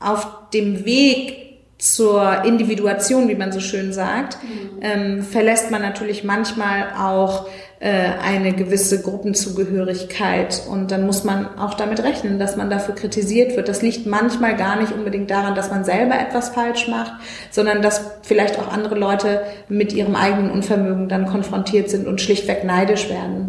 auf 0.00 0.26
dem 0.52 0.84
Weg 0.84 1.38
zur 1.78 2.44
Individuation, 2.44 3.28
wie 3.28 3.34
man 3.34 3.50
so 3.50 3.58
schön 3.58 3.92
sagt, 3.92 4.38
Mhm. 4.42 4.78
ähm, 4.82 5.22
verlässt 5.22 5.70
man 5.72 5.82
natürlich 5.82 6.22
manchmal 6.22 6.92
auch 6.96 7.46
äh, 7.80 7.90
eine 8.22 8.52
gewisse 8.52 9.02
Gruppenzugehörigkeit 9.02 10.62
und 10.70 10.92
dann 10.92 11.04
muss 11.04 11.24
man 11.24 11.58
auch 11.58 11.74
damit 11.74 12.00
rechnen, 12.04 12.38
dass 12.38 12.56
man 12.56 12.70
dafür 12.70 12.94
kritisiert 12.94 13.56
wird. 13.56 13.68
Das 13.68 13.82
liegt 13.82 14.06
manchmal 14.06 14.56
gar 14.56 14.76
nicht 14.80 14.92
unbedingt 14.92 15.28
daran, 15.32 15.56
dass 15.56 15.70
man 15.72 15.84
selber 15.84 16.14
etwas 16.20 16.50
falsch 16.50 16.86
macht, 16.86 17.12
sondern 17.50 17.82
dass 17.82 18.12
vielleicht 18.22 18.60
auch 18.60 18.68
andere 18.72 18.94
Leute 18.96 19.42
mit 19.68 19.92
ihrem 19.92 20.14
eigenen 20.14 20.52
Unvermögen 20.52 21.08
dann 21.08 21.26
konfrontiert 21.26 21.90
sind 21.90 22.06
und 22.06 22.20
schlichtweg 22.20 22.62
neidisch 22.62 23.08
werden. 23.08 23.48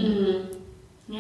Ja. 1.08 1.19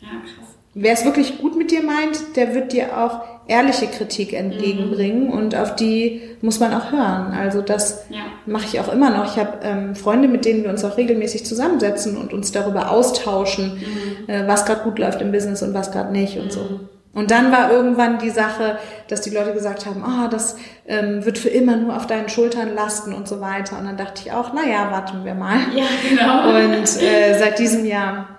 Ja, 0.00 0.08
krass. 0.22 0.45
Wer 0.78 0.92
es 0.92 1.06
wirklich 1.06 1.38
gut 1.38 1.56
mit 1.56 1.70
dir 1.70 1.82
meint, 1.82 2.36
der 2.36 2.54
wird 2.54 2.74
dir 2.74 2.98
auch 2.98 3.20
ehrliche 3.48 3.86
Kritik 3.86 4.34
entgegenbringen 4.34 5.30
und 5.30 5.54
auf 5.56 5.74
die 5.74 6.20
muss 6.42 6.60
man 6.60 6.74
auch 6.74 6.92
hören. 6.92 7.32
Also 7.32 7.62
das 7.62 8.04
Ja. 8.10 8.18
mache 8.44 8.66
ich 8.66 8.78
auch 8.78 8.92
immer 8.92 9.08
noch. 9.08 9.32
Ich 9.32 9.38
habe 9.42 9.60
ähm, 9.62 9.94
Freunde, 9.94 10.28
mit 10.28 10.44
denen 10.44 10.64
wir 10.64 10.70
uns 10.70 10.84
auch 10.84 10.98
regelmäßig 10.98 11.46
zusammensetzen 11.46 12.18
und 12.18 12.34
uns 12.34 12.52
darüber 12.52 12.90
austauschen, 12.90 13.80
äh, 14.26 14.46
was 14.46 14.66
gerade 14.66 14.82
gut 14.82 14.98
läuft 14.98 15.22
im 15.22 15.32
Business 15.32 15.62
und 15.62 15.72
was 15.72 15.92
gerade 15.92 16.12
nicht 16.12 16.38
und 16.38 16.52
so. 16.52 16.80
Und 17.14 17.30
dann 17.30 17.50
war 17.52 17.70
irgendwann 17.72 18.18
die 18.18 18.28
Sache, 18.28 18.76
dass 19.08 19.22
die 19.22 19.30
Leute 19.30 19.54
gesagt 19.54 19.86
haben, 19.86 20.04
ah, 20.04 20.28
das 20.28 20.56
ähm, 20.86 21.24
wird 21.24 21.38
für 21.38 21.48
immer 21.48 21.76
nur 21.76 21.96
auf 21.96 22.06
deinen 22.06 22.28
Schultern 22.28 22.74
lasten 22.74 23.14
und 23.14 23.26
so 23.26 23.40
weiter. 23.40 23.78
Und 23.78 23.86
dann 23.86 23.96
dachte 23.96 24.20
ich 24.26 24.32
auch, 24.32 24.50
na 24.54 24.68
ja, 24.70 24.90
warten 24.90 25.24
wir 25.24 25.34
mal. 25.34 25.56
Ja, 25.74 25.84
genau. 26.06 26.50
Und 26.54 27.02
äh, 27.02 27.38
seit 27.38 27.58
diesem 27.58 27.86
Jahr 27.86 28.35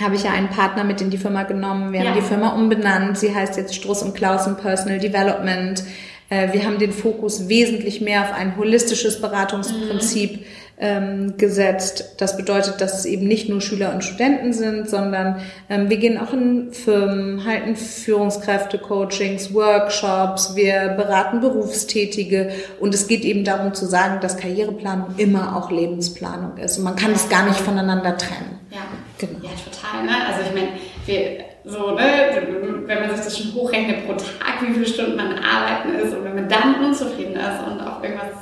habe 0.00 0.14
ich 0.14 0.24
ja 0.24 0.30
einen 0.32 0.48
Partner 0.48 0.84
mit 0.84 1.00
in 1.00 1.10
die 1.10 1.18
Firma 1.18 1.42
genommen. 1.44 1.92
Wir 1.92 2.00
Ja. 2.02 2.06
haben 2.10 2.14
die 2.16 2.26
Firma 2.26 2.50
umbenannt. 2.54 3.18
Sie 3.18 3.34
heißt 3.34 3.56
jetzt 3.56 3.74
Struss 3.74 4.02
und 4.02 4.14
Klausen 4.14 4.56
Personal 4.56 4.98
Development. 4.98 5.82
Äh, 6.30 6.52
wir 6.52 6.64
haben 6.64 6.78
den 6.78 6.92
Fokus 6.92 7.48
wesentlich 7.48 8.00
mehr 8.00 8.22
auf 8.22 8.32
ein 8.32 8.56
holistisches 8.56 9.20
Beratungsprinzip 9.20 10.44
ähm, 10.78 11.36
gesetzt. 11.36 12.14
Das 12.18 12.36
bedeutet, 12.36 12.80
dass 12.80 12.98
es 12.98 13.04
eben 13.04 13.28
nicht 13.28 13.48
nur 13.48 13.60
Schüler 13.60 13.92
und 13.94 14.02
Studenten 14.02 14.52
sind, 14.52 14.88
sondern 14.88 15.40
ähm, 15.68 15.88
wir 15.90 15.98
gehen 15.98 16.18
auch 16.18 16.32
in 16.32 16.72
Firmen, 16.72 17.44
halten 17.44 17.76
Führungskräfte, 17.76 18.78
Coachings, 18.78 19.54
Workshops, 19.54 20.56
wir 20.56 20.94
beraten 20.96 21.40
Berufstätige 21.40 22.50
und 22.80 22.94
es 22.94 23.06
geht 23.06 23.24
eben 23.24 23.44
darum 23.44 23.74
zu 23.74 23.86
sagen, 23.86 24.20
dass 24.20 24.36
Karriereplanung 24.38 25.14
immer 25.18 25.54
auch 25.56 25.70
Lebensplanung 25.70 26.56
ist 26.56 26.78
und 26.78 26.84
man 26.84 26.96
kann 26.96 27.12
es 27.12 27.28
gar 27.28 27.46
nicht 27.46 27.60
voneinander 27.60 28.16
trennen. 28.16 28.58
Ja. 28.70 28.78
Genau. 29.22 29.38
Ja, 29.44 29.50
total. 29.50 30.04
Ne? 30.04 30.26
Also 30.26 30.40
ich 30.48 30.52
meine, 30.52 31.44
so, 31.64 31.92
ne, 31.92 32.82
wenn 32.86 33.00
man 33.00 33.14
sich 33.14 33.24
das 33.24 33.38
schon 33.38 33.54
hochrechnet 33.54 34.04
pro 34.04 34.14
Tag, 34.14 34.60
wie 34.62 34.72
viele 34.72 34.86
Stunden 34.86 35.16
man 35.16 35.38
arbeiten 35.38 35.94
ist 35.94 36.12
und 36.12 36.24
wenn 36.24 36.34
man 36.34 36.48
dann 36.48 36.84
unzufrieden 36.84 37.36
ist 37.36 37.60
und 37.64 37.80
auf 37.80 38.02
irgendwas 38.02 38.32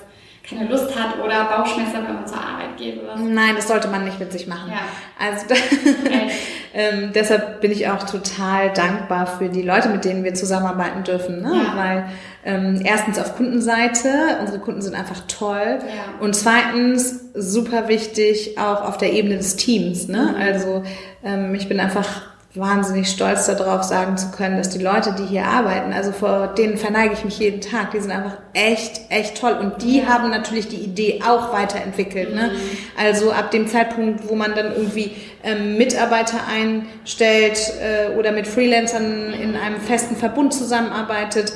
keine 0.50 0.68
Lust 0.68 0.94
hat 0.98 1.18
oder 1.24 1.44
Bauchschmerzen, 1.44 1.94
wenn 1.94 2.14
man 2.14 2.26
zur 2.26 2.38
Arbeit 2.38 2.76
geht 2.76 3.02
oder 3.02 3.16
so. 3.16 3.24
Nein, 3.24 3.54
das 3.56 3.68
sollte 3.68 3.88
man 3.88 4.04
nicht 4.04 4.18
mit 4.20 4.32
sich 4.32 4.46
machen. 4.46 4.70
Ja. 4.70 4.80
Also 5.18 5.46
ähm, 6.74 7.10
deshalb 7.14 7.60
bin 7.60 7.70
ich 7.72 7.88
auch 7.88 8.02
total 8.04 8.72
dankbar 8.72 9.26
für 9.26 9.48
die 9.48 9.62
Leute, 9.62 9.88
mit 9.88 10.04
denen 10.04 10.24
wir 10.24 10.34
zusammenarbeiten 10.34 11.02
dürfen, 11.04 11.42
ne? 11.42 11.52
Ja. 11.54 11.76
weil 11.76 12.04
ähm, 12.44 12.80
erstens 12.84 13.18
auf 13.18 13.36
Kundenseite, 13.36 14.38
unsere 14.40 14.58
Kunden 14.60 14.80
sind 14.80 14.94
einfach 14.94 15.20
toll 15.28 15.78
Ja. 15.80 16.20
und 16.24 16.34
zweitens 16.34 17.26
super 17.34 17.88
wichtig 17.88 18.58
auch 18.58 18.82
auf 18.82 18.96
der 18.96 19.12
Ebene 19.12 19.36
des 19.36 19.56
Teams. 19.56 20.08
Ne? 20.08 20.34
Mhm. 20.34 20.42
Also 20.42 20.82
ähm, 21.22 21.54
ich 21.54 21.68
bin 21.68 21.78
einfach 21.80 22.29
wahnsinnig 22.54 23.08
stolz 23.08 23.46
darauf, 23.46 23.84
sagen 23.84 24.16
zu 24.16 24.32
können, 24.32 24.56
dass 24.56 24.70
die 24.70 24.82
Leute, 24.82 25.14
die 25.16 25.24
hier 25.24 25.44
arbeiten, 25.44 25.92
also 25.92 26.10
vor 26.10 26.48
denen 26.48 26.78
verneige 26.78 27.14
ich 27.14 27.24
mich 27.24 27.38
jeden 27.38 27.60
Tag, 27.60 27.92
die 27.92 28.00
sind 28.00 28.10
einfach 28.10 28.38
echt, 28.54 29.02
echt 29.08 29.40
toll. 29.40 29.52
Und 29.60 29.82
die 29.82 29.98
Ja. 30.00 30.06
haben 30.06 30.30
natürlich 30.30 30.66
die 30.66 30.78
Idee 30.80 31.22
auch 31.24 31.52
weiterentwickelt. 31.52 32.34
Ne? 32.34 32.50
Also 32.98 33.30
ab 33.30 33.52
dem 33.52 33.68
Zeitpunkt, 33.68 34.28
wo 34.28 34.34
man 34.34 34.54
dann 34.56 34.72
irgendwie 34.74 35.12
ähm, 35.44 35.78
Mitarbeiter 35.78 36.38
einstellt 36.52 37.58
äh, 37.80 38.18
oder 38.18 38.32
mit 38.32 38.48
Freelancern 38.48 39.32
in 39.32 39.54
einem 39.56 39.80
festen 39.80 40.16
Verbund 40.16 40.52
zusammenarbeitet, 40.52 41.52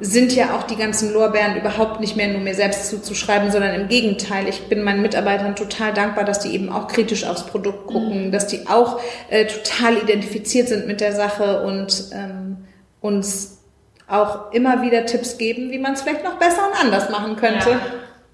sind 0.00 0.34
ja 0.34 0.56
auch 0.56 0.62
die 0.62 0.76
ganzen 0.76 1.12
Lorbeeren 1.12 1.56
überhaupt 1.56 2.00
nicht 2.00 2.16
mehr 2.16 2.28
nur 2.28 2.40
mir 2.40 2.54
selbst 2.54 2.88
zuzuschreiben, 2.88 3.50
sondern 3.50 3.74
im 3.74 3.88
Gegenteil. 3.88 4.46
Ich 4.48 4.68
bin 4.68 4.82
meinen 4.82 5.02
Mitarbeitern 5.02 5.56
total 5.56 5.92
dankbar, 5.92 6.24
dass 6.24 6.40
die 6.40 6.54
eben 6.54 6.70
auch 6.70 6.86
kritisch 6.86 7.24
aufs 7.24 7.46
Produkt 7.46 7.88
gucken, 7.88 8.30
dass 8.30 8.46
die 8.46 8.68
auch 8.68 9.00
äh, 9.28 9.46
total 9.46 9.96
identifiziert 9.96 10.68
sind 10.68 10.86
mit 10.86 11.00
der 11.00 11.12
Sache 11.12 11.62
und 11.62 12.10
ähm, 12.12 12.58
uns 13.00 13.58
auch 14.06 14.52
immer 14.52 14.82
wieder 14.82 15.04
Tipps 15.04 15.36
geben, 15.36 15.70
wie 15.70 15.78
man 15.78 15.94
es 15.94 16.02
vielleicht 16.02 16.24
noch 16.24 16.38
besser 16.38 16.68
und 16.68 16.80
anders 16.80 17.10
machen 17.10 17.36
könnte. 17.36 17.70
Ja. 17.70 17.80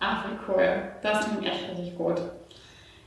Ach, 0.01 0.25
wie 0.27 0.53
cool. 0.53 0.83
Das 1.03 1.27
klingt 1.27 1.47
echt 1.47 1.71
richtig 1.71 1.97
gut. 1.97 2.21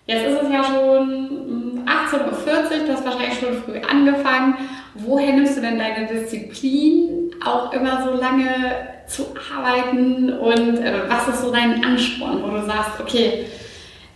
Jetzt 0.08 0.26
ist 0.26 0.42
es 0.42 0.50
ja 0.52 0.64
schon 0.64 1.84
mm, 1.84 1.88
18.40 1.88 2.22
Uhr, 2.24 2.88
du 2.88 2.94
hast 2.94 3.06
wahrscheinlich 3.06 3.40
schon 3.40 3.62
früh 3.64 3.80
angefangen. 3.80 4.56
Woher 4.96 5.34
nimmst 5.34 5.58
du 5.58 5.62
denn 5.62 5.78
deine 5.78 6.08
Disziplin, 6.08 7.27
auch 7.46 7.72
immer 7.74 8.04
so 8.04 8.12
lange 8.12 8.76
zu 9.08 9.28
arbeiten? 9.56 10.32
Und 10.32 10.78
äh, 10.80 11.10
was 11.10 11.28
ist 11.28 11.42
so 11.42 11.52
dein 11.52 11.84
Ansporn, 11.84 12.44
wo 12.44 12.50
du 12.50 12.66
sagst, 12.66 13.00
okay, 13.00 13.46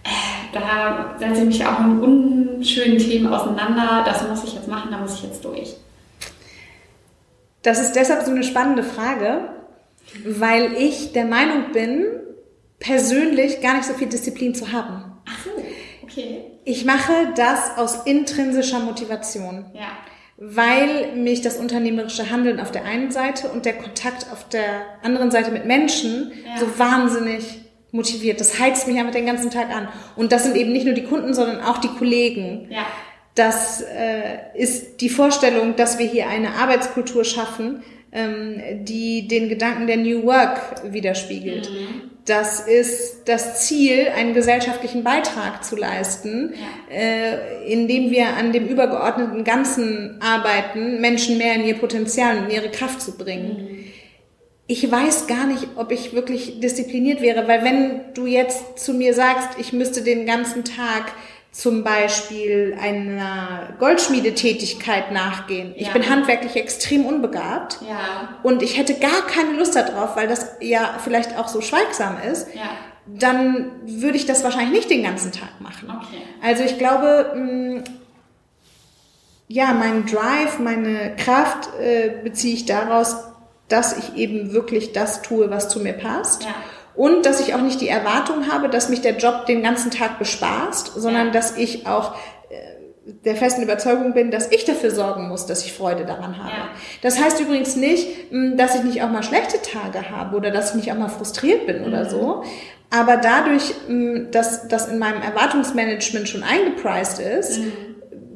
äh, 0.03 0.09
da 0.53 1.15
setze 1.17 1.41
ich 1.41 1.47
mich 1.47 1.65
auch 1.65 1.79
mit 1.79 2.03
unschönen 2.03 2.97
Themen 2.97 3.33
auseinander, 3.33 4.03
das 4.05 4.27
muss 4.27 4.43
ich 4.43 4.55
jetzt 4.55 4.67
machen, 4.67 4.89
da 4.91 4.97
muss 4.97 5.15
ich 5.15 5.23
jetzt 5.23 5.43
durch. 5.45 5.75
Das 7.61 7.79
ist 7.79 7.93
deshalb 7.93 8.23
so 8.23 8.31
eine 8.31 8.43
spannende 8.43 8.83
Frage, 8.83 9.49
weil 10.25 10.73
ich 10.73 11.13
der 11.13 11.25
Meinung 11.25 11.71
bin, 11.73 12.05
persönlich 12.79 13.61
gar 13.61 13.75
nicht 13.75 13.85
so 13.85 13.93
viel 13.93 14.09
Disziplin 14.09 14.55
zu 14.55 14.71
haben. 14.71 15.03
Ach 15.29 15.45
so, 15.45 15.51
okay. 16.03 16.45
Ich 16.65 16.85
mache 16.85 17.13
das 17.35 17.77
aus 17.77 18.05
intrinsischer 18.05 18.79
Motivation. 18.79 19.65
Ja. 19.73 19.89
Weil 20.43 21.15
mich 21.15 21.41
das 21.41 21.57
unternehmerische 21.57 22.31
Handeln 22.31 22.59
auf 22.59 22.71
der 22.71 22.83
einen 22.83 23.11
Seite 23.11 23.49
und 23.49 23.63
der 23.65 23.73
Kontakt 23.73 24.25
auf 24.33 24.49
der 24.49 24.63
anderen 25.03 25.29
Seite 25.29 25.51
mit 25.51 25.65
Menschen 25.65 26.31
Ja. 26.43 26.57
so 26.59 26.79
wahnsinnig 26.79 27.61
motiviert. 27.91 28.39
Das 28.39 28.59
heizt 28.59 28.87
mich 28.87 28.97
einfach 28.97 29.11
den 29.11 29.27
ganzen 29.27 29.51
Tag 29.51 29.69
an. 29.69 29.87
Und 30.15 30.31
das 30.31 30.43
sind 30.43 30.57
eben 30.57 30.71
nicht 30.71 30.85
nur 30.85 30.95
die 30.95 31.03
Kunden, 31.03 31.35
sondern 31.35 31.61
auch 31.61 31.77
die 31.77 31.89
Kollegen. 31.89 32.67
Ja. 32.71 32.87
Das 33.35 33.81
äh, 33.81 34.39
ist 34.55 34.99
die 35.01 35.09
Vorstellung, 35.09 35.75
dass 35.75 35.99
wir 35.99 36.07
hier 36.07 36.27
eine 36.27 36.55
Arbeitskultur 36.55 37.23
schaffen, 37.23 37.83
ähm, 38.11 38.83
die 38.83 39.27
den 39.27 39.49
Gedanken 39.49 39.87
der 39.87 39.97
New 39.97 40.23
Work 40.23 40.91
widerspiegelt. 40.91 41.69
Mhm. 41.69 42.11
Das 42.25 42.59
ist 42.59 43.23
das 43.25 43.65
Ziel, 43.65 44.07
einen 44.15 44.33
gesellschaftlichen 44.33 45.03
Beitrag 45.03 45.63
zu 45.63 45.75
leisten, 45.75 46.53
ja. 46.53 46.95
äh, 46.95 47.71
indem 47.71 48.11
wir 48.11 48.35
an 48.37 48.51
dem 48.51 48.67
übergeordneten 48.67 49.43
Ganzen 49.43 50.19
arbeiten, 50.21 51.01
Menschen 51.01 51.37
mehr 51.37 51.55
in 51.55 51.65
ihr 51.65 51.75
Potenzial 51.75 52.37
und 52.37 52.45
in 52.45 52.51
ihre 52.51 52.69
Kraft 52.69 53.01
zu 53.01 53.17
bringen. 53.17 53.47
Mhm. 53.47 53.83
Ich 54.67 54.89
weiß 54.89 55.27
gar 55.27 55.47
nicht, 55.47 55.67
ob 55.75 55.91
ich 55.91 56.13
wirklich 56.13 56.59
diszipliniert 56.59 57.21
wäre, 57.21 57.47
weil 57.47 57.63
wenn 57.63 58.13
du 58.13 58.25
jetzt 58.25 58.79
zu 58.79 58.93
mir 58.93 59.13
sagst, 59.13 59.59
ich 59.59 59.73
müsste 59.73 60.01
den 60.01 60.25
ganzen 60.25 60.63
Tag 60.63 61.11
zum 61.51 61.83
Beispiel 61.83 62.77
einer 62.79 63.73
Goldschmiedetätigkeit 63.77 65.11
nachgehen. 65.11 65.73
Ich 65.75 65.87
ja. 65.87 65.93
bin 65.93 66.09
handwerklich 66.09 66.55
extrem 66.55 67.05
unbegabt 67.05 67.79
ja. 67.87 68.37
und 68.41 68.63
ich 68.63 68.77
hätte 68.77 68.97
gar 68.97 69.27
keine 69.27 69.57
Lust 69.57 69.75
darauf, 69.75 70.15
weil 70.15 70.29
das 70.29 70.47
ja 70.61 70.97
vielleicht 71.03 71.37
auch 71.37 71.49
so 71.49 71.59
schweigsam 71.59 72.17
ist. 72.31 72.47
Ja. 72.55 72.69
Dann 73.05 73.71
würde 73.85 74.15
ich 74.15 74.25
das 74.25 74.45
wahrscheinlich 74.45 74.71
nicht 74.71 74.89
den 74.89 75.03
ganzen 75.03 75.33
Tag 75.33 75.59
machen. 75.59 75.89
Okay. 75.89 76.21
Also 76.41 76.63
ich 76.63 76.77
glaube, 76.77 77.33
mh, 77.35 77.83
ja, 79.49 79.73
mein 79.73 80.05
Drive, 80.05 80.59
meine 80.59 81.17
Kraft 81.17 81.69
äh, 81.81 82.11
beziehe 82.23 82.53
ich 82.53 82.65
daraus, 82.65 83.17
dass 83.67 83.97
ich 83.97 84.15
eben 84.15 84.53
wirklich 84.53 84.93
das 84.93 85.21
tue, 85.21 85.49
was 85.49 85.67
zu 85.67 85.81
mir 85.81 85.93
passt. 85.93 86.43
Ja 86.43 86.55
und 86.95 87.25
dass 87.25 87.39
ich 87.39 87.53
auch 87.53 87.61
nicht 87.61 87.81
die 87.81 87.87
Erwartung 87.87 88.51
habe, 88.51 88.69
dass 88.69 88.89
mich 88.89 89.01
der 89.01 89.17
Job 89.17 89.45
den 89.45 89.63
ganzen 89.63 89.91
Tag 89.91 90.19
bespaßt, 90.19 90.93
sondern 90.95 91.31
dass 91.31 91.57
ich 91.57 91.87
auch 91.87 92.15
äh, 92.49 92.55
der 93.25 93.35
festen 93.35 93.63
Überzeugung 93.63 94.13
bin, 94.13 94.31
dass 94.31 94.51
ich 94.51 94.65
dafür 94.65 94.91
sorgen 94.91 95.27
muss, 95.27 95.45
dass 95.45 95.65
ich 95.65 95.73
Freude 95.73 96.05
daran 96.05 96.37
habe. 96.37 96.51
Ja. 96.51 96.69
Das 97.01 97.21
heißt 97.21 97.39
übrigens 97.39 97.75
nicht, 97.75 98.07
dass 98.55 98.75
ich 98.75 98.83
nicht 98.83 99.01
auch 99.03 99.09
mal 99.09 99.23
schlechte 99.23 99.61
Tage 99.61 100.09
habe 100.09 100.35
oder 100.35 100.51
dass 100.51 100.71
ich 100.71 100.75
nicht 100.75 100.91
auch 100.91 100.97
mal 100.97 101.09
frustriert 101.09 101.65
bin 101.65 101.81
mhm. 101.81 101.87
oder 101.87 102.09
so. 102.09 102.43
Aber 102.89 103.17
dadurch, 103.17 103.73
dass 104.31 104.67
das 104.67 104.89
in 104.89 104.99
meinem 104.99 105.21
Erwartungsmanagement 105.21 106.27
schon 106.27 106.43
eingepreist 106.43 107.21
ist, 107.21 107.59
mhm. 107.59 107.71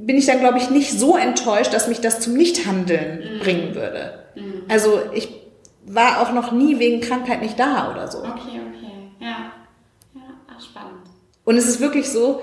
bin 0.05 0.17
ich 0.17 0.25
dann, 0.27 0.39
glaube 0.39 0.59
ich, 0.59 0.69
nicht 0.69 0.97
so 0.97 1.17
enttäuscht, 1.17 1.73
dass 1.73 1.89
mich 1.89 1.99
das 1.99 2.21
zum 2.21 2.35
Nichthandeln 2.35 3.19
mhm. 3.19 3.39
bringen 3.39 3.75
würde. 3.75 4.23
Mhm. 4.35 4.63
Also 4.69 5.01
ich 5.13 5.44
war 5.85 6.21
auch 6.21 6.33
noch 6.33 6.51
nie 6.51 6.79
wegen 6.79 6.99
Krankheit 7.01 7.41
nicht 7.41 7.59
da 7.59 7.91
oder 7.91 8.07
so. 8.07 8.19
Okay, 8.19 8.59
okay. 8.69 9.11
Ja. 9.19 9.51
Ja, 10.13 10.21
ach, 10.47 10.61
spannend. 10.61 11.07
Und 11.43 11.57
es 11.57 11.67
ist 11.67 11.79
wirklich 11.79 12.09
so, 12.09 12.41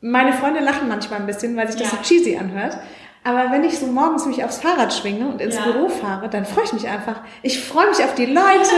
meine 0.00 0.32
Freunde 0.32 0.60
lachen 0.60 0.88
manchmal 0.88 1.20
ein 1.20 1.26
bisschen, 1.26 1.56
weil 1.56 1.68
sich 1.70 1.80
das 1.80 1.92
ja. 1.92 1.98
so 1.98 2.02
cheesy 2.02 2.36
anhört. 2.36 2.76
Aber 3.24 3.52
wenn 3.52 3.62
ich 3.62 3.78
so 3.78 3.86
morgens 3.86 4.26
mich 4.26 4.42
aufs 4.42 4.58
Fahrrad 4.58 4.92
schwinge 4.92 5.28
und 5.28 5.40
ins 5.40 5.54
ja. 5.54 5.62
Büro 5.62 5.88
fahre, 5.88 6.28
dann 6.28 6.44
freue 6.44 6.64
ich 6.64 6.72
mich 6.72 6.88
einfach. 6.88 7.20
Ich 7.42 7.62
freue 7.62 7.88
mich 7.88 8.02
auf 8.02 8.16
die 8.16 8.26
Leute. 8.26 8.74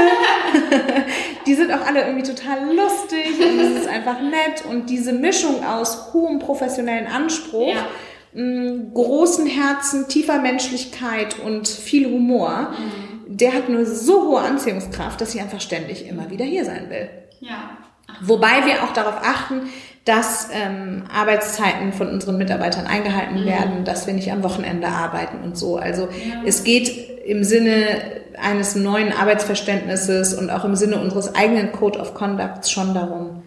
die 1.47 1.55
sind 1.55 1.73
auch 1.73 1.87
alle 1.87 2.03
irgendwie 2.03 2.25
total 2.25 2.75
lustig 2.75 3.40
und 3.40 3.59
es 3.59 3.81
ist 3.81 3.88
einfach 3.88 4.21
nett. 4.21 4.67
Und 4.69 4.90
diese 4.90 5.14
Mischung 5.14 5.64
aus 5.64 6.12
hohem 6.12 6.40
professionellen 6.40 7.07
Anspruch, 7.07 7.75
ja. 7.75 7.87
mh, 8.35 8.93
großen 8.93 9.47
Herzen, 9.47 10.09
tiefer 10.09 10.38
Menschlichkeit 10.38 11.38
und 11.38 11.67
viel 11.67 12.05
Humor, 12.05 12.73
mhm 12.73 13.13
der 13.26 13.52
hat 13.52 13.68
eine 13.68 13.87
so 13.87 14.28
hohe 14.28 14.40
Anziehungskraft, 14.40 15.20
dass 15.20 15.34
ich 15.34 15.40
einfach 15.40 15.60
ständig 15.60 16.06
immer 16.06 16.30
wieder 16.30 16.44
hier 16.44 16.64
sein 16.64 16.90
will. 16.90 17.08
Ja. 17.40 17.70
Ach. 18.06 18.14
Wobei 18.20 18.66
wir 18.66 18.84
auch 18.84 18.92
darauf 18.92 19.16
achten, 19.22 19.62
dass 20.04 20.48
ähm, 20.52 21.04
Arbeitszeiten 21.12 21.92
von 21.92 22.08
unseren 22.08 22.37
Mitarbeitern 22.37 22.87
eingehalten 22.87 23.42
mhm. 23.42 23.46
werden, 23.46 23.84
dass 23.84 24.06
wir 24.06 24.14
nicht 24.14 24.30
am 24.30 24.42
Wochenende 24.42 24.88
arbeiten 24.88 25.38
und 25.42 25.56
so. 25.56 25.76
Also 25.76 26.02
ja. 26.02 26.42
es 26.44 26.64
geht 26.64 27.24
im 27.24 27.42
Sinne 27.42 28.22
eines 28.38 28.74
neuen 28.74 29.12
Arbeitsverständnisses 29.12 30.34
und 30.34 30.50
auch 30.50 30.64
im 30.64 30.76
Sinne 30.76 31.00
unseres 31.00 31.34
eigenen 31.34 31.72
Code 31.72 31.98
of 31.98 32.14
Conduct 32.14 32.68
schon 32.68 32.92
darum, 32.92 33.44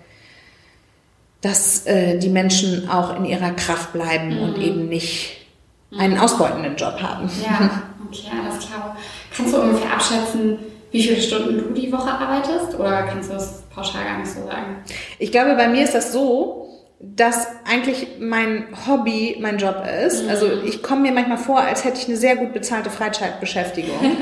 dass 1.42 1.86
äh, 1.86 2.18
die 2.18 2.30
Menschen 2.30 2.90
auch 2.90 3.16
in 3.16 3.26
ihrer 3.26 3.52
Kraft 3.52 3.94
bleiben 3.94 4.36
mhm. 4.36 4.42
und 4.42 4.58
eben 4.58 4.90
nicht 4.90 5.47
einen 5.96 6.16
mhm. 6.16 6.20
ausbeutenden 6.20 6.76
Job 6.76 7.02
haben. 7.02 7.30
Ja, 7.42 7.84
okay, 8.08 8.32
alles 8.44 8.68
klar. 8.68 8.98
Kannst 9.36 9.54
du 9.54 9.62
ungefähr 9.62 9.94
abschätzen, 9.94 10.60
wie 10.92 11.04
viele 11.04 11.22
Stunden 11.22 11.58
du 11.58 11.80
die 11.80 11.92
Woche 11.92 12.10
arbeitest? 12.10 12.78
Oder 12.78 13.04
kannst 13.04 13.30
du 13.30 13.34
das 13.34 13.64
pauschal 13.64 14.04
gar 14.04 14.20
nicht 14.20 14.32
so 14.32 14.46
sagen? 14.46 14.78
Ich 15.20 15.32
glaube, 15.32 15.56
bei 15.56 15.68
mir 15.68 15.84
ist 15.84 15.94
das 15.94 16.14
so, 16.14 16.68
dass 17.00 17.48
eigentlich 17.66 18.08
mein 18.20 18.66
Hobby 18.88 19.38
mein 19.40 19.58
Job 19.58 19.84
ist. 20.06 20.24
Mhm. 20.24 20.30
Also 20.30 20.48
ich 20.66 20.82
komme 20.82 21.02
mir 21.02 21.12
manchmal 21.12 21.38
vor, 21.38 21.60
als 21.60 21.84
hätte 21.84 22.00
ich 22.00 22.08
eine 22.08 22.18
sehr 22.18 22.36
gut 22.36 22.54
bezahlte 22.54 22.90
Freizeitbeschäftigung. 22.90 24.00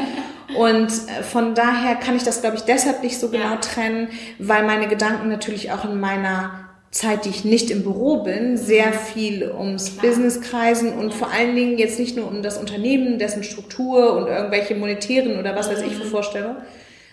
Und 0.58 0.90
äh, 0.90 1.24
von 1.24 1.56
daher 1.56 1.96
kann 1.96 2.16
ich 2.16 2.24
das, 2.24 2.42
glaube 2.42 2.58
ich, 2.58 2.64
deshalb 2.64 3.02
nicht 3.04 3.20
so 3.20 3.30
genau 3.30 3.52
ja. 3.52 3.56
trennen, 3.58 4.10
weil 4.40 4.64
meine 4.64 4.88
Gedanken 4.88 5.30
natürlich 5.30 5.72
auch 5.72 5.86
in 5.86 6.00
meiner 6.00 6.65
Zeit, 6.96 7.26
die 7.26 7.30
ich 7.30 7.44
nicht 7.44 7.72
im 7.72 7.84
Büro 7.84 8.24
bin, 8.24 8.56
sehr 8.56 8.94
viel 8.94 9.52
ums 9.52 9.90
Business 9.90 10.40
kreisen 10.40 10.94
und 10.94 11.14
vor 11.14 11.30
allen 11.30 11.54
Dingen 11.54 11.78
jetzt 11.78 12.00
nicht 12.00 12.16
nur 12.16 12.26
um 12.26 12.42
das 12.42 12.58
Unternehmen, 12.58 13.20
dessen 13.20 13.44
Struktur 13.44 14.14
und 14.16 14.28
irgendwelche 14.28 14.76
monetären 14.76 15.38
oder 15.38 15.58
was 15.58 15.70
weiß 15.70 15.82
ich 15.82 15.94
für 15.94 16.06
mhm. 16.06 16.10
Vorstellungen, 16.10 16.56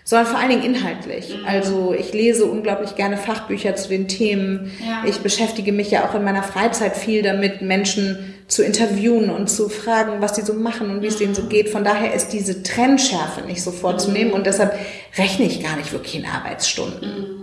sondern 0.05 0.27
vor 0.27 0.39
allen 0.39 0.51
Dingen 0.51 0.63
inhaltlich. 0.63 1.37
Mhm. 1.37 1.45
Also 1.45 1.93
ich 1.93 2.13
lese 2.13 2.45
unglaublich 2.45 2.95
gerne 2.95 3.17
Fachbücher 3.17 3.75
zu 3.75 3.89
den 3.89 4.07
Themen. 4.07 4.71
Ja. 4.79 5.03
Ich 5.05 5.19
beschäftige 5.19 5.73
mich 5.73 5.91
ja 5.91 6.07
auch 6.07 6.15
in 6.15 6.23
meiner 6.23 6.43
Freizeit 6.43 6.95
viel 6.95 7.21
damit, 7.21 7.61
Menschen 7.61 8.35
zu 8.47 8.63
interviewen 8.63 9.29
und 9.29 9.49
zu 9.49 9.67
fragen, 9.67 10.21
was 10.21 10.31
die 10.31 10.43
so 10.43 10.53
machen 10.53 10.91
und 10.91 11.01
wie 11.01 11.07
es 11.07 11.17
denen 11.17 11.35
so 11.35 11.41
mhm. 11.41 11.49
geht. 11.49 11.67
Von 11.67 11.83
daher 11.83 12.13
ist 12.13 12.29
diese 12.29 12.63
Trennschärfe 12.63 13.41
nicht 13.41 13.61
so 13.61 13.71
vorzunehmen 13.71 14.31
und 14.31 14.45
deshalb 14.45 14.79
rechne 15.17 15.45
ich 15.45 15.61
gar 15.61 15.75
nicht 15.75 15.91
wirklich 15.91 16.15
in 16.15 16.25
Arbeitsstunden. 16.25 17.42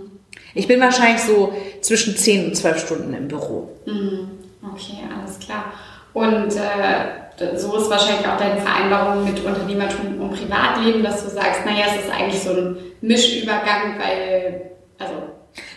Ich 0.53 0.67
bin 0.67 0.79
wahrscheinlich 0.81 1.21
so 1.21 1.53
zwischen 1.81 2.15
10 2.15 2.47
und 2.47 2.55
12 2.55 2.79
Stunden 2.79 3.13
im 3.13 3.27
Büro. 3.27 3.69
Mhm. 3.85 4.31
Okay, 4.73 4.99
alles 5.17 5.39
klar. 5.39 5.73
Und 6.13 6.55
äh, 6.55 7.57
so 7.57 7.75
ist 7.77 7.89
wahrscheinlich 7.89 8.27
auch 8.27 8.37
deine 8.37 8.59
Vereinbarung 8.59 9.23
mit 9.23 9.43
Unternehmertum 9.43 10.19
und 10.19 10.31
Privatleben, 10.31 11.03
dass 11.03 11.23
du 11.23 11.29
sagst, 11.29 11.65
naja, 11.65 11.85
es 11.89 12.05
ist 12.05 12.11
eigentlich 12.11 12.41
so 12.41 12.51
ein 12.51 12.77
Mischübergang, 13.01 13.97
weil, 13.97 14.71
also. 14.99 15.13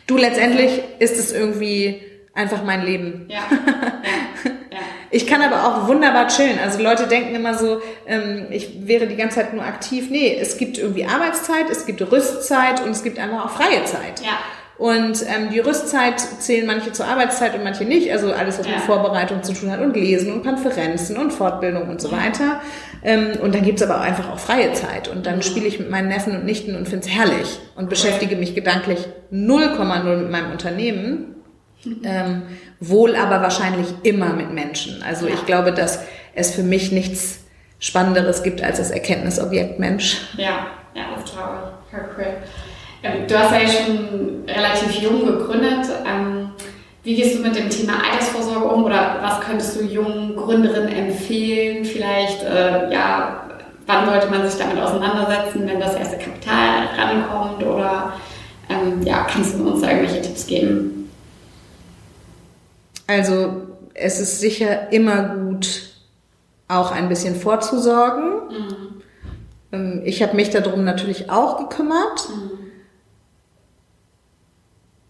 Du, 0.07 0.17
letztendlich 0.17 0.83
ist 0.99 1.19
es 1.19 1.33
irgendwie 1.33 2.03
einfach 2.35 2.63
mein 2.65 2.83
Leben. 2.83 3.27
Ja. 3.29 3.43
ja. 3.51 4.51
ja. 4.71 4.79
Ich 5.11 5.27
kann 5.27 5.41
aber 5.41 5.65
auch 5.67 5.89
wunderbar 5.89 6.27
chillen. 6.27 6.59
Also 6.59 6.83
Leute 6.83 7.07
denken 7.07 7.35
immer 7.35 7.55
so, 7.57 7.81
ähm, 8.07 8.49
ich 8.51 8.87
wäre 8.87 9.07
die 9.07 9.17
ganze 9.17 9.37
Zeit 9.37 9.55
nur 9.55 9.65
aktiv. 9.65 10.11
Nee, 10.11 10.37
es 10.39 10.59
gibt 10.59 10.77
irgendwie 10.77 11.07
Arbeitszeit, 11.07 11.71
es 11.71 11.87
gibt 11.87 12.03
Rüstzeit 12.03 12.83
und 12.85 12.91
es 12.91 13.03
gibt 13.03 13.19
einfach 13.19 13.47
auch 13.47 13.51
freie 13.51 13.85
Zeit. 13.85 14.21
Ja. 14.21 14.39
Und 14.77 15.23
ähm, 15.23 15.51
die 15.53 15.61
Rüstzeit 15.61 16.19
zählen 16.19 16.67
manche 16.67 16.91
zur 16.91 17.07
Arbeitszeit 17.07 17.55
und 17.55 17.63
manche 17.63 17.85
nicht. 17.85 18.11
Also 18.11 18.33
alles, 18.33 18.59
was 18.59 18.67
ja. 18.67 18.75
mit 18.75 18.83
Vorbereitung 18.83 19.43
zu 19.45 19.53
tun 19.53 19.71
hat 19.71 19.81
und 19.81 19.95
Lesen 19.95 20.33
und 20.33 20.43
Konferenzen 20.43 21.17
und 21.17 21.33
Fortbildung 21.33 21.89
und 21.89 22.01
so 22.01 22.11
weiter. 22.11 22.61
Ähm, 23.05 23.33
und 23.41 23.55
dann 23.55 23.63
gibt's 23.63 23.83
aber 23.83 23.99
auch 23.99 24.05
einfach 24.05 24.31
auch 24.31 24.39
freie 24.39 24.73
Zeit. 24.73 25.07
Und 25.07 25.27
dann 25.27 25.37
mhm. 25.37 25.43
spiele 25.43 25.67
ich 25.67 25.79
mit 25.79 25.91
meinen 25.91 26.09
Neffen 26.09 26.35
und 26.35 26.45
Nichten 26.45 26.75
und 26.75 26.89
find's 26.89 27.09
herrlich 27.09 27.61
und 27.77 27.89
beschäftige 27.89 28.35
mich 28.35 28.57
gedanklich 28.57 28.99
0,0 29.33 30.17
mit 30.17 30.31
meinem 30.31 30.51
Unternehmen. 30.51 31.37
Mhm. 31.85 32.01
Ähm, 32.03 32.43
wohl 32.81 33.15
aber 33.15 33.43
wahrscheinlich 33.43 33.87
immer 34.03 34.33
mit 34.33 34.53
Menschen. 34.53 35.03
Also 35.03 35.27
ich 35.27 35.47
glaube, 35.47 35.71
dass 35.73 36.01
es 36.35 36.53
für 36.53 36.63
mich 36.63 36.91
nichts 36.91 37.45
Spannenderes 37.79 38.43
gibt 38.43 38.63
als 38.63 38.79
das 38.79 38.91
Erkenntnisobjekt 38.91 39.79
Mensch. 39.79 40.23
Ja, 40.37 40.67
ja, 40.95 41.05
das 41.15 41.33
glaube 41.33 41.73
ich. 41.93 41.99
Cool. 42.17 42.27
Ähm, 43.05 43.27
du 43.29 43.39
hast 43.39 43.53
ja 43.53 43.69
schon 43.69 44.45
relativ 44.49 45.03
jung 45.03 45.27
gegründet. 45.27 45.87
Ähm, 46.07 46.51
wie 47.03 47.15
gehst 47.15 47.39
du 47.39 47.43
mit 47.43 47.55
dem 47.55 47.69
Thema 47.69 48.03
Altersvorsorge 48.11 48.65
um 48.65 48.85
oder 48.85 49.19
was 49.21 49.41
könntest 49.41 49.79
du 49.79 49.85
jungen 49.85 50.35
Gründerinnen 50.35 50.89
empfehlen? 50.89 51.85
Vielleicht, 51.85 52.43
äh, 52.43 52.91
ja, 52.91 53.51
wann 53.87 54.07
sollte 54.07 54.29
man 54.29 54.49
sich 54.49 54.59
damit 54.59 54.83
auseinandersetzen, 54.83 55.69
wenn 55.69 55.81
das 55.81 55.95
erste 55.95 56.17
Kapital 56.17 56.87
rankommt? 56.97 57.63
Oder 57.63 58.15
ähm, 58.71 59.03
ja, 59.03 59.27
kannst 59.31 59.59
du 59.59 59.69
uns 59.69 59.83
da 59.83 59.91
irgendwelche 59.91 60.23
Tipps 60.23 60.47
geben? 60.47 61.11
Also, 63.07 63.67
es 63.93 64.19
ist 64.19 64.41
sicher 64.41 64.91
immer 64.91 65.37
gut, 65.37 65.91
auch 66.69 66.91
ein 66.91 67.11
bisschen 67.11 67.37
vorzusorgen. 67.37 69.03
Mhm. 69.71 70.03
Ich 70.05 70.23
habe 70.23 70.37
mich 70.37 70.49
darum 70.49 70.85
natürlich 70.85 71.31
auch 71.31 71.59
gekümmert. 71.59 72.31
Mhm 72.31 72.64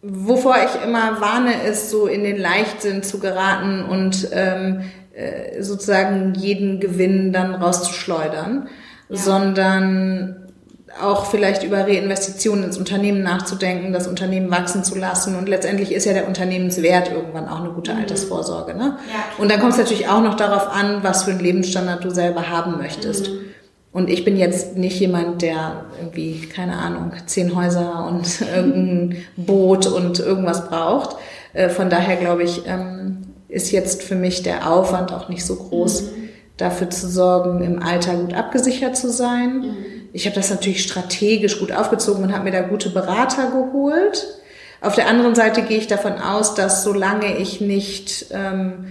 wovor 0.07 0.57
ich 0.57 0.85
immer 0.85 1.21
warne, 1.21 1.63
ist 1.69 1.91
so 1.91 2.07
in 2.07 2.25
den 2.25 2.37
Leichtsinn 2.37 3.03
zu 3.03 3.19
geraten 3.19 3.85
und 3.85 4.29
ähm, 4.33 4.83
äh, 5.15 5.63
sozusagen 5.63 6.35
jeden 6.35 6.81
Gewinn 6.81 7.33
dann 7.33 7.55
rauszuschleudern, 7.55 8.69
ja. 9.09 9.17
sondern 9.17 10.53
auch 11.01 11.27
vielleicht 11.27 11.65
über 11.65 11.87
Reinvestitionen 11.87 12.65
ins 12.65 12.79
Unternehmen 12.79 13.23
nachzudenken, 13.23 13.93
das 13.93 14.07
Unternehmen 14.07 14.51
wachsen 14.51 14.85
zu 14.85 14.97
lassen. 14.97 15.37
Und 15.37 15.49
letztendlich 15.49 15.93
ist 15.93 16.05
ja 16.05 16.13
der 16.13 16.29
Unternehmenswert 16.29 17.11
irgendwann 17.11 17.49
auch 17.49 17.61
eine 17.61 17.71
gute 17.71 17.93
mhm. 17.93 18.01
Altersvorsorge. 18.01 18.75
Ne? 18.75 18.99
Ja, 19.13 19.43
und 19.43 19.51
dann 19.51 19.59
kommt 19.61 19.73
es 19.73 19.79
natürlich 19.79 20.09
auch 20.09 20.23
noch 20.23 20.35
darauf 20.35 20.69
an, 20.69 21.03
was 21.03 21.25
für 21.25 21.33
einen 21.33 21.41
Lebensstandard 21.41 22.05
du 22.05 22.11
selber 22.11 22.49
haben 22.49 22.79
möchtest. 22.79 23.31
Mhm. 23.31 23.54
Und 23.95 24.11
ich 24.11 24.25
bin 24.25 24.37
jetzt 24.37 24.77
nicht 24.77 24.99
jemand, 24.99 25.41
der 25.41 25.85
irgendwie, 26.01 26.41
keine 26.53 26.77
Ahnung, 26.77 27.13
zehn 27.27 27.55
Häuser 27.55 28.07
und 28.09 28.41
irgendein 28.55 29.23
Boot 29.37 29.87
und 29.87 30.19
irgendwas 30.19 30.69
braucht. 30.69 31.17
Äh, 31.53 31.69
von 31.69 31.89
daher 31.89 32.17
glaube 32.17 32.43
ich, 32.43 32.67
ähm, 32.67 33.23
ist 33.49 33.71
jetzt 33.71 34.03
für 34.03 34.17
mich 34.17 34.43
der 34.43 34.69
Aufwand 34.69 35.13
auch 35.13 35.29
nicht 35.29 35.47
so 35.47 35.55
groß, 35.55 36.03
mhm. 36.03 36.29
dafür 36.57 36.91
zu 36.91 37.09
sorgen, 37.09 37.63
im 37.63 37.81
Alter 37.81 38.15
gut 38.15 38.35
abgesichert 38.35 38.97
zu 38.97 39.11
sein. 39.11 39.59
Mhm. 39.59 39.77
Ich 40.13 40.27
habe 40.27 40.35
das 40.35 40.51
natürlich 40.51 40.83
strategisch 40.83 41.61
gut 41.61 41.71
aufgezogen 41.71 42.25
und 42.25 42.33
habe 42.35 42.45
mir 42.45 42.53
da 42.53 42.63
gute 42.63 42.91
Berater 42.91 43.53
geholt. 43.53 44.27
Auf 44.81 44.97
der 44.97 45.07
anderen 45.07 45.37
Seite 45.37 45.63
gehe 45.63 45.79
ich 45.79 45.87
davon 45.87 46.15
aus, 46.15 46.57
dass 46.57 46.83
solange 46.83 47.39
ich 47.39 47.61
nicht 47.61 48.27
ähm, 48.33 48.87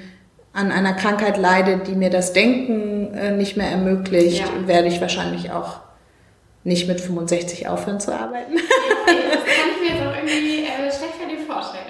an 0.54 0.72
einer 0.72 0.94
Krankheit 0.94 1.38
leide, 1.38 1.78
die 1.78 1.96
mir 1.96 2.12
das 2.12 2.32
Denken 2.32 3.14
äh, 3.16 3.32
nicht 3.32 3.58
mehr 3.58 3.70
ermöglicht, 3.70 4.40
ja. 4.46 4.68
werde 4.68 4.88
ich 4.88 5.02
wahrscheinlich 5.02 5.52
auch 5.52 5.80
nicht 6.64 6.88
mit 6.88 7.02
65 7.02 7.68
aufhören 7.68 8.00
zu 8.00 8.14
arbeiten. 8.14 8.54
das 9.06 9.16
kann 9.16 9.70
ich 9.74 9.92
mir 9.92 10.10
auch 10.10 10.16
irgendwie 10.16 10.64
äh, 10.64 10.92
schlecht 10.92 11.16
für 11.20 11.28
dir 11.28 11.40
vorstellen. 11.46 11.84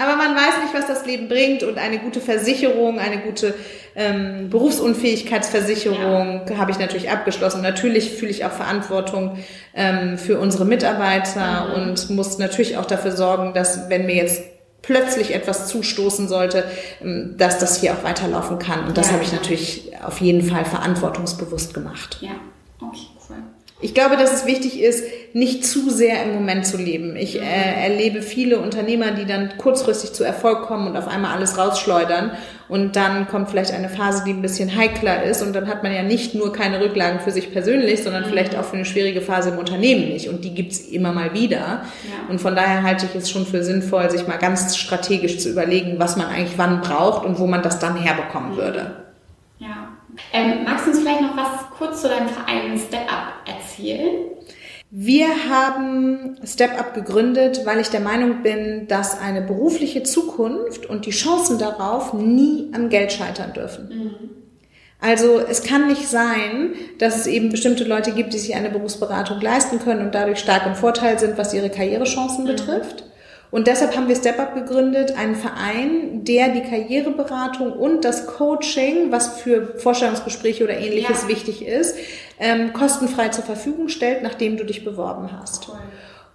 Aber 0.00 0.16
man 0.16 0.34
weiß 0.34 0.62
nicht, 0.62 0.74
was 0.74 0.86
das 0.86 1.04
Leben 1.06 1.28
bringt 1.28 1.62
und 1.62 1.76
eine 1.76 1.98
gute 1.98 2.20
Versicherung, 2.20 3.00
eine 3.00 3.18
gute 3.18 3.54
ähm, 3.96 4.48
Berufsunfähigkeitsversicherung 4.48 6.42
ja. 6.48 6.56
habe 6.56 6.70
ich 6.70 6.78
natürlich 6.78 7.10
abgeschlossen. 7.10 7.62
Natürlich 7.62 8.12
fühle 8.12 8.30
ich 8.30 8.44
auch 8.44 8.52
Verantwortung 8.52 9.38
ähm, 9.74 10.18
für 10.18 10.38
unsere 10.38 10.64
Mitarbeiter 10.64 11.66
mhm. 11.66 11.74
und 11.74 12.10
muss 12.10 12.38
natürlich 12.38 12.76
auch 12.76 12.86
dafür 12.86 13.12
sorgen, 13.12 13.54
dass 13.54 13.90
wenn 13.90 14.06
mir 14.06 14.14
jetzt 14.14 14.42
plötzlich 14.88 15.34
etwas 15.34 15.68
zustoßen 15.68 16.28
sollte, 16.28 16.64
ähm, 17.02 17.34
dass 17.36 17.58
das 17.58 17.78
hier 17.78 17.92
auch 17.92 18.04
weiterlaufen 18.04 18.58
kann. 18.58 18.86
Und 18.86 18.96
das 18.96 19.08
ja, 19.08 19.12
habe 19.12 19.22
ich 19.22 19.32
natürlich 19.32 19.92
auf 20.02 20.18
jeden 20.22 20.42
Fall 20.42 20.64
verantwortungsbewusst 20.64 21.74
gemacht. 21.74 22.16
Ja, 22.22 22.30
okay. 22.80 23.17
Ich 23.80 23.94
glaube, 23.94 24.16
dass 24.16 24.32
es 24.32 24.44
wichtig 24.44 24.80
ist, 24.80 25.04
nicht 25.34 25.64
zu 25.64 25.88
sehr 25.88 26.24
im 26.24 26.34
Moment 26.34 26.66
zu 26.66 26.76
leben. 26.76 27.14
Ich 27.14 27.40
äh, 27.40 27.84
erlebe 27.84 28.22
viele 28.22 28.58
Unternehmer, 28.58 29.12
die 29.12 29.24
dann 29.24 29.56
kurzfristig 29.56 30.12
zu 30.12 30.24
Erfolg 30.24 30.62
kommen 30.62 30.88
und 30.88 30.96
auf 30.96 31.06
einmal 31.06 31.36
alles 31.36 31.58
rausschleudern. 31.58 32.32
Und 32.68 32.96
dann 32.96 33.28
kommt 33.28 33.50
vielleicht 33.50 33.72
eine 33.72 33.88
Phase, 33.88 34.24
die 34.26 34.32
ein 34.32 34.42
bisschen 34.42 34.76
heikler 34.76 35.22
ist. 35.22 35.42
Und 35.42 35.54
dann 35.54 35.68
hat 35.68 35.84
man 35.84 35.94
ja 35.94 36.02
nicht 36.02 36.34
nur 36.34 36.52
keine 36.52 36.80
Rücklagen 36.80 37.20
für 37.20 37.30
sich 37.30 37.52
persönlich, 37.52 38.02
sondern 38.02 38.24
mhm. 38.24 38.30
vielleicht 38.30 38.56
auch 38.56 38.64
für 38.64 38.74
eine 38.74 38.84
schwierige 38.84 39.20
Phase 39.20 39.50
im 39.50 39.58
Unternehmen 39.58 40.08
nicht. 40.08 40.28
Und 40.28 40.44
die 40.44 40.54
gibt's 40.54 40.80
immer 40.80 41.12
mal 41.12 41.32
wieder. 41.32 41.58
Ja. 41.58 41.82
Und 42.28 42.40
von 42.40 42.56
daher 42.56 42.82
halte 42.82 43.06
ich 43.06 43.14
es 43.14 43.30
schon 43.30 43.46
für 43.46 43.62
sinnvoll, 43.62 44.10
sich 44.10 44.26
mal 44.26 44.38
ganz 44.38 44.76
strategisch 44.76 45.38
zu 45.38 45.50
überlegen, 45.50 46.00
was 46.00 46.16
man 46.16 46.26
eigentlich 46.26 46.58
wann 46.58 46.80
braucht 46.80 47.24
und 47.24 47.38
wo 47.38 47.46
man 47.46 47.62
das 47.62 47.78
dann 47.78 47.96
herbekommen 47.96 48.56
würde. 48.56 49.07
Ähm, 50.32 50.64
magst 50.64 50.86
du 50.86 50.90
uns 50.90 51.00
vielleicht 51.00 51.22
noch 51.22 51.36
was 51.36 51.70
kurz 51.76 52.02
zu 52.02 52.08
deinem 52.08 52.28
Verein 52.28 52.78
Step 52.78 53.10
Up 53.12 53.34
erzählen? 53.46 54.26
Wir 54.90 55.28
haben 55.50 56.38
Step 56.44 56.78
Up 56.78 56.94
gegründet, 56.94 57.62
weil 57.66 57.78
ich 57.78 57.88
der 57.88 58.00
Meinung 58.00 58.42
bin, 58.42 58.88
dass 58.88 59.20
eine 59.20 59.42
berufliche 59.42 60.02
Zukunft 60.02 60.86
und 60.86 61.04
die 61.04 61.10
Chancen 61.10 61.58
darauf 61.58 62.14
nie 62.14 62.70
am 62.74 62.88
Geld 62.88 63.12
scheitern 63.12 63.52
dürfen. 63.52 63.88
Mhm. 63.88 64.30
Also 65.00 65.38
es 65.38 65.62
kann 65.62 65.86
nicht 65.86 66.08
sein, 66.08 66.72
dass 66.98 67.16
es 67.16 67.26
eben 67.26 67.50
bestimmte 67.50 67.84
Leute 67.84 68.12
gibt, 68.12 68.32
die 68.32 68.38
sich 68.38 68.56
eine 68.56 68.70
Berufsberatung 68.70 69.40
leisten 69.40 69.78
können 69.78 70.04
und 70.04 70.14
dadurch 70.14 70.40
stark 70.40 70.66
im 70.66 70.74
Vorteil 70.74 71.18
sind, 71.18 71.38
was 71.38 71.54
ihre 71.54 71.70
Karrierechancen 71.70 72.44
mhm. 72.44 72.48
betrifft. 72.48 73.04
Und 73.50 73.66
deshalb 73.66 73.96
haben 73.96 74.08
wir 74.08 74.16
Step 74.16 74.38
Up 74.38 74.54
gegründet, 74.54 75.16
einen 75.16 75.34
Verein, 75.34 76.24
der 76.24 76.48
die 76.50 76.60
Karriereberatung 76.60 77.72
und 77.72 78.04
das 78.04 78.26
Coaching, 78.26 79.10
was 79.10 79.40
für 79.40 79.78
Vorstellungsgespräche 79.78 80.64
oder 80.64 80.76
ähnliches 80.76 81.22
ja. 81.22 81.28
wichtig 81.28 81.66
ist, 81.66 81.96
ähm, 82.38 82.72
kostenfrei 82.72 83.28
zur 83.30 83.44
Verfügung 83.44 83.88
stellt, 83.88 84.22
nachdem 84.22 84.58
du 84.58 84.64
dich 84.64 84.84
beworben 84.84 85.30
hast. 85.32 85.68
Cool. 85.68 85.78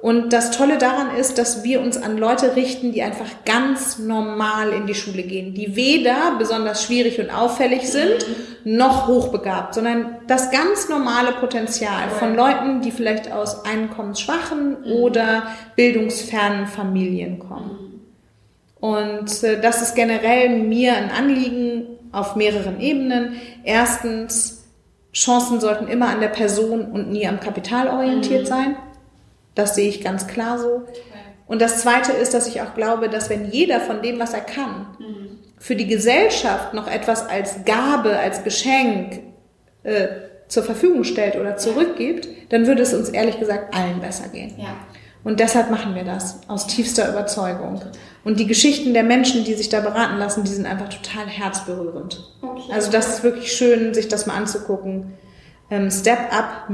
Und 0.03 0.33
das 0.33 0.51
Tolle 0.51 0.77
daran 0.77 1.15
ist, 1.15 1.37
dass 1.37 1.63
wir 1.63 1.79
uns 1.79 1.95
an 1.95 2.17
Leute 2.17 2.57
richten, 2.57 2.91
die 2.91 3.03
einfach 3.03 3.29
ganz 3.45 3.99
normal 3.99 4.73
in 4.73 4.85
die 4.85 4.95
Schule 4.95 5.23
gehen, 5.23 5.53
die 5.53 5.77
weder 5.77 6.35
besonders 6.37 6.83
schwierig 6.83 7.21
und 7.21 7.29
auffällig 7.29 7.89
sind, 7.89 8.25
noch 8.65 9.07
hochbegabt, 9.07 9.75
sondern 9.75 10.17
das 10.27 10.51
ganz 10.51 10.89
normale 10.89 11.31
Potenzial 11.31 12.09
von 12.19 12.35
Leuten, 12.35 12.81
die 12.81 12.91
vielleicht 12.91 13.31
aus 13.31 13.63
einkommensschwachen 13.63 14.81
mhm. 14.81 14.91
oder 14.91 15.43
bildungsfernen 15.77 16.67
Familien 16.67 17.39
kommen. 17.39 18.01
Und 18.81 19.41
äh, 19.41 19.61
das 19.61 19.81
ist 19.81 19.95
generell 19.95 20.49
mir 20.49 20.97
ein 20.97 21.11
Anliegen 21.11 21.85
auf 22.11 22.35
mehreren 22.35 22.81
Ebenen. 22.81 23.37
Erstens, 23.63 24.65
Chancen 25.13 25.61
sollten 25.61 25.87
immer 25.87 26.09
an 26.09 26.19
der 26.19 26.27
Person 26.27 26.91
und 26.91 27.09
nie 27.09 27.25
am 27.25 27.39
Kapital 27.39 27.87
orientiert 27.87 28.41
mhm. 28.41 28.47
sein. 28.47 28.75
Das 29.55 29.75
sehe 29.75 29.89
ich 29.89 30.03
ganz 30.03 30.27
klar 30.27 30.59
so. 30.59 30.83
Und 31.45 31.61
das 31.61 31.81
Zweite 31.81 32.13
ist, 32.13 32.33
dass 32.33 32.47
ich 32.47 32.61
auch 32.61 32.73
glaube, 32.73 33.09
dass 33.09 33.29
wenn 33.29 33.51
jeder 33.51 33.79
von 33.79 34.01
dem, 34.01 34.19
was 34.19 34.33
er 34.33 34.41
kann, 34.41 34.87
mhm. 34.99 35.39
für 35.59 35.75
die 35.75 35.87
Gesellschaft 35.87 36.73
noch 36.73 36.87
etwas 36.87 37.27
als 37.27 37.65
Gabe, 37.65 38.17
als 38.17 38.43
Geschenk 38.43 39.21
äh, 39.83 40.07
zur 40.47 40.63
Verfügung 40.63 41.03
stellt 41.03 41.35
oder 41.35 41.57
zurückgibt, 41.57 42.27
dann 42.49 42.65
würde 42.67 42.81
es 42.81 42.93
uns 42.93 43.09
ehrlich 43.09 43.39
gesagt 43.39 43.75
allen 43.75 43.99
besser 43.99 44.29
gehen. 44.29 44.53
Ja. 44.57 44.75
Und 45.23 45.39
deshalb 45.39 45.69
machen 45.71 45.95
wir 45.95 46.03
das 46.03 46.41
aus 46.47 46.67
tiefster 46.67 47.09
Überzeugung. 47.09 47.81
Und 48.23 48.39
die 48.39 48.47
Geschichten 48.47 48.93
der 48.93 49.03
Menschen, 49.03 49.45
die 49.45 49.53
sich 49.53 49.69
da 49.69 49.79
beraten 49.79 50.17
lassen, 50.17 50.43
die 50.43 50.51
sind 50.51 50.65
einfach 50.65 50.89
total 50.89 51.27
herzberührend. 51.27 52.33
Okay. 52.41 52.71
Also 52.73 52.91
das 52.91 53.07
ist 53.07 53.23
wirklich 53.23 53.51
schön, 53.51 53.93
sich 53.93 54.07
das 54.07 54.25
mal 54.25 54.35
anzugucken 54.35 55.13
stepup-ev.de. 55.91 56.71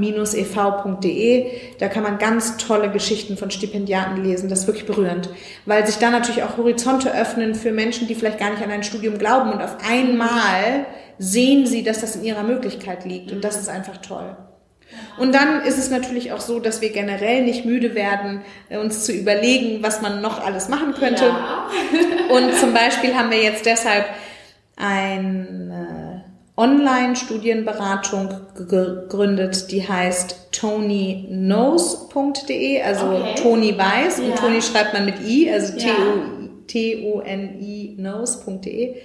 Da 1.79 1.87
kann 1.87 2.03
man 2.03 2.17
ganz 2.17 2.57
tolle 2.57 2.91
Geschichten 2.91 3.37
von 3.37 3.51
Stipendiaten 3.51 4.23
lesen. 4.23 4.49
Das 4.49 4.59
ist 4.59 4.67
wirklich 4.67 4.85
berührend, 4.85 5.29
weil 5.65 5.85
sich 5.85 5.97
da 5.97 6.09
natürlich 6.09 6.43
auch 6.43 6.57
Horizonte 6.57 7.13
öffnen 7.13 7.55
für 7.55 7.71
Menschen, 7.71 8.07
die 8.07 8.15
vielleicht 8.15 8.39
gar 8.39 8.51
nicht 8.51 8.63
an 8.63 8.71
ein 8.71 8.83
Studium 8.83 9.17
glauben 9.17 9.51
und 9.51 9.61
auf 9.61 9.77
einmal 9.89 10.85
sehen 11.17 11.65
sie, 11.65 11.83
dass 11.83 12.01
das 12.01 12.15
in 12.15 12.23
ihrer 12.23 12.43
Möglichkeit 12.43 13.05
liegt 13.05 13.31
und 13.31 13.43
das 13.43 13.59
ist 13.59 13.69
einfach 13.69 13.97
toll. 13.97 14.37
Und 15.17 15.35
dann 15.35 15.61
ist 15.61 15.77
es 15.77 15.89
natürlich 15.89 16.31
auch 16.31 16.39
so, 16.39 16.59
dass 16.59 16.81
wir 16.81 16.91
generell 16.91 17.43
nicht 17.43 17.65
müde 17.65 17.93
werden, 17.93 18.41
äh, 18.69 18.77
uns 18.77 19.05
zu 19.05 19.11
überlegen, 19.11 19.83
was 19.83 20.01
man 20.01 20.21
noch 20.21 20.43
alles 20.43 20.69
machen 20.69 20.93
könnte. 20.93 21.25
Ja. 21.25 21.69
und 22.29 22.55
zum 22.55 22.73
Beispiel 22.73 23.15
haben 23.15 23.29
wir 23.29 23.41
jetzt 23.41 23.65
deshalb 23.65 24.05
ein 24.77 25.71
äh, 25.71 25.98
Online-Studienberatung 26.59 28.29
gegründet, 28.67 29.71
die 29.71 29.87
heißt 29.87 30.49
tonyknows.de, 30.51 32.81
also 32.81 33.05
okay. 33.05 33.35
Toni 33.41 33.77
weiß 33.77 34.19
ja. 34.19 34.25
und 34.25 34.35
Toni 34.35 34.61
schreibt 34.61 34.91
man 34.93 35.05
mit 35.05 35.25
i, 35.25 35.49
also 35.49 35.77
T-O-N-I 36.67 37.95
knows.de. 37.97 38.95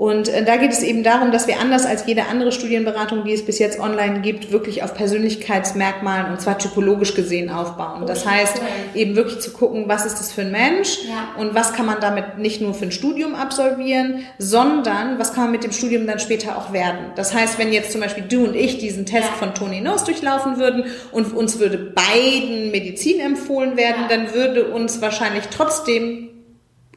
Und 0.00 0.30
äh, 0.30 0.42
da 0.42 0.56
geht 0.56 0.72
es 0.72 0.82
eben 0.82 1.02
darum, 1.02 1.30
dass 1.30 1.46
wir 1.46 1.60
anders 1.60 1.84
als 1.84 2.06
jede 2.06 2.24
andere 2.24 2.52
Studienberatung, 2.52 3.22
die 3.24 3.34
es 3.34 3.44
bis 3.44 3.58
jetzt 3.58 3.78
online 3.78 4.22
gibt, 4.22 4.50
wirklich 4.50 4.82
auf 4.82 4.94
Persönlichkeitsmerkmalen 4.94 6.32
und 6.32 6.40
zwar 6.40 6.56
typologisch 6.56 7.14
gesehen 7.14 7.50
aufbauen. 7.50 8.06
Das 8.06 8.24
heißt, 8.24 8.62
eben 8.94 9.14
wirklich 9.14 9.40
zu 9.40 9.52
gucken, 9.52 9.84
was 9.88 10.06
ist 10.06 10.18
das 10.18 10.32
für 10.32 10.40
ein 10.40 10.52
Mensch 10.52 11.00
ja. 11.06 11.38
und 11.38 11.54
was 11.54 11.74
kann 11.74 11.84
man 11.84 12.00
damit 12.00 12.38
nicht 12.38 12.62
nur 12.62 12.72
für 12.72 12.86
ein 12.86 12.92
Studium 12.92 13.34
absolvieren, 13.34 14.24
sondern 14.38 15.18
was 15.18 15.34
kann 15.34 15.42
man 15.42 15.52
mit 15.52 15.64
dem 15.64 15.72
Studium 15.72 16.06
dann 16.06 16.18
später 16.18 16.56
auch 16.56 16.72
werden. 16.72 17.12
Das 17.14 17.34
heißt, 17.34 17.58
wenn 17.58 17.70
jetzt 17.70 17.92
zum 17.92 18.00
Beispiel 18.00 18.24
du 18.24 18.44
und 18.44 18.56
ich 18.56 18.78
diesen 18.78 19.04
Test 19.04 19.28
ja. 19.28 19.34
von 19.34 19.54
Tony 19.54 19.82
Nose 19.82 20.06
durchlaufen 20.06 20.56
würden 20.56 20.86
und 21.12 21.36
uns 21.36 21.58
würde 21.58 21.76
beiden 21.76 22.70
Medizin 22.70 23.20
empfohlen 23.20 23.76
werden, 23.76 24.06
ja. 24.08 24.16
dann 24.16 24.32
würde 24.32 24.70
uns 24.70 25.02
wahrscheinlich 25.02 25.44
trotzdem 25.50 26.30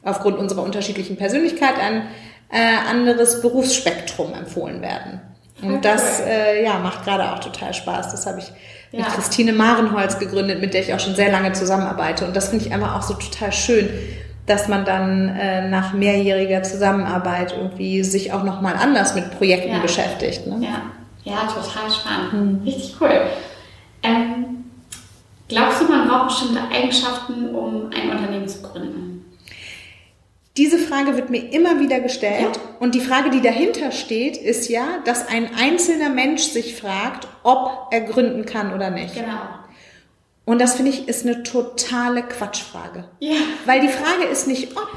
aufgrund 0.02 0.38
unserer 0.38 0.62
unterschiedlichen 0.62 1.16
Persönlichkeit 1.16 1.74
ein 1.78 2.08
äh, 2.50 2.90
anderes 2.90 3.40
Berufsspektrum 3.40 4.34
empfohlen 4.34 4.82
werden. 4.82 5.20
Und 5.62 5.84
das 5.84 6.20
äh, 6.20 6.64
ja, 6.64 6.78
macht 6.78 7.04
gerade 7.04 7.32
auch 7.32 7.38
total 7.38 7.72
Spaß. 7.72 8.10
Das 8.10 8.26
habe 8.26 8.40
ich 8.40 8.52
ja. 8.92 9.00
mit 9.00 9.08
Christine 9.08 9.52
Marenholz 9.52 10.18
gegründet, 10.18 10.60
mit 10.60 10.74
der 10.74 10.82
ich 10.82 10.92
auch 10.92 11.00
schon 11.00 11.14
sehr 11.14 11.30
lange 11.30 11.52
zusammenarbeite. 11.52 12.26
Und 12.26 12.36
das 12.36 12.48
finde 12.48 12.66
ich 12.66 12.72
einfach 12.72 12.96
auch 12.96 13.02
so 13.02 13.14
total 13.14 13.52
schön, 13.52 13.88
dass 14.46 14.68
man 14.68 14.84
dann 14.84 15.28
äh, 15.30 15.68
nach 15.68 15.92
mehrjähriger 15.92 16.62
Zusammenarbeit 16.62 17.54
irgendwie 17.56 18.04
sich 18.04 18.32
auch 18.32 18.42
nochmal 18.42 18.74
anders 18.76 19.14
mit 19.14 19.36
Projekten 19.38 19.72
ja. 19.72 19.78
beschäftigt. 19.78 20.46
Ne? 20.46 20.58
Ja. 20.60 21.32
ja, 21.32 21.46
total 21.46 21.90
spannend. 21.90 22.32
Hm. 22.32 22.60
Richtig 22.64 22.96
cool. 23.00 23.22
Ähm, 24.02 24.64
glaubst 25.48 25.80
du, 25.80 25.86
man 25.86 26.08
braucht 26.08 26.28
bestimmte 26.28 26.60
Eigenschaften, 26.70 27.54
um 27.54 27.90
ein 27.90 28.10
Unternehmen 28.10 28.46
zu 28.46 28.60
gründen? 28.60 29.13
Diese 30.56 30.78
Frage 30.78 31.16
wird 31.16 31.30
mir 31.30 31.52
immer 31.52 31.80
wieder 31.80 31.98
gestellt. 31.98 32.42
Ja. 32.42 32.52
Und 32.78 32.94
die 32.94 33.00
Frage, 33.00 33.30
die 33.30 33.40
dahinter 33.40 33.90
steht, 33.90 34.36
ist 34.36 34.68
ja, 34.68 35.02
dass 35.04 35.26
ein 35.26 35.50
einzelner 35.56 36.10
Mensch 36.10 36.42
sich 36.42 36.76
fragt, 36.76 37.26
ob 37.42 37.88
er 37.90 38.02
gründen 38.02 38.44
kann 38.46 38.72
oder 38.72 38.90
nicht. 38.90 39.14
Genau. 39.14 39.40
Und 40.44 40.60
das 40.60 40.74
finde 40.74 40.92
ich 40.92 41.08
ist 41.08 41.26
eine 41.26 41.42
totale 41.42 42.22
Quatschfrage. 42.22 43.08
Ja. 43.18 43.34
Weil 43.64 43.80
die 43.80 43.88
Frage 43.88 44.24
ist 44.30 44.46
nicht 44.46 44.76
ob, 44.76 44.88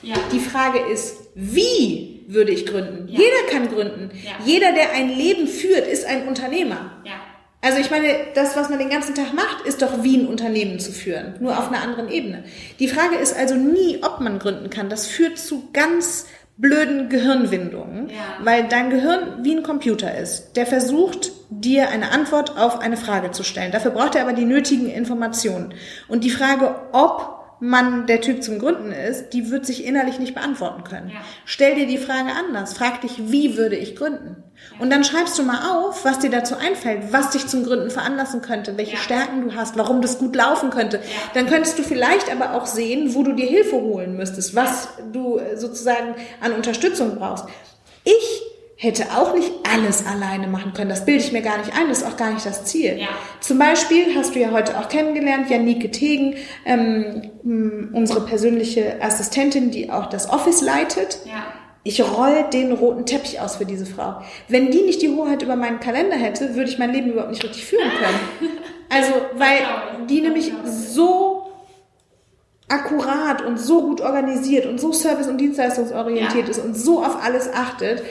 Ja. 0.00 0.14
die 0.32 0.38
Frage 0.38 0.78
ist 0.78 1.16
wie 1.34 2.24
würde 2.28 2.52
ich 2.52 2.66
gründen. 2.66 3.08
Ja. 3.08 3.18
Jeder 3.20 3.42
kann 3.50 3.68
gründen. 3.68 4.10
Ja. 4.24 4.32
Jeder, 4.44 4.72
der 4.72 4.92
ein 4.92 5.08
Leben 5.10 5.46
führt, 5.46 5.86
ist 5.86 6.06
ein 6.06 6.28
Unternehmer. 6.28 7.02
Ja. 7.04 7.12
Also 7.64 7.78
ich 7.78 7.90
meine, 7.92 8.08
das, 8.34 8.56
was 8.56 8.68
man 8.70 8.80
den 8.80 8.90
ganzen 8.90 9.14
Tag 9.14 9.32
macht, 9.34 9.64
ist 9.64 9.82
doch 9.82 10.02
wie 10.02 10.16
ein 10.18 10.26
Unternehmen 10.26 10.80
zu 10.80 10.90
führen, 10.90 11.34
nur 11.38 11.56
auf 11.56 11.68
einer 11.68 11.80
anderen 11.80 12.08
Ebene. 12.08 12.42
Die 12.80 12.88
Frage 12.88 13.14
ist 13.16 13.36
also 13.36 13.54
nie, 13.54 14.00
ob 14.02 14.18
man 14.20 14.40
gründen 14.40 14.68
kann. 14.68 14.88
Das 14.90 15.06
führt 15.06 15.38
zu 15.38 15.68
ganz 15.72 16.26
blöden 16.56 17.08
Gehirnwindungen, 17.08 18.08
Ja. 18.10 18.44
weil 18.44 18.64
dein 18.68 18.90
Gehirn 18.90 19.38
wie 19.44 19.54
ein 19.56 19.62
Computer 19.62 20.12
ist. 20.16 20.56
Der 20.56 20.66
versucht, 20.66 21.30
dir 21.50 21.88
eine 21.88 22.10
Antwort 22.10 22.58
auf 22.58 22.80
eine 22.80 22.96
Frage 22.96 23.30
zu 23.30 23.44
stellen. 23.44 23.70
Dafür 23.72 23.92
braucht 23.92 24.16
er 24.16 24.22
aber 24.22 24.32
die 24.32 24.44
nötigen 24.44 24.88
Informationen. 24.90 25.72
Und 26.08 26.24
die 26.24 26.30
Frage, 26.30 26.74
ob 26.92 27.41
man 27.62 28.08
der 28.08 28.20
Typ 28.20 28.42
zum 28.42 28.58
Gründen 28.58 28.90
ist, 28.90 29.30
die 29.30 29.52
wird 29.52 29.64
sich 29.64 29.84
innerlich 29.84 30.18
nicht 30.18 30.34
beantworten 30.34 30.82
können. 30.82 31.10
Ja. 31.10 31.20
Stell 31.44 31.76
dir 31.76 31.86
die 31.86 31.96
Frage 31.96 32.30
anders. 32.36 32.74
Frag 32.74 33.02
dich, 33.02 33.30
wie 33.30 33.56
würde 33.56 33.76
ich 33.76 33.94
gründen? 33.94 34.42
Und 34.80 34.90
dann 34.90 35.04
schreibst 35.04 35.38
du 35.38 35.44
mal 35.44 35.70
auf, 35.70 36.04
was 36.04 36.18
dir 36.18 36.30
dazu 36.30 36.56
einfällt, 36.56 37.12
was 37.12 37.30
dich 37.30 37.46
zum 37.46 37.64
Gründen 37.64 37.90
veranlassen 37.90 38.42
könnte, 38.42 38.76
welche 38.78 38.94
Ja. 38.96 38.98
Stärken 38.98 39.42
du 39.48 39.54
hast, 39.54 39.78
warum 39.78 40.02
das 40.02 40.18
gut 40.18 40.34
laufen 40.34 40.70
könnte. 40.70 40.98
Dann 41.34 41.46
könntest 41.46 41.78
du 41.78 41.84
vielleicht 41.84 42.32
aber 42.32 42.54
auch 42.54 42.66
sehen, 42.66 43.14
wo 43.14 43.22
du 43.22 43.32
dir 43.32 43.46
Hilfe 43.46 43.76
holen 43.76 44.16
müsstest, 44.16 44.56
was 44.56 44.88
du 45.12 45.38
äh, 45.38 45.56
sozusagen 45.56 46.16
an 46.40 46.54
Unterstützung 46.54 47.14
brauchst. 47.16 47.44
Ich 48.02 48.42
hätte 48.82 49.04
auch 49.16 49.32
nicht 49.34 49.50
alles 49.72 50.04
alleine 50.06 50.48
machen 50.48 50.72
können. 50.74 50.90
Das 50.90 51.04
bilde 51.04 51.22
ich 51.22 51.30
mir 51.30 51.40
gar 51.42 51.58
nicht 51.58 51.70
ein. 51.78 51.88
Das 51.88 51.98
ist 51.98 52.04
auch 52.06 52.16
gar 52.16 52.32
nicht 52.32 52.44
das 52.44 52.64
Ziel. 52.64 52.98
Ja. 52.98 53.08
Zum 53.40 53.56
Beispiel 53.58 54.14
hast 54.16 54.34
du 54.34 54.40
ja 54.40 54.50
heute 54.50 54.76
auch 54.78 54.88
kennengelernt, 54.88 55.48
Janike 55.48 55.92
Tegen, 55.92 56.34
ähm, 56.64 57.90
unsere 57.94 58.22
persönliche 58.26 59.00
Assistentin, 59.00 59.70
die 59.70 59.90
auch 59.90 60.06
das 60.06 60.28
Office 60.30 60.62
leitet. 60.62 61.20
Ja. 61.24 61.44
Ich 61.84 62.02
roll 62.02 62.44
den 62.52 62.72
roten 62.72 63.06
Teppich 63.06 63.40
aus 63.40 63.56
für 63.56 63.66
diese 63.66 63.86
Frau. 63.86 64.20
Wenn 64.48 64.70
die 64.72 64.82
nicht 64.82 65.00
die 65.00 65.10
Hoheit 65.10 65.42
über 65.42 65.54
meinen 65.56 65.78
Kalender 65.80 66.16
hätte, 66.16 66.54
würde 66.56 66.68
ich 66.70 66.78
mein 66.78 66.92
Leben 66.92 67.10
überhaupt 67.12 67.30
nicht 67.30 67.44
richtig 67.44 67.64
führen 67.64 67.90
können. 67.90 68.50
Also, 68.94 69.14
weil 69.36 69.56
die 70.10 70.20
nämlich 70.20 70.52
so 70.66 71.46
akkurat 72.68 73.42
und 73.42 73.58
so 73.58 73.82
gut 73.82 74.00
organisiert 74.02 74.66
und 74.66 74.78
so 74.80 74.92
service- 74.92 75.28
und 75.28 75.38
dienstleistungsorientiert 75.38 76.44
Ja. 76.44 76.50
ist 76.50 76.58
und 76.58 76.74
so 76.76 77.02
auf 77.02 77.22
alles 77.24 77.50
achtet, 77.52 78.02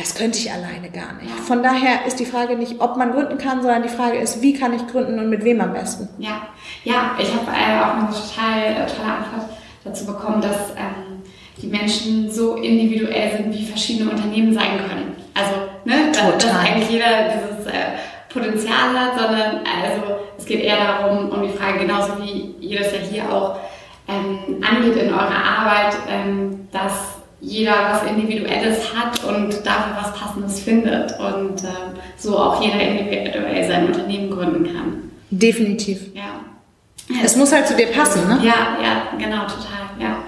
das 0.00 0.14
könnte 0.14 0.38
ich 0.38 0.50
alleine 0.50 0.88
gar 0.90 1.12
nicht. 1.20 1.30
Von 1.46 1.62
daher 1.62 2.06
ist 2.06 2.18
die 2.18 2.24
Frage 2.24 2.56
nicht, 2.56 2.80
ob 2.80 2.96
man 2.96 3.12
gründen 3.12 3.36
kann, 3.36 3.60
sondern 3.60 3.82
die 3.82 3.90
Frage 3.90 4.18
ist, 4.18 4.40
wie 4.40 4.54
kann 4.54 4.72
ich 4.72 4.86
gründen 4.86 5.18
und 5.18 5.28
mit 5.28 5.44
wem 5.44 5.60
am 5.60 5.74
besten. 5.74 6.08
Ja, 6.18 6.48
ja, 6.84 7.16
ich 7.18 7.28
habe 7.34 7.50
äh, 7.50 7.80
auch 7.82 7.96
eine 7.96 8.08
total 8.08 8.62
äh, 8.62 8.86
tolle 8.86 9.12
Antwort 9.12 9.50
dazu 9.84 10.06
bekommen, 10.06 10.40
dass 10.40 10.70
ähm, 10.70 11.22
die 11.60 11.66
Menschen 11.66 12.30
so 12.30 12.54
individuell 12.54 13.36
sind, 13.36 13.52
wie 13.52 13.66
verschiedene 13.66 14.10
Unternehmen 14.10 14.54
sein 14.54 14.78
können. 14.88 15.14
Also, 15.34 15.52
ne, 15.84 16.10
dass, 16.12 16.22
dass 16.22 16.44
Total. 16.44 16.66
eigentlich 16.66 16.90
jeder 16.90 17.06
dieses 17.28 17.66
äh, 17.66 17.98
Potenzial 18.32 18.98
hat, 18.98 19.18
sondern 19.18 19.56
also 19.66 20.16
es 20.38 20.46
geht 20.46 20.62
eher 20.62 20.78
darum, 20.78 21.28
um 21.28 21.42
die 21.42 21.56
Frage, 21.56 21.80
genauso 21.80 22.12
wie 22.22 22.54
ihr 22.60 22.78
das 22.78 22.92
ja 22.92 22.98
hier 22.98 23.32
auch 23.32 23.56
ähm, 24.08 24.62
angeht 24.62 24.96
in 24.96 25.12
eurer 25.12 25.44
Arbeit, 25.44 25.94
ähm, 26.08 26.68
dass 26.72 27.19
jeder 27.40 27.72
was 27.90 28.10
Individuelles 28.10 28.94
hat 28.94 29.24
und 29.24 29.66
dafür 29.66 29.96
was 30.00 30.14
Passendes 30.14 30.60
findet 30.60 31.18
und 31.18 31.64
ähm, 31.64 31.98
so 32.16 32.38
auch 32.38 32.62
jeder 32.62 32.80
individuell 32.80 33.66
sein 33.66 33.86
Unternehmen 33.86 34.30
gründen 34.30 34.64
kann. 34.64 35.10
Definitiv. 35.30 36.14
Ja. 36.14 36.40
Es 37.24 37.36
muss 37.36 37.52
halt 37.52 37.66
zu 37.66 37.74
dir 37.74 37.86
passen, 37.86 38.28
ne? 38.28 38.38
Ja, 38.42 38.76
ja, 38.82 39.02
genau, 39.18 39.42
total, 39.42 39.88
ja. 39.98 40.18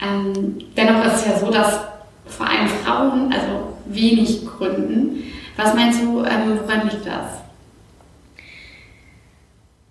Ähm, 0.00 0.58
dennoch 0.76 1.04
ist 1.06 1.14
es 1.14 1.26
ja 1.26 1.38
so, 1.38 1.50
dass 1.50 1.80
vor 2.26 2.46
allem 2.46 2.68
Frauen 2.68 3.32
also 3.32 3.76
wenig 3.86 4.46
gründen. 4.46 5.24
Was 5.56 5.74
meinst 5.74 6.02
du, 6.02 6.24
ähm, 6.24 6.58
woran 6.62 6.88
liegt 6.88 7.06
das? 7.06 7.40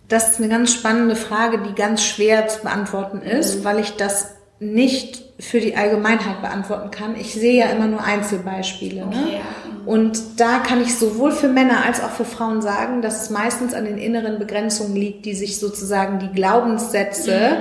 Das 0.07 0.29
ist 0.29 0.39
eine 0.39 0.49
ganz 0.49 0.71
spannende 0.73 1.15
Frage, 1.15 1.59
die 1.67 1.73
ganz 1.73 2.03
schwer 2.03 2.47
zu 2.47 2.61
beantworten 2.61 3.21
ist, 3.21 3.63
weil 3.63 3.79
ich 3.79 3.95
das 3.95 4.35
nicht 4.59 5.23
für 5.39 5.59
die 5.59 5.75
Allgemeinheit 5.75 6.41
beantworten 6.41 6.89
kann. 6.91 7.15
Ich 7.19 7.33
sehe 7.33 7.59
ja 7.59 7.65
immer 7.67 7.87
nur 7.87 8.01
Einzelbeispiele. 8.03 9.01
ne? 9.01 9.07
Okay, 9.07 9.33
ja. 9.35 9.41
Und 9.85 10.39
da 10.39 10.59
kann 10.59 10.81
ich 10.81 10.95
sowohl 10.95 11.31
für 11.31 11.47
Männer 11.47 11.85
als 11.85 12.01
auch 12.01 12.09
für 12.09 12.25
Frauen 12.25 12.61
sagen, 12.61 13.01
dass 13.03 13.23
es 13.23 13.29
meistens 13.29 13.73
an 13.75 13.85
den 13.85 13.97
inneren 13.99 14.39
Begrenzungen 14.39 14.95
liegt, 14.95 15.25
die 15.25 15.35
sich 15.35 15.59
sozusagen 15.59 16.17
die 16.19 16.29
Glaubenssätze 16.31 17.57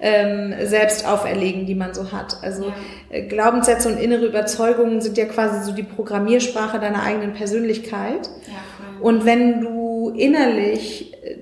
ähm, 0.00 0.54
selbst 0.64 1.06
auferlegen, 1.06 1.66
die 1.66 1.74
man 1.74 1.94
so 1.94 2.12
hat. 2.12 2.36
Also 2.42 2.66
Ja. 2.66 2.74
äh, 3.10 3.22
Glaubenssätze 3.22 3.88
und 3.88 3.98
innere 3.98 4.26
Überzeugungen 4.26 5.00
sind 5.00 5.16
ja 5.18 5.24
quasi 5.24 5.64
so 5.64 5.72
die 5.72 5.82
Programmiersprache 5.82 6.78
deiner 6.78 7.02
eigenen 7.02 7.32
Persönlichkeit. 7.32 8.28
Ja. 8.46 8.52
Und 9.00 9.24
wenn 9.24 9.60
du 9.60 10.10
innerlich 10.16 11.12
äh, 11.24 11.38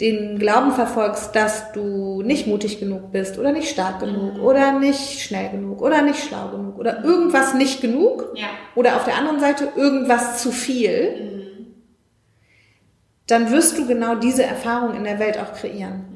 den 0.00 0.38
Glauben 0.38 0.72
verfolgst, 0.72 1.34
dass 1.34 1.72
du 1.72 2.20
nicht 2.22 2.46
mutig 2.46 2.80
genug 2.80 3.12
bist 3.12 3.38
oder 3.38 3.52
nicht 3.52 3.70
stark 3.70 4.00
genug 4.00 4.38
oder 4.42 4.78
nicht 4.78 5.20
schnell 5.20 5.50
genug 5.50 5.80
oder 5.80 6.02
nicht 6.02 6.22
schlau 6.22 6.48
genug 6.48 6.78
oder 6.78 7.02
irgendwas 7.02 7.54
nicht 7.54 7.80
genug 7.80 8.32
Ja. 8.34 8.48
oder 8.74 8.96
auf 8.96 9.04
der 9.04 9.16
anderen 9.16 9.40
Seite 9.40 9.68
irgendwas 9.74 10.42
zu 10.42 10.52
viel, 10.52 11.64
dann 13.26 13.50
wirst 13.50 13.78
du 13.78 13.86
genau 13.86 14.16
diese 14.16 14.44
Erfahrung 14.44 14.94
in 14.94 15.04
der 15.04 15.18
Welt 15.18 15.38
auch 15.38 15.54
kreieren. 15.54 16.15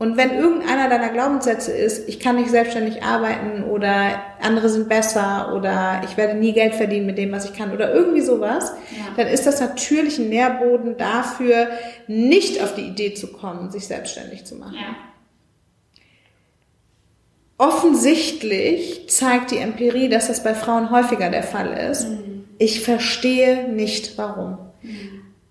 Und 0.00 0.16
wenn 0.16 0.30
irgendeiner 0.32 0.88
deiner 0.88 1.10
Glaubenssätze 1.10 1.72
ist, 1.72 2.08
ich 2.08 2.18
kann 2.20 2.36
nicht 2.36 2.48
selbstständig 2.48 3.02
arbeiten 3.02 3.64
oder 3.64 4.22
andere 4.40 4.70
sind 4.70 4.88
besser 4.88 5.52
oder 5.54 6.00
ich 6.06 6.16
werde 6.16 6.38
nie 6.38 6.54
Geld 6.54 6.74
verdienen 6.74 7.04
mit 7.04 7.18
dem, 7.18 7.30
was 7.32 7.44
ich 7.44 7.52
kann 7.52 7.70
oder 7.70 7.92
irgendwie 7.92 8.22
sowas, 8.22 8.72
Ja. 8.92 9.12
dann 9.18 9.26
ist 9.26 9.46
das 9.46 9.60
natürlich 9.60 10.18
ein 10.18 10.30
Nährboden 10.30 10.96
dafür, 10.96 11.68
nicht 12.06 12.62
auf 12.62 12.74
die 12.74 12.86
Idee 12.86 13.12
zu 13.12 13.26
kommen, 13.30 13.70
sich 13.70 13.86
selbstständig 13.88 14.46
zu 14.46 14.54
machen. 14.56 14.74
Ja. 14.76 14.96
Offensichtlich 17.58 19.10
zeigt 19.10 19.50
die 19.50 19.58
Empirie, 19.58 20.08
dass 20.08 20.28
das 20.28 20.42
bei 20.42 20.54
Frauen 20.54 20.90
häufiger 20.90 21.28
der 21.28 21.42
Fall 21.42 21.74
ist. 21.90 22.06
Ich 22.58 22.80
verstehe 22.80 23.68
nicht 23.70 24.16
warum. 24.16 24.56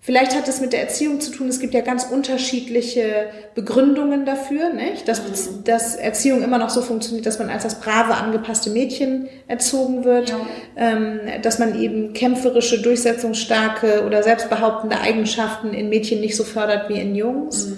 Vielleicht 0.02 0.34
hat 0.34 0.48
es 0.48 0.62
mit 0.62 0.72
der 0.72 0.80
Erziehung 0.80 1.20
zu 1.20 1.30
tun. 1.30 1.48
Es 1.48 1.60
gibt 1.60 1.74
ja 1.74 1.82
ganz 1.82 2.04
unterschiedliche 2.04 3.26
Begründungen 3.54 4.24
dafür, 4.24 4.70
nicht? 4.72 5.06
Dass, 5.08 5.20
dass 5.62 5.94
Erziehung 5.94 6.42
immer 6.42 6.56
noch 6.56 6.70
so 6.70 6.80
funktioniert, 6.80 7.26
dass 7.26 7.38
man 7.38 7.50
als 7.50 7.64
das 7.64 7.80
brave, 7.80 8.14
angepasste 8.14 8.70
Mädchen 8.70 9.28
erzogen 9.46 10.04
wird, 10.04 10.30
Ja. 10.30 10.36
ähm, 10.76 11.20
dass 11.42 11.58
man 11.58 11.78
eben 11.78 12.14
kämpferische, 12.14 12.80
durchsetzungsstarke 12.80 14.04
oder 14.06 14.22
selbstbehauptende 14.22 14.98
Eigenschaften 15.00 15.74
in 15.74 15.90
Mädchen 15.90 16.20
nicht 16.20 16.34
so 16.34 16.44
fördert 16.44 16.88
wie 16.88 16.98
in 16.98 17.14
Jungs. 17.14 17.68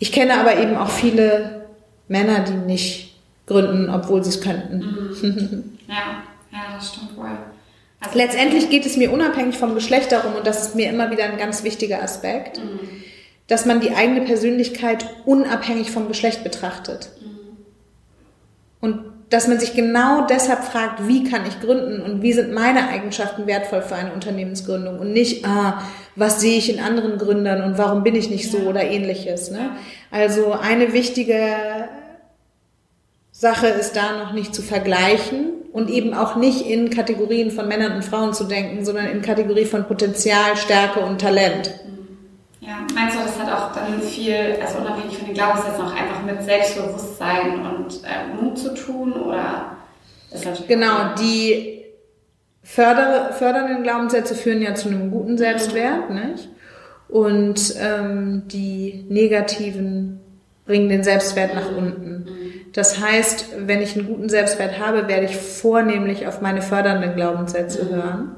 Ich 0.00 0.10
kenne 0.10 0.34
aber 0.40 0.58
eben 0.58 0.76
auch 0.76 0.90
viele 0.90 1.66
Männer, 2.08 2.40
die 2.40 2.52
nicht 2.66 3.16
gründen, 3.46 3.88
obwohl 3.90 4.24
sie 4.24 4.30
es 4.30 4.40
könnten. 4.40 5.72
Ja, 5.88 6.24
ja, 6.50 6.74
das 6.74 6.88
stimmt 6.88 7.16
wohl. 7.16 7.28
Also, 8.00 8.18
Letztendlich 8.18 8.70
geht 8.70 8.86
es 8.86 8.96
mir 8.96 9.12
unabhängig 9.12 9.56
vom 9.56 9.74
Geschlecht 9.74 10.12
darum, 10.12 10.34
und 10.34 10.46
das 10.46 10.68
ist 10.68 10.74
mir 10.74 10.88
immer 10.88 11.10
wieder 11.10 11.24
ein 11.24 11.38
ganz 11.38 11.64
wichtiger 11.64 12.02
Aspekt, 12.02 12.60
dass 13.46 13.64
man 13.64 13.80
die 13.80 13.94
eigene 13.94 14.22
Persönlichkeit 14.22 15.06
unabhängig 15.24 15.90
vom 15.90 16.08
Geschlecht 16.08 16.44
betrachtet. 16.44 17.10
Und 18.80 19.00
dass 19.30 19.48
man 19.48 19.58
sich 19.58 19.74
genau 19.74 20.26
deshalb 20.26 20.64
fragt, 20.64 21.08
wie 21.08 21.24
kann 21.24 21.46
ich 21.46 21.60
gründen 21.60 22.00
und 22.00 22.22
wie 22.22 22.32
sind 22.32 22.52
meine 22.52 22.88
Eigenschaften 22.88 23.46
wertvoll 23.46 23.82
für 23.82 23.96
eine 23.96 24.12
Unternehmensgründung 24.12 25.00
und 25.00 25.12
nicht, 25.12 25.44
ah, 25.44 25.82
was 26.14 26.40
sehe 26.40 26.58
ich 26.58 26.70
in 26.72 26.78
anderen 26.78 27.18
Gründern 27.18 27.64
und 27.64 27.76
warum 27.76 28.04
bin 28.04 28.14
ich 28.14 28.30
nicht 28.30 28.50
so 28.50 28.58
oder 28.58 28.84
ähnliches. 28.84 29.50
Ne? 29.50 29.70
Also 30.12 30.52
eine 30.52 30.92
wichtige 30.92 31.56
Sache 33.32 33.66
ist 33.66 33.96
da 33.96 34.24
noch 34.24 34.32
nicht 34.32 34.54
zu 34.54 34.62
vergleichen 34.62 35.52
und 35.76 35.90
eben 35.90 36.14
auch 36.14 36.36
nicht 36.36 36.62
in 36.62 36.88
Kategorien 36.88 37.50
von 37.50 37.68
Männern 37.68 37.92
und 37.92 38.02
Frauen 38.02 38.32
zu 38.32 38.44
denken, 38.44 38.82
sondern 38.82 39.08
in 39.08 39.20
Kategorie 39.20 39.66
von 39.66 39.84
Potenzial, 39.84 40.56
Stärke 40.56 41.00
und 41.00 41.20
Talent. 41.20 41.70
ja, 42.62 42.78
meinst 42.94 43.14
du, 43.14 43.22
das 43.22 43.38
hat 43.38 43.52
auch 43.52 43.74
dann 43.74 44.00
viel, 44.00 44.56
also 44.58 44.78
unabhängig 44.78 45.18
von 45.18 45.26
den 45.26 45.34
Glaubenssätzen, 45.34 45.84
auch 45.84 45.94
einfach 45.94 46.22
mit 46.24 46.42
Selbstbewusstsein 46.42 47.60
und 47.66 48.00
äh, 48.04 48.42
Mut 48.42 48.56
zu 48.56 48.72
tun? 48.72 49.12
Oder 49.12 49.76
Genau, 50.66 51.14
die 51.20 51.84
förder 52.62 53.34
fördernden 53.34 53.82
Glaubenssätze 53.82 54.34
führen 54.34 54.62
ja 54.62 54.74
zu 54.74 54.88
einem 54.88 55.10
guten 55.10 55.36
Selbstwert, 55.36 56.08
nicht? 56.08 56.48
Und 57.08 57.74
ähm, 57.78 58.44
die 58.46 59.04
negativen 59.10 60.20
bringen 60.64 60.88
den 60.88 61.04
Selbstwert 61.04 61.54
nach 61.54 61.70
unten. 61.76 62.26
Das 62.76 63.00
heißt, 63.00 63.54
wenn 63.66 63.80
ich 63.80 63.96
einen 63.96 64.06
guten 64.06 64.28
Selbstwert 64.28 64.78
habe, 64.78 65.08
werde 65.08 65.24
ich 65.24 65.34
vornehmlich 65.34 66.26
auf 66.26 66.42
meine 66.42 66.60
fördernden 66.60 67.14
Glaubenssätze 67.14 67.88
hören. 67.88 68.36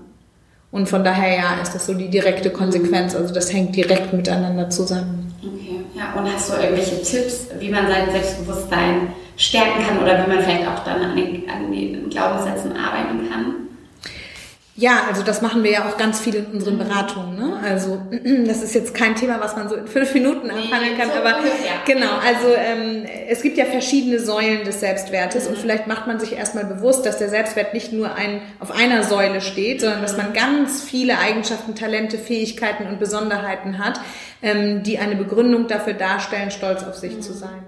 Und 0.70 0.88
von 0.88 1.02
daher 1.02 1.36
ja, 1.36 1.60
ist 1.60 1.74
das 1.74 1.86
so 1.86 1.94
die 1.94 2.08
direkte 2.08 2.50
Konsequenz. 2.50 3.16
Also 3.16 3.34
das 3.34 3.52
hängt 3.52 3.74
direkt 3.74 4.12
miteinander 4.12 4.70
zusammen. 4.70 5.34
Okay. 5.42 5.80
Und 6.16 6.32
hast 6.32 6.50
du 6.50 6.54
irgendwelche 6.54 7.02
Tipps, 7.02 7.48
wie 7.58 7.68
man 7.68 7.88
sein 7.88 8.12
Selbstbewusstsein 8.12 9.08
stärken 9.36 9.84
kann 9.84 9.98
oder 10.00 10.24
wie 10.24 10.30
man 10.32 10.44
vielleicht 10.44 10.68
auch 10.68 10.84
dann 10.84 11.02
an 11.02 11.16
den, 11.16 11.50
an 11.50 11.72
den 11.72 12.08
Glaubenssätzen 12.08 12.76
arbeiten 12.76 13.28
kann? 13.28 13.54
Ja, 14.80 15.06
also 15.08 15.24
das 15.24 15.42
machen 15.42 15.64
wir 15.64 15.72
ja 15.72 15.88
auch 15.88 15.96
ganz 15.96 16.20
viel 16.20 16.36
in 16.36 16.46
unseren 16.46 16.74
mhm. 16.74 16.86
Beratungen. 16.86 17.36
Ne? 17.36 17.60
Also 17.64 18.00
das 18.46 18.62
ist 18.62 18.76
jetzt 18.76 18.94
kein 18.94 19.16
Thema, 19.16 19.40
was 19.40 19.56
man 19.56 19.68
so 19.68 19.74
in 19.74 19.88
fünf 19.88 20.14
Minuten 20.14 20.48
anfangen 20.52 20.96
kann, 20.96 21.10
aber 21.10 21.40
genau, 21.84 22.12
also 22.24 22.54
ähm, 22.56 23.04
es 23.28 23.42
gibt 23.42 23.58
ja 23.58 23.64
verschiedene 23.64 24.20
Säulen 24.20 24.62
des 24.62 24.78
Selbstwertes 24.78 25.46
mhm. 25.46 25.50
und 25.50 25.58
vielleicht 25.58 25.88
macht 25.88 26.06
man 26.06 26.20
sich 26.20 26.32
erstmal 26.36 26.64
bewusst, 26.64 27.04
dass 27.04 27.18
der 27.18 27.28
Selbstwert 27.28 27.74
nicht 27.74 27.92
nur 27.92 28.14
ein, 28.14 28.40
auf 28.60 28.70
einer 28.70 29.02
Säule 29.02 29.40
steht, 29.40 29.80
sondern 29.80 30.00
dass 30.00 30.16
man 30.16 30.32
ganz 30.32 30.80
viele 30.84 31.18
Eigenschaften, 31.18 31.74
Talente, 31.74 32.16
Fähigkeiten 32.16 32.86
und 32.86 33.00
Besonderheiten 33.00 33.78
hat, 33.84 34.00
ähm, 34.42 34.84
die 34.84 35.00
eine 35.00 35.16
Begründung 35.16 35.66
dafür 35.66 35.94
darstellen, 35.94 36.52
stolz 36.52 36.84
auf 36.84 36.94
sich 36.94 37.16
mhm. 37.16 37.22
zu 37.22 37.32
sein. 37.32 37.64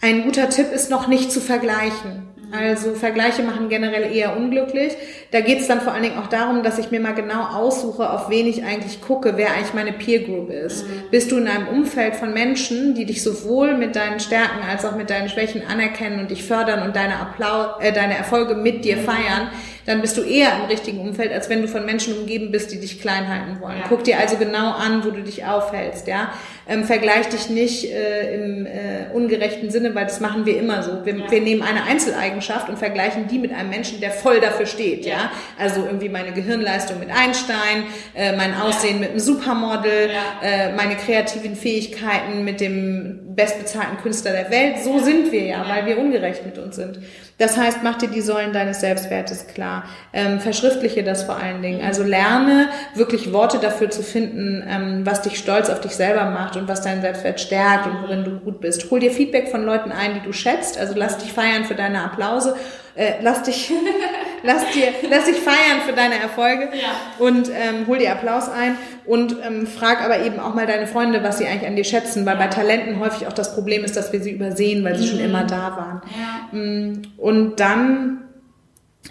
Ein 0.00 0.22
guter 0.22 0.48
Tipp 0.48 0.72
ist 0.72 0.90
noch 0.90 1.06
nicht 1.06 1.30
zu 1.30 1.40
vergleichen. 1.42 2.26
Also 2.52 2.94
Vergleiche 2.94 3.42
machen 3.42 3.68
generell 3.68 4.14
eher 4.14 4.36
unglücklich. 4.36 4.92
Da 5.32 5.40
geht 5.40 5.60
es 5.60 5.66
dann 5.66 5.80
vor 5.80 5.92
allen 5.92 6.02
Dingen 6.02 6.18
auch 6.18 6.28
darum, 6.28 6.62
dass 6.62 6.78
ich 6.78 6.90
mir 6.90 7.00
mal 7.00 7.14
genau 7.14 7.42
aussuche, 7.42 8.10
auf 8.10 8.30
wen 8.30 8.46
ich 8.46 8.64
eigentlich 8.64 9.00
gucke, 9.00 9.36
wer 9.36 9.52
eigentlich 9.52 9.74
meine 9.74 9.92
Peer 9.92 10.20
Group 10.20 10.50
ist. 10.50 10.86
Mhm. 10.86 11.04
Bist 11.10 11.32
du 11.32 11.38
in 11.38 11.48
einem 11.48 11.68
Umfeld 11.68 12.16
von 12.16 12.32
Menschen, 12.32 12.94
die 12.94 13.04
dich 13.06 13.22
sowohl 13.22 13.76
mit 13.76 13.96
deinen 13.96 14.20
Stärken 14.20 14.60
als 14.68 14.84
auch 14.84 14.96
mit 14.96 15.10
deinen 15.10 15.28
Schwächen 15.28 15.62
anerkennen 15.66 16.20
und 16.20 16.30
dich 16.30 16.44
fördern 16.44 16.82
und 16.82 16.94
deine, 16.94 17.16
Applaus, 17.16 17.82
äh, 17.82 17.92
deine 17.92 18.16
Erfolge 18.16 18.54
mit 18.54 18.84
dir 18.84 18.96
mhm. 18.96 19.04
feiern, 19.04 19.50
dann 19.86 20.00
bist 20.00 20.16
du 20.16 20.22
eher 20.22 20.52
im 20.56 20.64
richtigen 20.66 20.98
Umfeld, 21.00 21.32
als 21.32 21.48
wenn 21.48 21.62
du 21.62 21.68
von 21.68 21.86
Menschen 21.86 22.18
umgeben 22.18 22.50
bist, 22.50 22.72
die 22.72 22.80
dich 22.80 23.00
klein 23.00 23.28
halten 23.28 23.60
wollen. 23.60 23.78
Ja. 23.78 23.84
Guck 23.88 24.02
dir 24.02 24.18
also 24.18 24.36
genau 24.36 24.72
an, 24.72 25.04
wo 25.04 25.10
du 25.10 25.22
dich 25.22 25.44
aufhältst, 25.44 26.08
ja. 26.08 26.32
Ähm, 26.68 26.84
vergleich 26.84 27.28
dich 27.28 27.48
nicht 27.48 27.92
äh, 27.92 28.34
im 28.34 28.66
äh, 28.66 29.14
ungerechten 29.14 29.70
Sinne, 29.70 29.94
weil 29.94 30.04
das 30.04 30.18
machen 30.20 30.44
wir 30.44 30.58
immer 30.58 30.82
so. 30.82 31.04
Wir, 31.04 31.16
ja. 31.16 31.30
wir 31.30 31.40
nehmen 31.40 31.62
eine 31.62 31.84
Einzeleigenschaft 31.84 32.68
und 32.68 32.78
vergleichen 32.78 33.28
die 33.28 33.38
mit 33.38 33.52
einem 33.52 33.70
Menschen, 33.70 34.00
der 34.00 34.10
voll 34.10 34.40
dafür 34.40 34.66
steht, 34.66 35.06
ja. 35.06 35.15
Ja? 35.16 35.30
Also 35.58 35.84
irgendwie 35.84 36.08
meine 36.08 36.32
Gehirnleistung 36.32 36.98
mit 36.98 37.10
Einstein, 37.10 37.84
äh, 38.14 38.36
mein 38.36 38.54
Aussehen 38.54 39.00
mit 39.00 39.10
einem 39.10 39.18
Supermodel, 39.20 40.10
äh, 40.42 40.72
meine 40.72 40.96
kreativen 40.96 41.56
Fähigkeiten 41.56 42.44
mit 42.44 42.60
dem 42.60 43.34
bestbezahlten 43.34 43.98
Künstler 43.98 44.32
der 44.32 44.50
Welt. 44.50 44.78
So 44.84 44.98
sind 44.98 45.32
wir 45.32 45.44
ja, 45.44 45.68
weil 45.68 45.86
wir 45.86 45.98
ungerecht 45.98 46.44
mit 46.44 46.58
uns 46.58 46.76
sind. 46.76 46.98
Das 47.38 47.58
heißt, 47.58 47.80
mach 47.82 47.96
dir 47.98 48.08
die 48.08 48.22
Säulen 48.22 48.54
deines 48.54 48.80
Selbstwertes 48.80 49.46
klar. 49.46 49.84
Ähm, 50.14 50.40
verschriftliche 50.40 51.04
das 51.04 51.24
vor 51.24 51.36
allen 51.36 51.60
Dingen. 51.60 51.84
Also 51.84 52.02
lerne 52.02 52.68
wirklich 52.94 53.32
Worte 53.32 53.58
dafür 53.58 53.90
zu 53.90 54.02
finden, 54.02 54.64
ähm, 54.66 55.04
was 55.04 55.20
dich 55.20 55.38
stolz 55.38 55.68
auf 55.68 55.80
dich 55.80 55.94
selber 55.94 56.30
macht 56.30 56.56
und 56.56 56.66
was 56.66 56.80
deinen 56.80 57.02
Selbstwert 57.02 57.40
stärkt 57.40 57.86
und 57.86 58.02
worin 58.02 58.24
du 58.24 58.40
gut 58.40 58.60
bist. 58.60 58.90
Hol 58.90 59.00
dir 59.00 59.10
Feedback 59.10 59.48
von 59.48 59.64
Leuten 59.64 59.92
ein, 59.92 60.14
die 60.14 60.20
du 60.20 60.32
schätzt. 60.32 60.78
Also 60.78 60.94
lass 60.96 61.18
dich 61.18 61.32
feiern 61.32 61.66
für 61.66 61.74
deine 61.74 62.04
Applause 62.04 62.54
äh, 62.96 63.14
lass 63.22 63.42
dich, 63.42 63.70
lass 64.42 64.70
dir, 64.70 64.88
lass 65.08 65.26
dich 65.26 65.36
feiern 65.36 65.82
für 65.86 65.92
deine 65.92 66.18
Erfolge 66.18 66.70
ja. 66.72 67.24
und 67.24 67.48
ähm, 67.50 67.86
hol 67.86 67.98
dir 67.98 68.12
Applaus 68.12 68.48
ein 68.48 68.76
und 69.04 69.36
ähm, 69.46 69.66
frag 69.66 70.02
aber 70.02 70.20
eben 70.24 70.40
auch 70.40 70.54
mal 70.54 70.66
deine 70.66 70.86
Freunde, 70.86 71.22
was 71.22 71.38
sie 71.38 71.46
eigentlich 71.46 71.66
an 71.66 71.76
dir 71.76 71.84
schätzen, 71.84 72.24
weil 72.26 72.36
bei 72.36 72.46
Talenten 72.46 72.98
häufig 72.98 73.26
auch 73.26 73.32
das 73.32 73.54
Problem 73.54 73.84
ist, 73.84 73.96
dass 73.96 74.12
wir 74.12 74.20
sie 74.20 74.32
übersehen, 74.32 74.82
weil 74.82 74.96
sie 74.96 75.04
mhm. 75.04 75.10
schon 75.10 75.20
immer 75.20 75.44
da 75.44 75.76
waren. 75.76 76.02
Ja. 76.18 76.58
Mm, 76.58 77.02
und 77.26 77.58
dann 77.58 78.22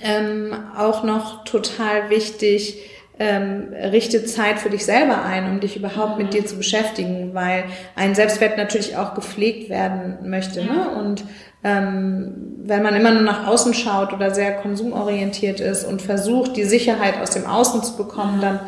ähm, 0.01 0.53
auch 0.77 1.03
noch 1.03 1.43
total 1.43 2.09
wichtig, 2.09 2.77
ähm, 3.19 3.73
richte 3.91 4.23
Zeit 4.23 4.57
für 4.57 4.69
dich 4.69 4.85
selber 4.85 5.23
ein, 5.23 5.51
um 5.51 5.59
dich 5.59 5.75
überhaupt 5.75 6.17
mit 6.17 6.33
dir 6.33 6.45
zu 6.45 6.55
beschäftigen, 6.55 7.33
weil 7.33 7.65
ein 7.97 8.15
Selbstwert 8.15 8.55
natürlich 8.57 8.95
auch 8.95 9.15
gepflegt 9.15 9.69
werden 9.69 10.29
möchte. 10.29 10.63
Ne? 10.63 10.91
Und 10.97 11.25
ähm, 11.65 12.55
wenn 12.63 12.83
man 12.83 12.95
immer 12.95 13.11
nur 13.11 13.23
nach 13.23 13.47
außen 13.47 13.73
schaut 13.73 14.13
oder 14.13 14.33
sehr 14.33 14.61
konsumorientiert 14.61 15.59
ist 15.59 15.83
und 15.83 16.01
versucht, 16.01 16.55
die 16.55 16.63
Sicherheit 16.63 17.19
aus 17.21 17.31
dem 17.31 17.45
Außen 17.45 17.83
zu 17.83 17.97
bekommen, 17.97 18.39
dann 18.39 18.61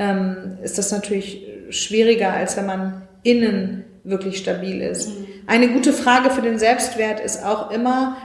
ähm, 0.00 0.58
ist 0.64 0.76
das 0.76 0.90
natürlich 0.90 1.46
schwieriger, 1.70 2.32
als 2.32 2.56
wenn 2.56 2.66
man 2.66 3.02
innen 3.22 3.84
wirklich 4.02 4.38
stabil 4.38 4.80
ist. 4.80 5.10
Mhm. 5.10 5.26
Eine 5.46 5.68
gute 5.68 5.92
Frage 5.92 6.30
für 6.30 6.42
den 6.42 6.58
Selbstwert 6.58 7.20
ist 7.20 7.44
auch 7.44 7.70
immer, 7.70 8.16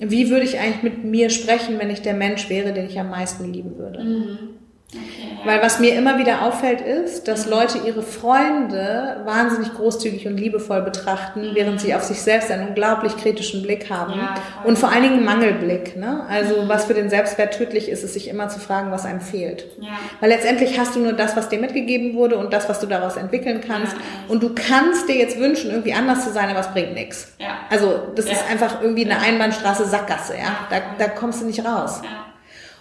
wie 0.00 0.30
würde 0.30 0.44
ich 0.44 0.58
eigentlich 0.58 0.82
mit 0.82 1.04
mir 1.04 1.30
sprechen, 1.30 1.78
wenn 1.78 1.90
ich 1.90 2.02
der 2.02 2.14
Mensch 2.14 2.48
wäre, 2.48 2.72
den 2.72 2.86
ich 2.86 2.98
am 2.98 3.10
meisten 3.10 3.52
lieben 3.52 3.76
würde? 3.76 4.02
Mhm. 4.02 4.59
Okay. 4.92 5.38
Weil 5.44 5.62
was 5.62 5.78
mir 5.78 5.94
immer 5.94 6.18
wieder 6.18 6.42
auffällt 6.42 6.80
ist, 6.80 7.28
dass 7.28 7.46
Leute 7.46 7.78
ihre 7.86 8.02
Freunde 8.02 9.22
wahnsinnig 9.24 9.72
großzügig 9.72 10.26
und 10.26 10.36
liebevoll 10.36 10.82
betrachten, 10.82 11.50
während 11.54 11.80
sie 11.80 11.94
auf 11.94 12.02
sich 12.02 12.20
selbst 12.20 12.50
einen 12.50 12.68
unglaublich 12.68 13.16
kritischen 13.16 13.62
Blick 13.62 13.88
haben. 13.88 14.14
Ja, 14.14 14.34
und 14.64 14.78
vor 14.78 14.90
allen 14.90 15.04
Dingen 15.04 15.24
Mangelblick. 15.24 15.96
Ne? 15.96 16.26
Also 16.28 16.68
was 16.68 16.86
für 16.86 16.94
den 16.94 17.08
Selbstwert 17.08 17.54
tödlich 17.54 17.88
ist, 17.88 18.02
ist 18.02 18.14
sich 18.14 18.28
immer 18.28 18.48
zu 18.48 18.58
fragen, 18.58 18.90
was 18.90 19.04
einem 19.04 19.20
fehlt. 19.20 19.66
Ja. 19.78 19.90
Weil 20.18 20.30
letztendlich 20.30 20.78
hast 20.78 20.96
du 20.96 21.00
nur 21.00 21.12
das, 21.12 21.36
was 21.36 21.48
dir 21.48 21.60
mitgegeben 21.60 22.14
wurde 22.14 22.36
und 22.36 22.52
das, 22.52 22.68
was 22.68 22.80
du 22.80 22.86
daraus 22.86 23.16
entwickeln 23.16 23.60
kannst. 23.66 23.94
Und 24.28 24.42
du 24.42 24.54
kannst 24.54 25.08
dir 25.08 25.16
jetzt 25.16 25.38
wünschen, 25.38 25.70
irgendwie 25.70 25.94
anders 25.94 26.24
zu 26.24 26.32
sein, 26.32 26.50
aber 26.50 26.60
es 26.60 26.68
bringt 26.68 26.94
nichts. 26.94 27.32
Also 27.70 28.12
das 28.16 28.24
ist 28.26 28.50
einfach 28.50 28.82
irgendwie 28.82 29.04
eine 29.04 29.20
Einbahnstraße 29.20 29.84
Sackgasse. 29.84 30.34
Ja? 30.34 30.56
Da, 30.68 30.80
da 30.98 31.08
kommst 31.08 31.42
du 31.42 31.46
nicht 31.46 31.64
raus. 31.64 32.00
Ja. 32.02 32.29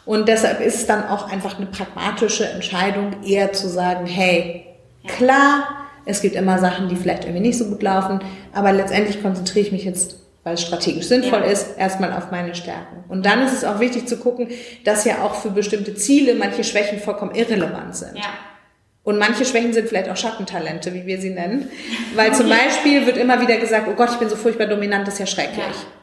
Und 0.10 0.28
deshalb 0.28 0.60
ist 0.60 0.74
es 0.74 0.88
dann 0.88 1.08
auch 1.08 1.32
einfach 1.32 1.58
eine 1.58 1.68
pragmatische 1.68 2.50
Entscheidung, 2.50 3.18
eher 3.24 3.54
zu 3.54 3.70
sagen, 3.70 4.08
hey, 4.08 4.66
klar, 5.06 5.86
es 6.04 6.24
gibt 6.24 6.34
immer 6.36 6.58
Sachen, 6.58 6.90
die 6.90 6.96
vielleicht 6.96 7.26
irgendwie 7.26 7.44
nicht 7.44 7.60
so 7.60 7.66
gut 7.66 7.84
laufen, 7.84 8.20
aber 8.52 8.72
letztendlich 8.72 9.22
konzentriere 9.22 9.68
ich 9.68 9.72
mich 9.72 9.86
jetzt, 9.86 10.16
weil 10.44 10.56
es 10.56 10.64
strategisch 10.64 11.06
sinnvoll 11.06 11.42
ja. 11.42 11.52
ist, 11.52 11.78
erstmal 11.78 12.12
auf 12.12 12.32
meine 12.32 12.56
Stärken. 12.56 13.04
Und 13.08 13.24
dann 13.24 13.44
ist 13.44 13.54
es 13.54 13.64
auch 13.64 13.80
wichtig 13.80 14.08
zu 14.08 14.18
gucken, 14.18 14.48
dass 14.84 15.06
ja 15.06 15.22
auch 15.22 15.36
für 15.36 15.52
bestimmte 15.52 15.94
Ziele 15.94 16.34
manche 16.34 16.64
Schwächen 16.64 16.98
vollkommen 16.98 17.36
irrelevant 17.36 17.96
sind. 17.96 18.18
Ja. 18.18 18.34
Und 19.04 19.20
manche 19.20 19.46
Schwächen 19.46 19.74
sind 19.74 19.90
vielleicht 19.90 20.10
auch 20.10 20.18
Schattentalente, 20.18 20.92
wie 20.96 21.06
wir 21.06 21.22
sie 21.22 21.30
nennen. 21.30 21.70
Weil 22.16 22.34
zum 22.34 22.50
Beispiel 22.50 23.06
wird 23.06 23.18
immer 23.18 23.42
wieder 23.42 23.58
gesagt, 23.58 23.88
oh 23.88 23.94
Gott, 23.94 24.10
ich 24.14 24.18
bin 24.18 24.28
so 24.28 24.36
furchtbar 24.36 24.66
dominant, 24.66 25.06
das 25.06 25.14
ist 25.14 25.20
ja 25.20 25.28
schrecklich. 25.28 25.60
Ja. 25.60 25.99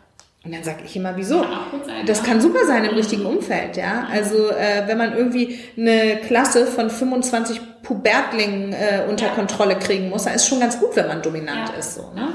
Und 0.47 0.55
dann 0.55 0.63
sage 0.63 0.79
ich 0.85 0.95
immer, 0.95 1.17
wieso? 1.17 1.43
Sein, 1.43 2.07
das 2.07 2.19
ja. 2.19 2.25
kann 2.25 2.41
super 2.41 2.65
sein 2.67 2.85
im 2.85 2.95
richtigen 2.95 3.27
Umfeld, 3.27 3.77
ja. 3.77 4.07
Also 4.11 4.51
äh, 4.51 4.87
wenn 4.87 4.97
man 4.97 5.17
irgendwie 5.17 5.59
eine 5.77 6.19
Klasse 6.25 6.67
von 6.67 6.89
25 6.89 7.61
Pubertlingen 7.83 8.73
äh, 8.73 9.03
unter 9.09 9.27
ja. 9.27 9.33
Kontrolle 9.33 9.77
kriegen 9.77 10.09
muss, 10.09 10.25
dann 10.25 10.35
ist 10.35 10.47
schon 10.47 10.61
ganz 10.61 10.79
gut, 10.79 10.95
wenn 10.95 11.09
man 11.09 11.21
dominant 11.21 11.71
ja. 11.71 11.79
ist, 11.79 11.97
so. 11.97 12.13
Ne? 12.15 12.29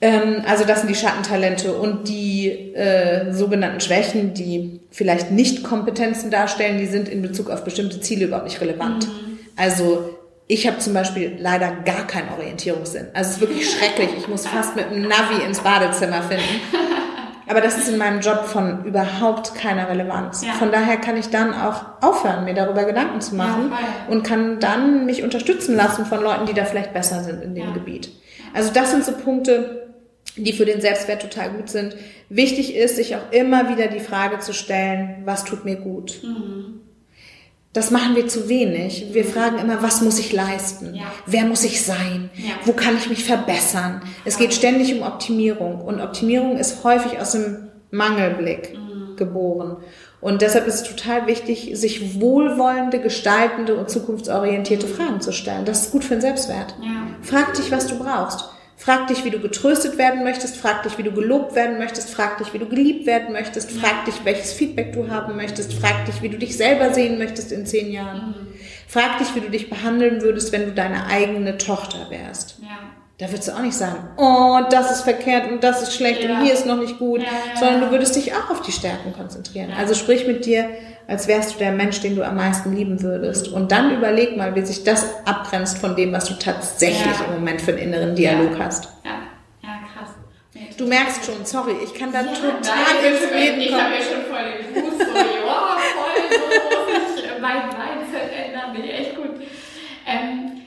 Ähm, 0.00 0.42
also 0.46 0.64
das 0.64 0.80
sind 0.80 0.90
die 0.90 0.94
Schattentalente 0.94 1.72
und 1.72 2.08
die 2.08 2.74
äh, 2.74 3.32
sogenannten 3.32 3.80
Schwächen, 3.80 4.34
die 4.34 4.80
vielleicht 4.90 5.30
nicht 5.30 5.64
Kompetenzen 5.64 6.30
darstellen, 6.30 6.78
die 6.78 6.86
sind 6.86 7.08
in 7.08 7.22
Bezug 7.22 7.50
auf 7.50 7.64
bestimmte 7.64 8.00
Ziele 8.00 8.26
überhaupt 8.26 8.46
nicht 8.46 8.60
relevant. 8.60 9.08
Mhm. 9.08 9.38
Also 9.56 10.17
ich 10.48 10.66
habe 10.66 10.78
zum 10.78 10.94
Beispiel 10.94 11.36
leider 11.38 11.70
gar 11.84 12.06
keinen 12.06 12.30
Orientierungssinn. 12.30 13.08
Also 13.12 13.28
es 13.28 13.36
ist 13.36 13.40
wirklich 13.40 13.70
schrecklich. 13.78 14.10
Ich 14.16 14.28
muss 14.28 14.46
fast 14.46 14.74
mit 14.74 14.86
einem 14.86 15.02
Navi 15.02 15.44
ins 15.46 15.60
Badezimmer 15.60 16.22
finden. 16.22 16.60
Aber 17.46 17.60
das 17.60 17.78
ist 17.78 17.88
in 17.88 17.96
meinem 17.96 18.20
Job 18.20 18.44
von 18.44 18.84
überhaupt 18.84 19.54
keiner 19.54 19.88
Relevanz. 19.88 20.44
Ja. 20.44 20.52
Von 20.52 20.70
daher 20.70 20.98
kann 20.98 21.16
ich 21.16 21.28
dann 21.28 21.54
auch 21.54 21.84
aufhören, 22.02 22.44
mir 22.44 22.54
darüber 22.54 22.84
Gedanken 22.84 23.20
zu 23.20 23.34
machen 23.36 23.70
ja, 23.70 24.12
und 24.12 24.22
kann 24.22 24.60
dann 24.60 25.06
mich 25.06 25.22
unterstützen 25.22 25.74
lassen 25.74 26.04
von 26.04 26.20
Leuten, 26.22 26.44
die 26.46 26.52
da 26.52 26.66
vielleicht 26.66 26.92
besser 26.92 27.22
sind 27.22 27.42
in 27.42 27.54
dem 27.54 27.68
ja. 27.68 27.72
Gebiet. 27.72 28.10
Also 28.52 28.70
das 28.72 28.90
sind 28.90 29.04
so 29.04 29.12
Punkte, 29.12 29.94
die 30.36 30.52
für 30.52 30.66
den 30.66 30.80
Selbstwert 30.80 31.22
total 31.22 31.50
gut 31.50 31.70
sind. 31.70 31.96
Wichtig 32.28 32.76
ist, 32.76 32.96
sich 32.96 33.16
auch 33.16 33.32
immer 33.32 33.70
wieder 33.70 33.88
die 33.88 34.00
Frage 34.00 34.40
zu 34.40 34.52
stellen, 34.52 35.22
was 35.24 35.44
tut 35.44 35.64
mir 35.64 35.76
gut? 35.76 36.20
Mhm. 36.22 36.67
Das 37.78 37.92
machen 37.92 38.16
wir 38.16 38.26
zu 38.26 38.48
wenig. 38.48 39.10
Wir 39.12 39.24
fragen 39.24 39.60
immer, 39.60 39.84
was 39.84 40.00
muss 40.00 40.18
ich 40.18 40.32
leisten? 40.32 40.96
Ja. 40.96 41.04
Wer 41.26 41.44
muss 41.44 41.62
ich 41.62 41.84
sein? 41.84 42.28
Ja. 42.34 42.54
Wo 42.64 42.72
kann 42.72 42.96
ich 42.96 43.08
mich 43.08 43.22
verbessern? 43.22 44.02
Es 44.24 44.36
geht 44.36 44.52
ständig 44.52 44.92
um 44.96 45.02
Optimierung. 45.02 45.80
Und 45.82 46.00
Optimierung 46.00 46.56
ist 46.56 46.82
häufig 46.82 47.20
aus 47.20 47.30
dem 47.30 47.68
Mangelblick 47.92 48.74
mhm. 48.74 49.14
geboren. 49.14 49.76
Und 50.20 50.42
deshalb 50.42 50.66
ist 50.66 50.74
es 50.74 50.82
total 50.82 51.28
wichtig, 51.28 51.70
sich 51.74 52.20
wohlwollende, 52.20 52.98
gestaltende 52.98 53.76
und 53.76 53.88
zukunftsorientierte 53.88 54.88
Fragen 54.88 55.20
zu 55.20 55.30
stellen. 55.30 55.64
Das 55.64 55.82
ist 55.82 55.92
gut 55.92 56.02
für 56.02 56.16
den 56.16 56.22
Selbstwert. 56.22 56.74
Ja. 56.82 57.06
Frag 57.22 57.54
dich, 57.54 57.70
was 57.70 57.86
du 57.86 57.96
brauchst. 57.96 58.44
Frag 58.80 59.08
dich, 59.08 59.24
wie 59.24 59.30
du 59.30 59.40
getröstet 59.40 59.98
werden 59.98 60.22
möchtest, 60.22 60.56
frag 60.56 60.84
dich, 60.84 60.96
wie 60.98 61.02
du 61.02 61.10
gelobt 61.10 61.56
werden 61.56 61.78
möchtest, 61.78 62.10
frag 62.10 62.38
dich, 62.38 62.54
wie 62.54 62.60
du 62.60 62.66
geliebt 62.68 63.06
werden 63.06 63.32
möchtest, 63.32 63.72
frag 63.72 64.04
dich, 64.04 64.14
welches 64.24 64.52
Feedback 64.52 64.92
du 64.92 65.10
haben 65.10 65.34
möchtest, 65.36 65.72
frag 65.74 66.06
dich, 66.06 66.22
wie 66.22 66.28
du 66.28 66.38
dich 66.38 66.56
selber 66.56 66.94
sehen 66.94 67.18
möchtest 67.18 67.50
in 67.50 67.66
zehn 67.66 67.90
Jahren. 67.90 68.28
Mhm. 68.28 68.46
Frag 68.86 69.18
dich, 69.18 69.34
wie 69.34 69.40
du 69.40 69.50
dich 69.50 69.68
behandeln 69.68 70.22
würdest, 70.22 70.52
wenn 70.52 70.64
du 70.66 70.72
deine 70.72 71.06
eigene 71.08 71.58
Tochter 71.58 72.06
wärst. 72.08 72.58
Ja. 72.62 72.68
da 73.18 73.28
würdest 73.32 73.48
du 73.48 73.52
auch 73.52 73.62
nicht 73.62 73.76
sagen, 73.76 74.10
oh, 74.16 74.60
das 74.70 74.92
ist 74.92 75.00
verkehrt 75.02 75.50
und 75.50 75.64
das 75.64 75.82
ist 75.82 75.92
schlecht 75.94 76.22
Ja. 76.22 76.30
und 76.38 76.44
hier 76.44 76.54
ist 76.54 76.64
noch 76.64 76.78
nicht 76.78 77.00
gut, 77.00 77.20
Ja, 77.20 77.28
sondern 77.58 77.80
du 77.80 77.90
würdest 77.90 78.14
dich 78.14 78.32
auch 78.32 78.48
auf 78.48 78.62
die 78.62 78.70
Stärken 78.70 79.12
konzentrieren. 79.12 79.72
Also 79.76 79.94
sprich 79.94 80.24
mit 80.28 80.46
dir, 80.46 80.68
als 81.08 81.26
wärst 81.26 81.54
du 81.54 81.58
der 81.58 81.72
Mensch, 81.72 82.00
den 82.00 82.14
du 82.14 82.22
am 82.22 82.36
meisten 82.36 82.76
lieben 82.76 83.02
würdest. 83.02 83.48
Und 83.48 83.72
dann 83.72 83.92
überleg 83.96 84.36
mal, 84.36 84.54
wie 84.54 84.64
sich 84.64 84.84
das 84.84 85.06
abgrenzt 85.26 85.78
von 85.78 85.96
dem, 85.96 86.12
was 86.12 86.26
du 86.26 86.34
tatsächlich 86.34 87.18
Ja. 87.18 87.24
im 87.26 87.40
Moment 87.40 87.60
für 87.62 87.72
einen 87.72 87.80
inneren 87.80 88.14
Dialog 88.14 88.58
hast. 88.58 88.84
Ja, 89.04 89.12
ja, 89.62 89.70
krass. 89.92 90.10
Du 90.76 90.86
merkst 90.86 91.24
schon, 91.24 91.44
sorry, 91.44 91.72
ich 91.82 91.94
kann 91.94 92.12
da 92.12 92.20
Ja, 92.20 92.26
total 92.26 92.60
nein, 92.62 93.12
ins 93.12 93.32
Reden 93.34 93.60
Ich 93.62 93.72
habe 93.72 93.88
mir 93.90 94.02
schon 94.02 94.22
voll 94.30 94.44
den 94.44 94.82
Fuß 94.84 94.98
so, 94.98 95.14
ja, 95.16 95.78
voll 95.96 97.16
so 97.16 97.22
ich 97.24 97.40
mein 97.40 97.62
Mindset 97.68 98.30
ändern. 98.46 98.72
Nee, 98.80 98.90
echt 98.90 99.16
gut. 99.16 99.30
Ähm, 100.06 100.60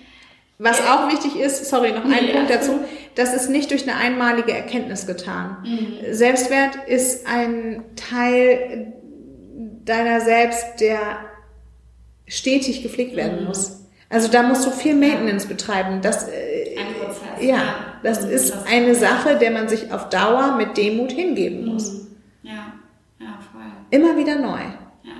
Was 0.57 0.81
auch 0.87 1.07
wichtig 1.09 1.39
ist, 1.39 1.65
sorry, 1.69 1.91
noch 1.91 2.03
ein 2.03 2.09
Nee, 2.09 2.33
Punkt 2.33 2.49
dazu, 2.49 2.79
das 3.15 3.33
ist 3.33 3.49
nicht 3.49 3.69
durch 3.71 3.83
eine 3.87 3.95
einmalige 3.97 4.53
Erkenntnis 4.53 5.05
getan. 5.07 5.57
Mhm. 5.63 6.13
Selbstwert 6.13 6.75
ist 6.87 7.27
ein 7.27 7.83
Teil 7.95 8.93
deiner 9.85 10.21
selbst, 10.21 10.79
der 10.79 10.99
stetig 12.27 12.83
gepflegt 12.83 13.15
werden 13.15 13.41
Mhm. 13.41 13.47
muss. 13.47 13.77
Also 14.09 14.27
da 14.29 14.43
musst 14.43 14.65
du 14.65 14.71
viel 14.71 14.95
Maintenance 14.95 15.45
betreiben. 15.47 16.01
Das, 16.01 16.27
äh, 16.27 16.77
ein 16.79 16.93
Prozess. 16.95 17.41
ja, 17.45 17.61
das 18.03 18.25
Mhm, 18.25 18.31
ist 18.31 18.53
eine 18.67 18.95
Sache, 18.95 19.37
der 19.37 19.51
man 19.51 19.69
sich 19.69 19.91
auf 19.91 20.09
Dauer 20.09 20.55
mit 20.57 20.75
Demut 20.77 21.11
hingeben 21.11 21.65
muss. 21.73 21.91
Mhm. 21.93 22.07
Ja, 22.43 22.73
ja, 23.19 23.39
voll. 23.51 23.61
Immer 23.89 24.17
wieder 24.17 24.35
neu. 24.35 24.59
Ja. 24.59 25.11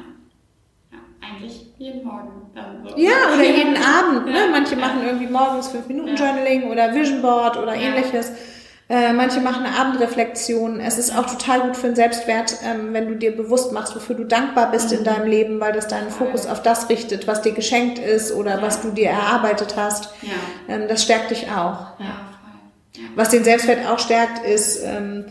ja. 0.91 0.97
Eigentlich 1.22 1.68
jeden 1.78 2.03
Morgen. 2.03 2.30
Dann 2.53 2.86
so. 2.86 2.97
Ja, 2.97 3.34
oder 3.34 3.43
jeden 3.45 3.78
Abend. 3.97 4.28
Ne? 4.28 4.39
Manche 4.51 4.76
machen 4.76 5.03
irgendwie 5.05 5.28
morgens 5.28 5.70
fünf 5.70 5.88
Minuten 5.88 6.16
Ja. 6.18 6.26
Journaling 6.26 6.64
oder 6.70 6.93
Vision 6.93 7.22
Board 7.22 7.57
oder 7.57 7.74
ähnliches. 7.76 8.32
Äh, 8.92 9.14
manche 9.14 9.39
machen 9.39 9.64
eine 9.66 9.78
Abendreflexion. 9.80 10.82
Es 10.82 10.98
ist 10.98 11.18
auch 11.18 11.26
total 11.26 11.62
gut 11.62 11.78
für 11.78 11.88
den 11.88 11.96
Selbstwert, 11.96 12.56
ähm, 12.70 12.94
wenn 12.94 13.08
du 13.08 13.16
dir 13.16 13.34
bewusst 13.34 13.72
machst, 13.72 13.96
wofür 13.96 14.16
du 14.18 14.26
dankbar 14.26 14.70
bist 14.70 14.92
Mhm. 14.92 14.98
in 14.98 15.04
deinem 15.06 15.28
Leben, 15.30 15.60
weil 15.62 15.72
das 15.72 15.88
deinen 15.88 16.10
Fokus 16.10 16.46
auf 16.46 16.62
das 16.62 16.89
richtet, 16.89 17.26
was 17.26 17.42
dir 17.42 17.54
geschenkt 17.54 18.00
ist 18.00 18.34
oder 18.34 18.56
Ja. 18.58 18.62
was 18.62 18.82
du 18.82 18.92
dir 18.92 19.10
erarbeitet 19.12 19.76
hast. 19.78 20.10
Ja, 20.22 20.76
Ähm, 20.76 20.89
das 20.89 21.04
stärkt 21.04 21.32
dich 21.32 21.46
auch. 21.50 21.98
ja. 22.00 22.20
Was 23.16 23.30
den 23.30 23.46
Selbstwert 23.46 23.88
auch 23.89 23.98
stärkt, 24.00 24.46
ist 24.46 24.84
ähm, 24.84 25.24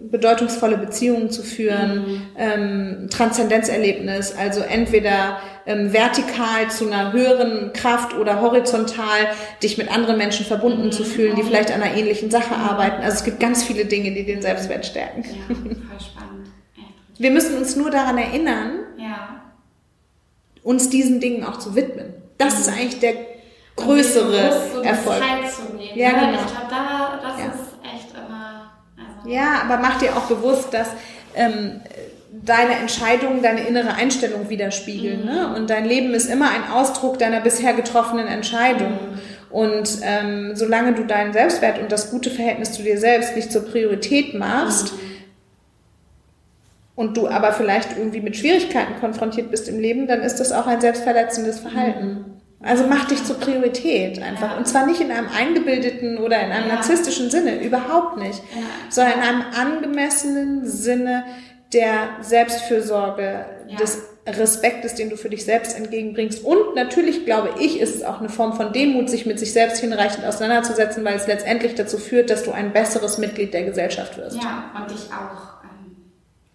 bedeutungsvolle 0.00 0.76
Beziehungen 0.76 1.30
zu 1.30 1.42
führen, 1.42 2.22
ähm, 2.36 3.08
Transzendenzerlebnis, 3.10 4.34
also 4.36 4.60
entweder 4.60 5.38
ähm, 5.66 5.92
vertikal 5.92 6.70
zu 6.70 6.86
einer 6.86 7.12
höheren 7.12 7.72
Kraft 7.72 8.14
oder 8.14 8.40
horizontal 8.40 9.28
dich 9.62 9.76
mit 9.78 9.90
anderen 9.92 10.16
Menschen 10.18 10.46
verbunden 10.46 10.92
zu 10.92 11.04
fühlen, 11.04 11.34
die 11.36 11.42
vielleicht 11.42 11.72
an 11.72 11.82
einer 11.82 11.96
ähnlichen 11.96 12.30
Sache 12.30 12.54
arbeiten. 12.54 13.02
Also 13.02 13.16
es 13.18 13.24
gibt 13.24 13.40
ganz 13.40 13.64
viele 13.64 13.84
Dinge, 13.84 14.12
die 14.12 14.24
den 14.24 14.42
Selbstwert 14.42 14.86
stärken. 14.86 15.24
Ja, 15.24 15.54
voll 15.54 16.00
spannend. 16.00 16.48
Wir 17.18 17.30
müssen 17.30 17.56
uns 17.56 17.74
nur 17.76 17.90
daran 17.90 18.18
erinnern, 18.18 18.80
Ja. 18.98 19.42
uns 20.62 20.88
diesen 20.90 21.18
Dingen 21.20 21.44
auch 21.44 21.58
zu 21.58 21.74
widmen. 21.74 22.12
Das 22.38 22.60
ist 22.60 22.68
eigentlich 22.68 23.00
der 23.00 23.14
größere 23.76 24.62
so 24.74 24.82
Erfolg. 24.82 25.18
Zeit 25.20 25.50
zu 25.52 25.74
nehmen. 25.76 25.96
Ja, 25.98 26.10
genau. 26.10 26.32
Ich 26.32 26.46
glaube, 26.46 26.66
da, 26.70 27.20
das 27.22 27.38
Ja. 27.40 27.46
ist 27.46 27.94
echt 27.94 28.10
immer. 28.14 28.72
Also, 28.96 29.28
Ja, 29.30 29.62
aber 29.64 29.78
mach 29.78 29.98
dir 29.98 30.16
auch 30.16 30.24
bewusst, 30.26 30.72
dass 30.72 30.88
ähm, 31.34 31.80
deine 32.44 32.74
Entscheidungen 32.74 33.42
deine 33.42 33.66
innere 33.66 33.94
Einstellung 33.94 34.48
widerspiegeln. 34.48 35.24
Ne? 35.24 35.54
Und 35.54 35.70
dein 35.70 35.84
Leben 35.84 36.12
ist 36.14 36.30
immer 36.30 36.50
ein 36.50 36.70
Ausdruck 36.72 37.18
deiner 37.18 37.40
bisher 37.40 37.72
getroffenen 37.74 38.26
Entscheidungen. 38.26 38.98
Und 39.50 39.98
ähm, 40.02 40.52
solange 40.54 40.92
du 40.92 41.04
deinen 41.04 41.32
Selbstwert 41.32 41.78
und 41.78 41.90
das 41.92 42.10
gute 42.10 42.30
Verhältnis 42.30 42.72
zu 42.72 42.82
dir 42.82 42.98
selbst 42.98 43.36
nicht 43.36 43.50
zur 43.52 43.64
Priorität 43.64 44.34
machst 44.34 44.92
und 46.94 47.16
du 47.16 47.28
aber 47.28 47.52
vielleicht 47.52 47.96
irgendwie 47.96 48.20
mit 48.20 48.36
Schwierigkeiten 48.36 48.98
konfrontiert 49.00 49.50
bist 49.50 49.68
im 49.68 49.78
Leben, 49.78 50.06
dann 50.06 50.20
ist 50.22 50.36
das 50.40 50.52
auch 50.52 50.66
ein 50.66 50.80
selbstverletzendes 50.80 51.60
Verhalten. 51.60 52.24
Also 52.60 52.84
mach 52.88 53.06
dich 53.06 53.22
zur 53.22 53.38
Priorität 53.38 54.20
einfach. 54.22 54.52
Ja. 54.52 54.56
Und 54.56 54.66
zwar 54.66 54.86
nicht 54.86 55.00
in 55.00 55.10
einem 55.12 55.28
eingebildeten 55.28 56.18
oder 56.18 56.40
in 56.40 56.50
einem 56.50 56.68
Ja. 56.68 56.74
narzisstischen 56.76 57.30
Sinne, 57.30 57.62
überhaupt 57.62 58.16
nicht 58.18 58.38
Ja. 58.54 58.62
sondern 58.88 59.12
in 59.14 59.20
einem 59.20 59.42
angemessenen 59.54 60.66
Sinne 60.66 61.24
der 61.76 62.08
Selbstfürsorge, 62.22 63.44
Ja. 63.68 63.76
des 63.76 64.02
Respektes, 64.26 64.94
den 64.96 65.08
du 65.10 65.16
für 65.16 65.28
dich 65.28 65.44
selbst 65.44 65.76
entgegenbringst. 65.76 66.44
Und 66.44 66.74
natürlich 66.74 67.24
glaube 67.24 67.50
ich, 67.60 67.80
ist 67.80 67.94
es 67.94 68.02
auch 68.02 68.18
eine 68.18 68.28
Form 68.28 68.54
von 68.54 68.72
Demut, 68.72 69.08
sich 69.08 69.24
mit 69.26 69.38
sich 69.38 69.52
selbst 69.52 69.78
hinreichend 69.78 70.24
auseinanderzusetzen, 70.24 71.04
weil 71.04 71.14
es 71.14 71.28
letztendlich 71.28 71.74
dazu 71.76 71.96
führt, 71.98 72.28
dass 72.30 72.42
du 72.42 72.50
ein 72.50 72.72
besseres 72.72 73.18
Mitglied 73.18 73.54
der 73.54 73.62
Gesellschaft 73.64 74.16
wirst. 74.16 74.36
ja, 74.42 74.64
und 74.80 74.90
dich 74.90 75.04
auch. 75.12 75.62
Ähm, 75.62 75.96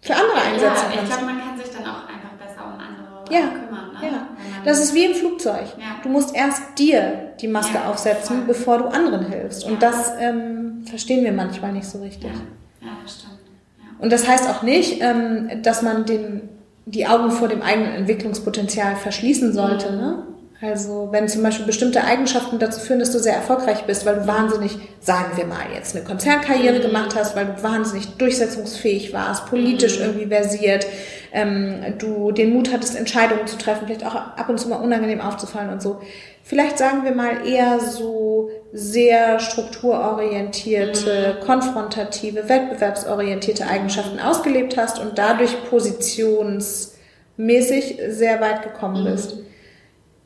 Für 0.02 0.14
andere 0.14 0.36
einsetzen 0.36 0.66
ja, 0.66 0.90
ich 0.90 0.96
kannst. 0.96 1.12
glaube, 1.12 1.24
man 1.32 1.38
kann 1.40 1.58
sich 1.58 1.70
dann 1.74 1.84
auch 1.84 2.08
einfach 2.08 2.32
besser 2.38 2.64
um 2.66 2.72
andere 2.78 3.24
Ja, 3.34 3.40
kümmern. 3.48 3.92
Ne? 4.02 4.08
Ja, 4.10 4.26
das 4.66 4.80
ist 4.80 4.94
wie 4.94 5.04
im 5.06 5.14
Flugzeug. 5.14 5.64
Ja. 5.78 5.96
Du 6.02 6.08
musst 6.10 6.34
erst 6.36 6.62
dir 6.78 7.32
die 7.40 7.48
Maske 7.48 7.74
Ja, 7.74 7.88
aufsetzen, 7.90 8.38
voll. 8.38 8.46
bevor 8.48 8.78
du 8.78 8.84
anderen 8.86 9.26
hilfst. 9.30 9.64
Und 9.64 9.82
das 9.82 10.12
ähm, 10.20 10.84
verstehen 10.88 11.24
wir 11.24 11.32
manchmal 11.32 11.72
nicht 11.72 11.86
so 11.86 12.00
richtig. 12.00 12.30
ja, 12.32 12.86
ja, 12.86 12.92
das 13.02 13.14
stimmt. 13.14 13.31
Ja. 13.31 13.31
Und 14.02 14.10
das 14.12 14.26
heißt 14.26 14.48
auch 14.50 14.62
nicht, 14.62 15.00
ähm, 15.00 15.62
dass 15.62 15.80
man 15.80 16.04
den, 16.04 16.48
die 16.86 17.06
Augen 17.06 17.30
vor 17.30 17.46
dem 17.46 17.62
eigenen 17.62 17.94
Entwicklungspotenzial 17.94 18.96
verschließen 18.96 19.52
sollte. 19.52 19.92
Ne? 19.92 20.24
Also 20.60 21.08
wenn 21.12 21.28
zum 21.28 21.44
Beispiel 21.44 21.66
bestimmte 21.66 22.02
Eigenschaften 22.02 22.58
dazu 22.58 22.80
führen, 22.80 22.98
dass 22.98 23.12
du 23.12 23.20
sehr 23.20 23.36
erfolgreich 23.36 23.84
bist, 23.84 24.04
weil 24.04 24.16
du 24.16 24.26
wahnsinnig, 24.26 24.76
sagen 25.00 25.36
wir 25.36 25.46
mal, 25.46 25.66
jetzt 25.72 25.94
eine 25.94 26.04
Konzernkarriere 26.04 26.80
gemacht 26.80 27.14
hast, 27.14 27.36
weil 27.36 27.46
du 27.46 27.62
wahnsinnig 27.62 28.08
durchsetzungsfähig 28.16 29.12
warst, 29.12 29.46
politisch 29.46 30.00
irgendwie 30.00 30.26
versiert, 30.26 30.84
ähm, 31.32 31.94
du 31.98 32.32
den 32.32 32.52
Mut 32.52 32.72
hattest, 32.72 32.96
Entscheidungen 32.96 33.46
zu 33.46 33.56
treffen, 33.56 33.86
vielleicht 33.86 34.04
auch 34.04 34.16
ab 34.16 34.48
und 34.48 34.58
zu 34.58 34.68
mal 34.68 34.76
unangenehm 34.76 35.20
aufzufallen 35.20 35.70
und 35.70 35.80
so. 35.80 36.00
Vielleicht 36.42 36.76
sagen 36.76 37.04
wir 37.04 37.14
mal 37.14 37.46
eher 37.46 37.78
so 37.78 38.50
sehr 38.72 39.38
strukturorientierte, 39.38 41.40
konfrontative, 41.44 42.48
wettbewerbsorientierte 42.48 43.66
Eigenschaften 43.66 44.18
ausgelebt 44.18 44.78
hast 44.78 44.98
und 44.98 45.18
dadurch 45.18 45.62
positionsmäßig 45.68 47.98
sehr 48.08 48.40
weit 48.40 48.62
gekommen 48.62 49.04
bist. 49.04 49.36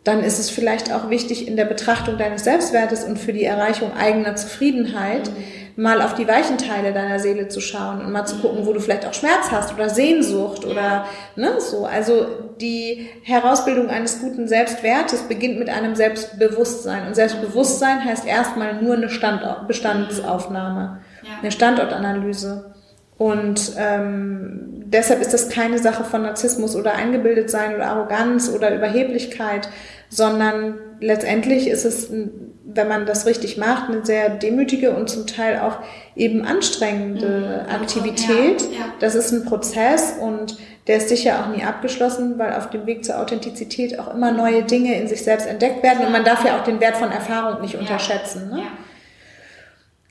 Dann 0.07 0.23
ist 0.23 0.39
es 0.39 0.51
vielleicht 0.51 0.93
auch 0.93 1.11
wichtig, 1.11 1.49
in 1.49 1.57
der 1.57 1.65
Betrachtung 1.65 2.17
deines 2.17 2.45
Selbstwertes 2.45 3.03
und 3.03 3.19
für 3.19 3.33
die 3.33 3.45
Erreichung 3.45 3.91
eigener 3.97 4.37
Zufriedenheit 4.37 5.29
mal 5.75 6.01
auf 6.01 6.15
die 6.15 6.29
weichen 6.29 6.59
Teile 6.59 6.93
deiner 6.93 7.19
Seele 7.19 7.49
zu 7.49 7.61
schauen 7.61 8.01
und 8.01 8.13
mal 8.13 8.25
zu 8.25 8.37
gucken, 8.37 8.67
wo 8.67 8.73
du 8.73 8.79
vielleicht 8.79 9.05
auch 9.05 9.13
Schmerz 9.13 9.51
hast 9.51 9.75
oder 9.75 9.89
Sehnsucht 9.89 10.65
oder 10.65 11.07
ne, 11.35 11.61
so. 11.61 11.87
Also 11.87 12.25
die 12.61 13.09
Herausbildung 13.25 13.91
eines 13.91 14.21
guten 14.21 14.47
Selbstwertes 14.47 15.23
beginnt 15.23 15.59
mit 15.59 15.69
einem 15.69 15.97
Selbstbewusstsein. 15.97 17.09
Und 17.09 17.17
Selbstbewusstsein 17.17 18.05
heißt 18.05 18.27
erstmal 18.29 18.81
nur 18.81 18.95
eine 18.95 19.09
Standort 19.11 19.67
Bestandsaufnahme, 19.67 21.01
Ja. 21.23 21.29
eine 21.43 21.51
Standortanalyse. 21.51 22.77
Und 23.19 23.73
ähm, 23.79 24.85
deshalb 24.87 25.21
ist 25.23 25.33
das 25.33 25.49
keine 25.49 25.79
Sache 25.79 26.05
von 26.05 26.23
Narzissmus 26.23 26.77
oder 26.77 26.95
Eingebildetsein 26.95 27.75
oder 27.75 27.87
Arroganz 27.87 28.51
oder 28.55 28.75
Überheblichkeit, 28.75 29.69
sondern 30.09 30.79
letztendlich 31.01 31.69
ist 31.69 31.85
es, 31.85 32.11
wenn 32.11 32.89
man 32.89 33.07
das 33.07 33.27
richtig 33.27 33.57
macht, 33.59 33.89
eine 33.91 34.05
sehr 34.05 34.29
demütige 34.31 34.91
und 34.95 35.09
zum 35.09 35.27
Teil 35.27 35.59
auch 35.61 35.79
eben 36.15 36.45
anstrengende 36.45 37.65
Mhm. 37.69 37.75
Aktivität. 37.75 38.63
Ja, 38.63 38.69
ja. 38.79 38.85
Das 39.01 39.15
ist 39.15 39.33
ein 39.33 39.45
Prozess 39.45 40.15
und 40.21 40.57
der 40.87 40.99
ist 40.99 41.09
sicher 41.09 41.41
auch 41.41 41.55
nie 41.57 41.65
abgeschlossen, 41.65 42.39
weil 42.39 42.55
auf 42.55 42.71
dem 42.71 42.87
Weg 42.87 43.05
zur 43.05 43.19
Authentizität 43.19 43.99
auch 43.99 44.13
immer 44.15 44.31
neue 44.33 44.63
Dinge 44.63 44.99
in 45.01 45.09
sich 45.09 45.23
selbst 45.25 45.47
entdeckt 45.47 45.83
werden 45.83 46.07
und 46.07 46.13
man 46.13 46.25
darf 46.25 46.45
ja 46.45 46.59
auch 46.59 46.65
den 46.65 46.79
Wert 46.81 46.97
von 46.97 47.11
Erfahrung 47.11 47.61
nicht 47.61 47.75
Ja. 47.75 47.81
unterschätzen. 47.81 48.49
Ne? 48.51 48.63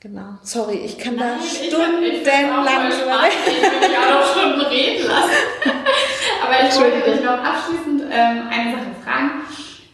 Genau. 0.02 0.36
Sorry, 0.44 0.76
ich 0.86 0.98
kann 1.00 1.16
Nein, 1.16 1.30
da 1.40 1.44
ich 1.44 1.52
find- 1.52 1.64
ich 1.66 1.70
stundenlang 1.74 2.92
voll 2.92 3.00
drüber. 3.00 3.20
Ich 3.48 3.62
will 3.62 3.90
mich 3.90 3.98
auch 3.98 4.20
noch 4.20 4.32
Stunden 4.36 4.62
reden 4.62 5.08
lassen. 5.08 5.74
Aber 6.44 6.68
ich 6.70 6.80
wollte 6.80 7.12
dich 7.12 7.24
noch 7.24 7.40
abschließend 7.44 8.04
ähm, 8.12 8.44
eine 8.52 8.72
Sache 8.72 8.92
fragen. 9.04 9.32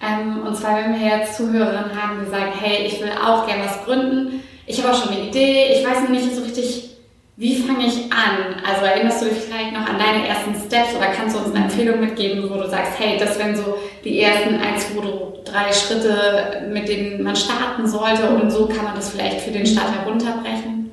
Ähm, 0.01 0.45
und 0.45 0.55
zwar, 0.55 0.77
wenn 0.77 0.99
wir 0.99 1.17
jetzt 1.17 1.35
Zuhörerinnen 1.37 2.01
haben, 2.01 2.23
die 2.23 2.31
sagen, 2.31 2.51
hey, 2.59 2.85
ich 2.85 2.99
will 3.01 3.11
auch 3.11 3.45
gerne 3.45 3.65
was 3.65 3.83
gründen. 3.85 4.43
Ich 4.65 4.81
habe 4.81 4.93
auch 4.93 5.01
schon 5.01 5.13
eine 5.13 5.27
Idee. 5.27 5.75
Ich 5.75 5.85
weiß 5.85 6.01
noch 6.01 6.09
nicht 6.09 6.35
so 6.35 6.41
richtig, 6.41 6.91
wie 7.37 7.55
fange 7.55 7.85
ich 7.85 8.11
an? 8.11 8.61
Also 8.67 8.85
erinnerst 8.85 9.21
du 9.21 9.25
dich 9.25 9.39
vielleicht 9.39 9.73
noch 9.73 9.87
an 9.87 9.97
deine 9.97 10.27
ersten 10.27 10.53
Steps 10.55 10.95
oder 10.95 11.07
kannst 11.07 11.35
du 11.35 11.39
uns 11.39 11.55
eine 11.55 11.65
Empfehlung 11.65 11.99
mitgeben, 11.99 12.49
wo 12.49 12.55
du 12.55 12.69
sagst, 12.69 12.93
hey, 12.99 13.17
das 13.19 13.37
wären 13.39 13.55
so 13.55 13.77
die 14.03 14.21
ersten 14.21 14.55
ein, 14.55 14.77
zwei, 14.77 15.01
drei 15.45 15.73
Schritte, 15.73 16.67
mit 16.71 16.87
denen 16.87 17.23
man 17.23 17.35
starten 17.35 17.87
sollte 17.87 18.29
und 18.29 18.51
so 18.51 18.67
kann 18.67 18.83
man 18.83 18.95
das 18.95 19.09
vielleicht 19.09 19.41
für 19.41 19.51
den 19.51 19.65
Start 19.65 19.91
herunterbrechen? 19.91 20.91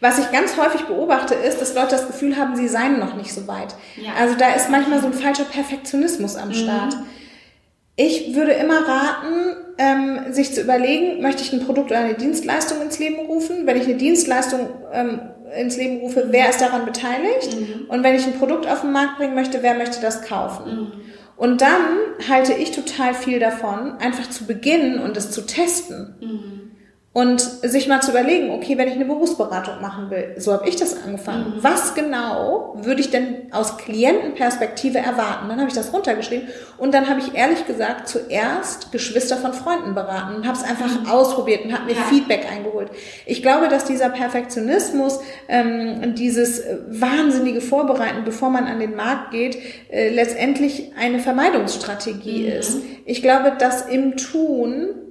Was 0.00 0.18
ich 0.18 0.30
ganz 0.32 0.56
häufig 0.56 0.82
beobachte, 0.82 1.34
ist, 1.34 1.60
dass 1.60 1.74
Leute 1.74 1.90
das 1.90 2.06
Gefühl 2.06 2.36
haben, 2.36 2.56
sie 2.56 2.68
seien 2.68 2.98
noch 2.98 3.14
nicht 3.14 3.32
so 3.32 3.46
weit. 3.46 3.74
Ja. 3.96 4.12
Also 4.18 4.36
da 4.36 4.52
ist 4.54 4.70
manchmal 4.70 5.00
so 5.00 5.06
ein 5.06 5.14
falscher 5.14 5.44
Perfektionismus 5.44 6.36
am 6.36 6.52
Start. 6.52 6.94
Ich 7.96 8.34
würde 8.34 8.52
immer 8.52 8.88
raten, 8.88 9.56
ähm, 9.78 10.32
sich 10.32 10.52
zu 10.52 10.60
überlegen, 10.60 11.22
möchte 11.22 11.42
ich 11.42 11.52
ein 11.52 11.64
Produkt 11.64 11.90
oder 11.90 12.00
eine 12.00 12.14
Dienstleistung 12.14 12.82
ins 12.82 12.98
Leben 12.98 13.26
rufen? 13.26 13.66
Wenn 13.66 13.76
ich 13.76 13.84
eine 13.84 13.96
Dienstleistung 13.96 14.68
ähm, 14.92 15.20
ins 15.56 15.76
Leben 15.76 15.98
rufe, 15.98 16.26
wer 16.30 16.50
ist 16.50 16.60
daran 16.60 16.84
beteiligt? 16.84 17.56
Mhm. 17.56 17.86
Und 17.88 18.02
wenn 18.02 18.16
ich 18.16 18.26
ein 18.26 18.38
Produkt 18.38 18.66
auf 18.66 18.80
den 18.80 18.92
Markt 18.92 19.18
bringen 19.18 19.34
möchte, 19.34 19.62
wer 19.62 19.74
möchte 19.74 20.00
das 20.00 20.22
kaufen? 20.22 20.70
Mhm. 20.70 20.92
Und 21.36 21.60
dann 21.60 21.84
halte 22.28 22.54
ich 22.54 22.72
total 22.72 23.14
viel 23.14 23.38
davon, 23.38 23.96
einfach 23.98 24.28
zu 24.30 24.46
beginnen 24.46 24.98
und 24.98 25.16
es 25.16 25.30
zu 25.30 25.46
testen. 25.46 26.14
Mhm 26.20 26.63
und 27.14 27.40
sich 27.40 27.86
mal 27.86 28.02
zu 28.02 28.10
überlegen, 28.10 28.50
okay, 28.50 28.76
wenn 28.76 28.88
ich 28.88 28.94
eine 28.94 29.04
Berufsberatung 29.04 29.80
machen 29.80 30.10
will, 30.10 30.34
so 30.36 30.52
habe 30.52 30.68
ich 30.68 30.74
das 30.74 31.00
angefangen. 31.00 31.54
Mhm. 31.54 31.62
Was 31.62 31.94
genau 31.94 32.74
würde 32.76 33.00
ich 33.00 33.10
denn 33.12 33.52
aus 33.52 33.78
Klientenperspektive 33.78 34.98
erwarten? 34.98 35.48
Dann 35.48 35.60
habe 35.60 35.68
ich 35.68 35.76
das 35.76 35.92
runtergeschrieben 35.92 36.48
und 36.76 36.92
dann 36.92 37.08
habe 37.08 37.20
ich 37.20 37.32
ehrlich 37.36 37.68
gesagt 37.68 38.08
zuerst 38.08 38.90
Geschwister 38.90 39.36
von 39.36 39.52
Freunden 39.52 39.94
beraten 39.94 40.34
und 40.34 40.46
habe 40.46 40.58
es 40.58 40.64
einfach 40.64 40.90
mhm. 40.90 41.06
ausprobiert 41.08 41.64
und 41.64 41.72
habe 41.72 41.84
mir 41.84 41.92
ja. 41.92 42.02
Feedback 42.02 42.48
eingeholt. 42.50 42.90
Ich 43.26 43.42
glaube, 43.42 43.68
dass 43.68 43.84
dieser 43.84 44.08
Perfektionismus, 44.10 45.20
ähm, 45.48 46.16
dieses 46.16 46.64
wahnsinnige 46.88 47.60
Vorbereiten, 47.60 48.24
bevor 48.24 48.50
man 48.50 48.66
an 48.66 48.80
den 48.80 48.96
Markt 48.96 49.30
geht, 49.30 49.56
äh, 49.88 50.08
letztendlich 50.08 50.90
eine 50.98 51.20
Vermeidungsstrategie 51.20 52.50
mhm. 52.50 52.58
ist. 52.58 52.78
Ich 53.04 53.22
glaube, 53.22 53.52
dass 53.56 53.82
im 53.82 54.16
Tun 54.16 55.03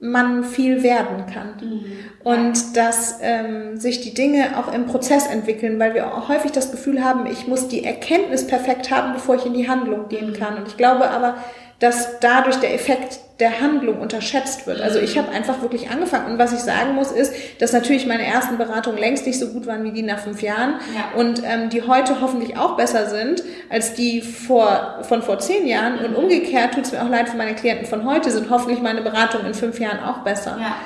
man 0.00 0.44
viel 0.44 0.82
werden 0.82 1.26
kann. 1.26 1.54
Mhm. 1.60 1.84
Und 2.24 2.76
dass 2.76 3.18
ähm, 3.22 3.76
sich 3.78 4.00
die 4.00 4.14
Dinge 4.14 4.58
auch 4.58 4.72
im 4.72 4.86
Prozess 4.86 5.26
entwickeln, 5.26 5.78
weil 5.78 5.94
wir 5.94 6.14
auch 6.14 6.28
häufig 6.28 6.52
das 6.52 6.70
Gefühl 6.70 7.04
haben, 7.04 7.26
ich 7.26 7.46
muss 7.46 7.68
die 7.68 7.84
Erkenntnis 7.84 8.46
perfekt 8.46 8.90
haben, 8.90 9.12
bevor 9.12 9.36
ich 9.36 9.46
in 9.46 9.54
die 9.54 9.68
Handlung 9.68 10.08
gehen 10.08 10.32
kann. 10.32 10.56
Und 10.56 10.68
ich 10.68 10.76
glaube 10.76 11.10
aber, 11.10 11.36
dass 11.80 12.20
dadurch 12.20 12.56
der 12.56 12.74
Effekt 12.74 13.18
der 13.40 13.60
Handlung 13.60 14.00
unterschätzt 14.00 14.66
wird. 14.66 14.82
Also 14.82 14.98
ich 14.98 15.16
habe 15.16 15.30
einfach 15.30 15.62
wirklich 15.62 15.90
angefangen. 15.90 16.32
Und 16.32 16.38
was 16.38 16.52
ich 16.52 16.60
sagen 16.60 16.94
muss, 16.94 17.10
ist, 17.10 17.32
dass 17.58 17.72
natürlich 17.72 18.06
meine 18.06 18.24
ersten 18.24 18.58
Beratungen 18.58 18.98
längst 18.98 19.26
nicht 19.26 19.38
so 19.38 19.48
gut 19.48 19.66
waren 19.66 19.82
wie 19.82 19.92
die 19.92 20.02
nach 20.02 20.18
fünf 20.18 20.42
Jahren 20.42 20.74
ja. 20.94 21.18
und 21.18 21.42
ähm, 21.42 21.70
die 21.70 21.82
heute 21.82 22.20
hoffentlich 22.20 22.58
auch 22.58 22.76
besser 22.76 23.08
sind 23.08 23.42
als 23.70 23.94
die 23.94 24.20
vor, 24.20 24.98
von 25.02 25.22
vor 25.22 25.38
zehn 25.38 25.66
Jahren. 25.66 25.98
Und 26.04 26.14
umgekehrt 26.14 26.74
tut 26.74 26.84
es 26.84 26.92
mir 26.92 27.02
auch 27.02 27.08
leid 27.08 27.30
für 27.30 27.38
meine 27.38 27.54
Klienten 27.54 27.86
von 27.86 28.04
heute, 28.04 28.30
sind 28.30 28.50
hoffentlich 28.50 28.82
meine 28.82 29.00
Beratungen 29.00 29.46
in 29.46 29.54
fünf 29.54 29.80
Jahren 29.80 30.00
auch 30.00 30.18
besser. 30.18 30.58
Ja. 30.60 30.76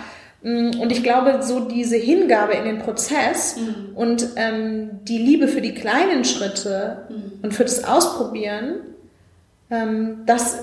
Mm, 0.48 0.78
und 0.78 0.92
ich 0.92 1.02
glaube, 1.02 1.40
so 1.42 1.58
diese 1.58 1.96
Hingabe 1.96 2.52
in 2.52 2.64
den 2.64 2.78
Prozess 2.78 3.56
mhm. 3.56 3.96
und 3.96 4.28
ähm, 4.36 4.90
die 5.02 5.18
Liebe 5.18 5.48
für 5.48 5.60
die 5.60 5.74
kleinen 5.74 6.24
Schritte 6.24 7.06
mhm. 7.08 7.40
und 7.42 7.52
für 7.52 7.64
das 7.64 7.82
Ausprobieren, 7.82 8.76
ähm, 9.70 10.18
das 10.26 10.62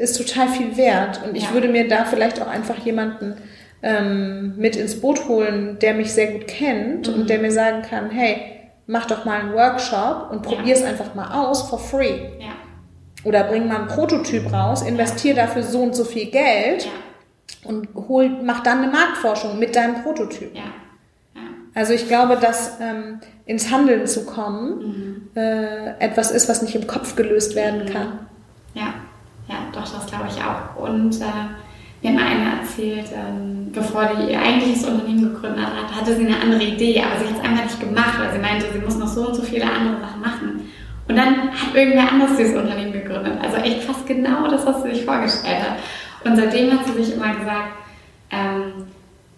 ist 0.00 0.16
total 0.16 0.48
viel 0.48 0.76
wert. 0.76 1.20
Und 1.24 1.36
ich 1.36 1.44
ja. 1.44 1.52
würde 1.52 1.68
mir 1.68 1.88
da 1.88 2.04
vielleicht 2.04 2.40
auch 2.40 2.46
einfach 2.46 2.78
jemanden 2.78 3.36
ähm, 3.82 4.54
mit 4.56 4.76
ins 4.76 5.00
Boot 5.00 5.28
holen, 5.28 5.78
der 5.80 5.94
mich 5.94 6.12
sehr 6.12 6.28
gut 6.28 6.46
kennt 6.46 7.08
mhm. 7.08 7.14
und 7.14 7.30
der 7.30 7.38
mir 7.38 7.52
sagen 7.52 7.82
kann, 7.82 8.10
hey, 8.10 8.60
mach 8.86 9.06
doch 9.06 9.24
mal 9.24 9.40
einen 9.40 9.52
Workshop 9.52 10.30
und 10.30 10.42
probier 10.42 10.74
es 10.74 10.82
einfach 10.82 11.14
mal 11.14 11.32
aus 11.32 11.68
for 11.68 11.78
free. 11.78 12.20
Ja. 12.38 12.52
Oder 13.24 13.44
bring 13.44 13.68
mal 13.68 13.76
einen 13.76 13.88
Prototyp 13.88 14.52
raus, 14.52 14.82
investier 14.82 15.34
dafür 15.34 15.62
so 15.62 15.82
und 15.82 15.94
so 15.94 16.04
viel 16.04 16.30
Geld 16.30 16.88
und 17.64 17.88
hol, 17.94 18.28
mach 18.42 18.62
dann 18.62 18.78
eine 18.78 18.90
Marktforschung 18.90 19.58
mit 19.58 19.76
deinem 19.76 20.02
Prototyp. 20.02 20.52
Also 21.74 21.94
ich 21.94 22.06
glaube, 22.06 22.36
dass 22.36 22.80
ähm, 22.80 23.20
ins 23.46 23.70
Handeln 23.70 24.06
zu 24.06 24.26
kommen 24.26 25.28
mhm. 25.34 25.40
äh, 25.40 25.98
etwas 25.98 26.30
ist, 26.30 26.48
was 26.48 26.62
nicht 26.62 26.74
im 26.74 26.86
Kopf 26.86 27.16
gelöst 27.16 27.54
werden 27.54 27.84
mhm. 27.84 27.88
kann. 27.88 28.18
Ja. 28.74 28.94
Ja, 29.48 29.56
doch, 29.72 29.82
das 29.82 30.06
glaube 30.06 30.28
ich 30.28 30.42
auch. 30.42 30.76
Und 30.82 31.20
äh, 31.20 31.48
mir 32.02 32.18
hat 32.18 32.26
eine 32.26 32.60
erzählt, 32.60 33.06
ähm, 33.12 33.70
bevor 33.72 34.06
die 34.06 34.32
ihr 34.32 34.40
eigentliches 34.40 34.84
Unternehmen 34.84 35.32
gegründet 35.32 35.66
hat, 35.66 35.94
hatte 35.94 36.16
sie 36.16 36.26
eine 36.26 36.40
andere 36.40 36.62
Idee, 36.62 37.00
aber 37.02 37.20
sie 37.20 37.28
hat 37.28 37.38
es 37.38 37.44
einfach 37.48 37.64
nicht 37.64 37.80
gemacht, 37.80 38.18
weil 38.18 38.32
sie 38.32 38.38
meinte, 38.38 38.66
sie 38.72 38.78
muss 38.78 38.96
noch 38.96 39.08
so 39.08 39.28
und 39.28 39.34
so 39.34 39.42
viele 39.42 39.64
andere 39.64 40.00
Sachen 40.00 40.20
machen. 40.20 40.70
Und 41.08 41.16
dann 41.16 41.50
hat 41.52 41.74
irgendwer 41.74 42.10
anders 42.10 42.36
dieses 42.36 42.56
Unternehmen 42.56 42.92
gegründet. 42.92 43.34
Also 43.42 43.56
echt 43.58 43.82
fast 43.82 44.06
genau 44.06 44.48
das, 44.48 44.64
was 44.66 44.82
sie 44.82 44.94
sich 44.94 45.04
vorgestellt 45.04 45.60
hat. 45.60 45.76
Und 46.24 46.36
seitdem 46.36 46.72
hat 46.72 46.86
sie 46.86 47.02
sich 47.02 47.14
immer 47.14 47.34
gesagt, 47.34 47.72
ähm, 48.30 48.86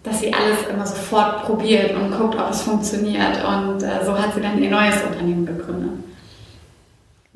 dass 0.03 0.19
sie 0.19 0.33
alles 0.33 0.67
immer 0.71 0.85
sofort 0.85 1.43
probiert 1.43 1.95
und 1.95 2.11
guckt, 2.15 2.35
ob 2.39 2.51
es 2.51 2.61
funktioniert. 2.61 3.43
Und 3.43 3.81
äh, 3.81 4.05
so 4.05 4.17
hat 4.17 4.33
sie 4.33 4.41
dann 4.41 4.61
ihr 4.61 4.69
neues 4.69 5.03
Unternehmen 5.03 5.45
gegründet. 5.45 5.91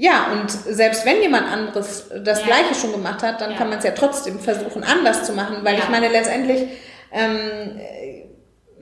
Ja, 0.02 0.28
und 0.32 0.50
selbst 0.50 1.06
wenn 1.06 1.22
jemand 1.22 1.52
anderes 1.52 2.10
das 2.24 2.40
ja. 2.40 2.46
Gleiche 2.46 2.74
schon 2.74 2.94
gemacht 2.94 3.22
hat, 3.22 3.42
dann 3.42 3.52
ja. 3.52 3.58
kann 3.58 3.68
man 3.68 3.80
es 3.80 3.84
ja 3.84 3.92
trotzdem 3.92 4.40
versuchen, 4.40 4.82
anders 4.86 5.26
zu 5.26 5.34
machen, 5.34 5.58
weil 5.64 5.74
ja. 5.74 5.80
ich 5.80 5.90
meine, 5.90 6.08
letztendlich 6.08 6.70
ähm, 7.12 7.82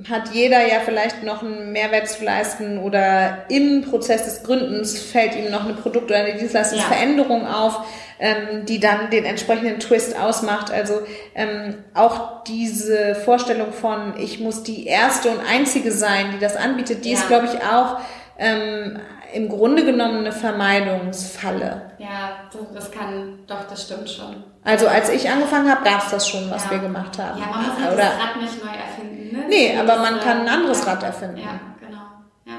hat 0.07 0.29
jeder 0.31 0.67
ja 0.67 0.79
vielleicht 0.85 1.23
noch 1.23 1.41
einen 1.41 1.71
Mehrwert 1.71 2.07
zu 2.07 2.23
leisten 2.23 2.77
oder 2.77 3.45
im 3.49 3.81
Prozess 3.81 4.25
des 4.25 4.43
Gründens 4.43 4.99
fällt 4.99 5.35
ihm 5.35 5.49
noch 5.49 5.65
eine 5.65 5.73
Produkt- 5.73 6.11
oder 6.11 6.19
eine 6.19 6.37
Dienstleistungsveränderung 6.37 7.47
auf, 7.47 7.79
ähm, 8.19 8.67
die 8.67 8.79
dann 8.79 9.09
den 9.09 9.25
entsprechenden 9.25 9.79
Twist 9.79 10.15
ausmacht. 10.19 10.69
Also 10.69 11.01
ähm, 11.33 11.83
auch 11.95 12.43
diese 12.43 13.15
Vorstellung 13.15 13.73
von, 13.73 14.13
ich 14.19 14.39
muss 14.39 14.61
die 14.61 14.85
erste 14.85 15.29
und 15.29 15.39
einzige 15.39 15.91
sein, 15.91 16.27
die 16.35 16.39
das 16.39 16.55
anbietet, 16.57 17.05
die 17.05 17.13
ist, 17.13 17.27
glaube 17.27 17.47
ich, 17.47 17.63
auch 17.63 17.97
ähm, 18.37 18.99
im 19.33 19.49
Grunde 19.49 19.83
genommen 19.85 20.19
eine 20.19 20.31
Vermeidungsfalle. 20.31 21.91
Ja, 21.97 22.49
das 22.73 22.91
kann, 22.91 23.39
doch, 23.47 23.67
das 23.67 23.83
stimmt 23.83 24.09
schon. 24.09 24.43
Also 24.63 24.87
als 24.87 25.09
ich 25.09 25.29
angefangen 25.29 25.69
habe, 25.69 25.83
gab 25.83 26.03
es 26.03 26.11
das 26.11 26.27
schon, 26.27 26.49
was 26.49 26.65
ja. 26.65 26.71
wir 26.71 26.79
gemacht 26.79 27.17
haben. 27.17 27.39
Ja, 27.39 27.47
man 27.47 27.65
muss 27.65 27.79
halt 27.79 27.93
Oder, 27.93 28.03
das 28.03 28.19
Rad 28.19 28.41
nicht 28.41 28.63
neu 28.63 28.71
erfinden. 28.71 29.37
Ne? 29.37 29.45
Nee, 29.49 29.77
aber 29.77 29.97
man 29.97 30.19
kann 30.19 30.41
ein 30.41 30.49
anderes 30.49 30.85
Rad 30.85 31.03
erfinden. 31.03 31.37
Ja, 31.37 31.59
genau. 31.79 32.01
Ja, 32.45 32.53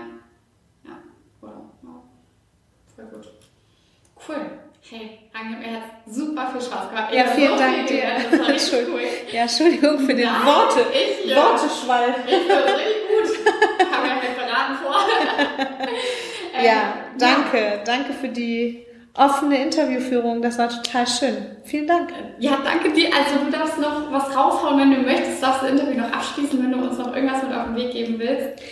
ja. 0.84 0.96
Wow. 1.40 1.52
Voll 2.94 3.04
gut. 3.06 3.28
Cool. 4.26 4.67
Hey, 4.90 5.18
Rangel, 5.34 5.58
mir 5.58 5.76
hat 5.76 5.82
super 6.06 6.48
viel 6.50 6.62
Spaß 6.62 6.88
gemacht. 6.88 7.12
Ja, 7.12 7.24
vielen 7.24 7.52
so 7.52 7.58
Dank 7.58 7.86
dir. 7.88 8.04
Das 8.30 8.40
war 8.40 8.48
richtig 8.54 8.88
cool. 8.88 9.00
Ja, 9.30 9.42
Entschuldigung 9.42 9.98
für 9.98 10.14
den 10.14 10.24
Nein, 10.24 10.46
Worte, 10.46 10.86
ich, 10.92 11.30
ja. 11.30 11.36
Worteschwall. 11.36 12.14
Ich 12.26 12.48
bin 12.48 12.56
richtig 12.56 12.96
gut. 13.06 13.46
Kam 13.92 14.06
ja 14.06 14.14
nicht 14.14 14.34
beraten 14.34 14.76
vor. 14.82 14.96
ja, 16.64 16.94
danke. 17.18 17.58
Ja. 17.58 17.76
Danke 17.84 18.12
für 18.14 18.28
die 18.28 18.86
offene 19.12 19.62
Interviewführung. 19.62 20.40
Das 20.40 20.58
war 20.58 20.70
total 20.70 21.06
schön. 21.06 21.36
Vielen 21.64 21.86
Dank. 21.86 22.10
Ja, 22.38 22.58
danke 22.64 22.90
dir. 22.90 23.08
Also 23.14 23.44
du 23.44 23.50
darfst 23.50 23.78
noch 23.78 24.10
was 24.10 24.34
raushauen, 24.34 24.80
wenn 24.80 24.90
du 24.90 25.00
möchtest. 25.02 25.42
Darfst 25.42 25.64
das 25.64 25.70
Interview 25.70 26.00
noch 26.00 26.10
abschließen, 26.12 26.62
wenn 26.62 26.72
du 26.72 26.78
uns 26.88 26.96
noch 26.96 27.14
irgendwas 27.14 27.42
mit 27.42 27.52
auf 27.52 27.66
den 27.66 27.76
Weg 27.76 27.92
geben 27.92 28.18
willst. 28.18 28.62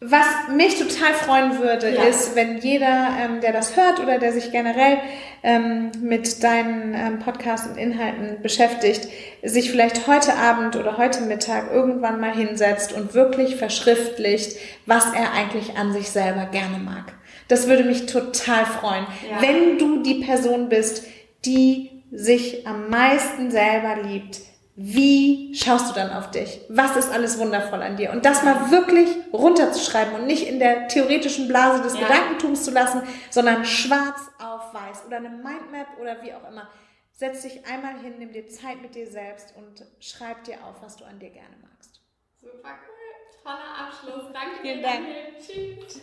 Was 0.00 0.26
mich 0.54 0.78
total 0.78 1.14
freuen 1.14 1.58
würde, 1.58 1.88
ja. 1.88 2.02
ist, 2.02 2.36
wenn 2.36 2.58
jeder, 2.58 3.16
ähm, 3.18 3.40
der 3.40 3.52
das 3.52 3.78
hört 3.78 3.98
oder 3.98 4.18
der 4.18 4.30
sich 4.30 4.52
generell 4.52 4.98
ähm, 5.42 5.90
mit 6.02 6.42
deinen 6.42 6.92
ähm, 6.92 7.18
Podcasts 7.18 7.66
und 7.66 7.78
Inhalten 7.78 8.42
beschäftigt, 8.42 9.08
sich 9.42 9.70
vielleicht 9.70 10.06
heute 10.06 10.34
Abend 10.34 10.76
oder 10.76 10.98
heute 10.98 11.22
Mittag 11.22 11.72
irgendwann 11.72 12.20
mal 12.20 12.34
hinsetzt 12.34 12.92
und 12.92 13.14
wirklich 13.14 13.56
verschriftlicht, 13.56 14.58
was 14.84 15.14
er 15.14 15.32
eigentlich 15.32 15.78
an 15.78 15.94
sich 15.94 16.10
selber 16.10 16.44
gerne 16.44 16.76
mag. 16.76 17.14
Das 17.48 17.66
würde 17.66 17.84
mich 17.84 18.04
total 18.04 18.66
freuen. 18.66 19.06
Ja. 19.30 19.40
Wenn 19.40 19.78
du 19.78 20.02
die 20.02 20.22
Person 20.22 20.68
bist, 20.68 21.06
die 21.46 22.02
sich 22.12 22.66
am 22.66 22.90
meisten 22.90 23.50
selber 23.50 23.96
liebt, 24.02 24.40
wie 24.78 25.54
schaust 25.54 25.90
du 25.90 25.94
dann 25.94 26.12
auf 26.12 26.30
dich? 26.30 26.60
Was 26.68 26.96
ist 26.96 27.10
alles 27.10 27.38
wundervoll 27.38 27.80
an 27.80 27.96
dir? 27.96 28.10
Und 28.12 28.26
das 28.26 28.42
mal 28.42 28.70
wirklich 28.70 29.08
runterzuschreiben 29.32 30.14
und 30.14 30.26
nicht 30.26 30.46
in 30.46 30.58
der 30.58 30.86
theoretischen 30.88 31.48
Blase 31.48 31.82
des 31.82 31.94
ja. 31.94 32.00
Gedankentums 32.00 32.62
zu 32.62 32.72
lassen, 32.72 33.00
sondern 33.30 33.64
schwarz 33.64 34.20
auf 34.38 34.74
weiß 34.74 35.06
oder 35.06 35.16
eine 35.16 35.30
Mindmap 35.30 35.98
oder 35.98 36.22
wie 36.22 36.34
auch 36.34 36.46
immer. 36.46 36.68
Setz 37.12 37.40
dich 37.40 37.66
einmal 37.66 37.98
hin, 38.00 38.16
nimm 38.18 38.32
dir 38.32 38.46
Zeit 38.48 38.82
mit 38.82 38.94
dir 38.94 39.10
selbst 39.10 39.54
und 39.56 39.86
schreib 39.98 40.44
dir 40.44 40.56
auf, 40.62 40.82
was 40.82 40.96
du 40.96 41.06
an 41.06 41.18
dir 41.18 41.30
gerne 41.30 41.56
magst. 41.62 42.02
Super 42.42 42.68
cool. 42.68 43.42
Toller 43.42 43.86
Abschluss. 43.86 44.30
Danke 44.34 44.60
Vielen 44.60 44.78
dir. 44.78 44.82
Dank. 44.82 45.06
Tschüss. 45.40 46.02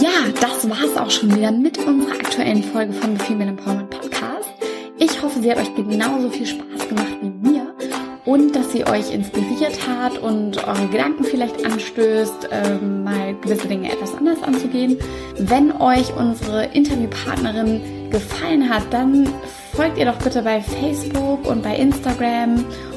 Ja, 0.00 0.28
das 0.40 0.68
war's 0.68 0.96
auch 0.96 1.10
schon 1.10 1.34
wieder 1.36 1.52
mit 1.52 1.78
unserer 1.78 2.14
aktuellen 2.14 2.64
Folge 2.64 2.92
von 2.92 3.16
The 3.16 3.24
Female 3.24 3.50
Empowerment 3.50 3.90
Podcast. 3.90 4.61
Ich 5.22 5.28
hoffe, 5.28 5.40
sie 5.40 5.52
hat 5.52 5.58
euch 5.58 5.72
genauso 5.76 6.30
viel 6.30 6.46
Spaß 6.46 6.88
gemacht 6.88 7.16
wie 7.20 7.48
mir 7.48 7.72
und 8.24 8.56
dass 8.56 8.72
sie 8.72 8.84
euch 8.84 9.14
inspiriert 9.14 9.78
hat 9.86 10.18
und 10.18 10.66
eure 10.66 10.88
Gedanken 10.88 11.22
vielleicht 11.22 11.64
anstößt, 11.64 12.48
ähm, 12.50 13.04
mal 13.04 13.32
gewisse 13.40 13.68
Dinge 13.68 13.92
etwas 13.92 14.16
anders 14.16 14.42
anzugehen. 14.42 14.98
Wenn 15.38 15.80
euch 15.80 16.12
unsere 16.16 16.64
Interviewpartnerin 16.64 18.10
gefallen 18.10 18.68
hat, 18.68 18.82
dann 18.90 19.28
folgt 19.74 19.96
ihr 19.96 20.06
doch 20.06 20.18
bitte 20.18 20.42
bei 20.42 20.60
Facebook 20.60 21.46
und 21.48 21.62
bei 21.62 21.76
Instagram 21.76 22.64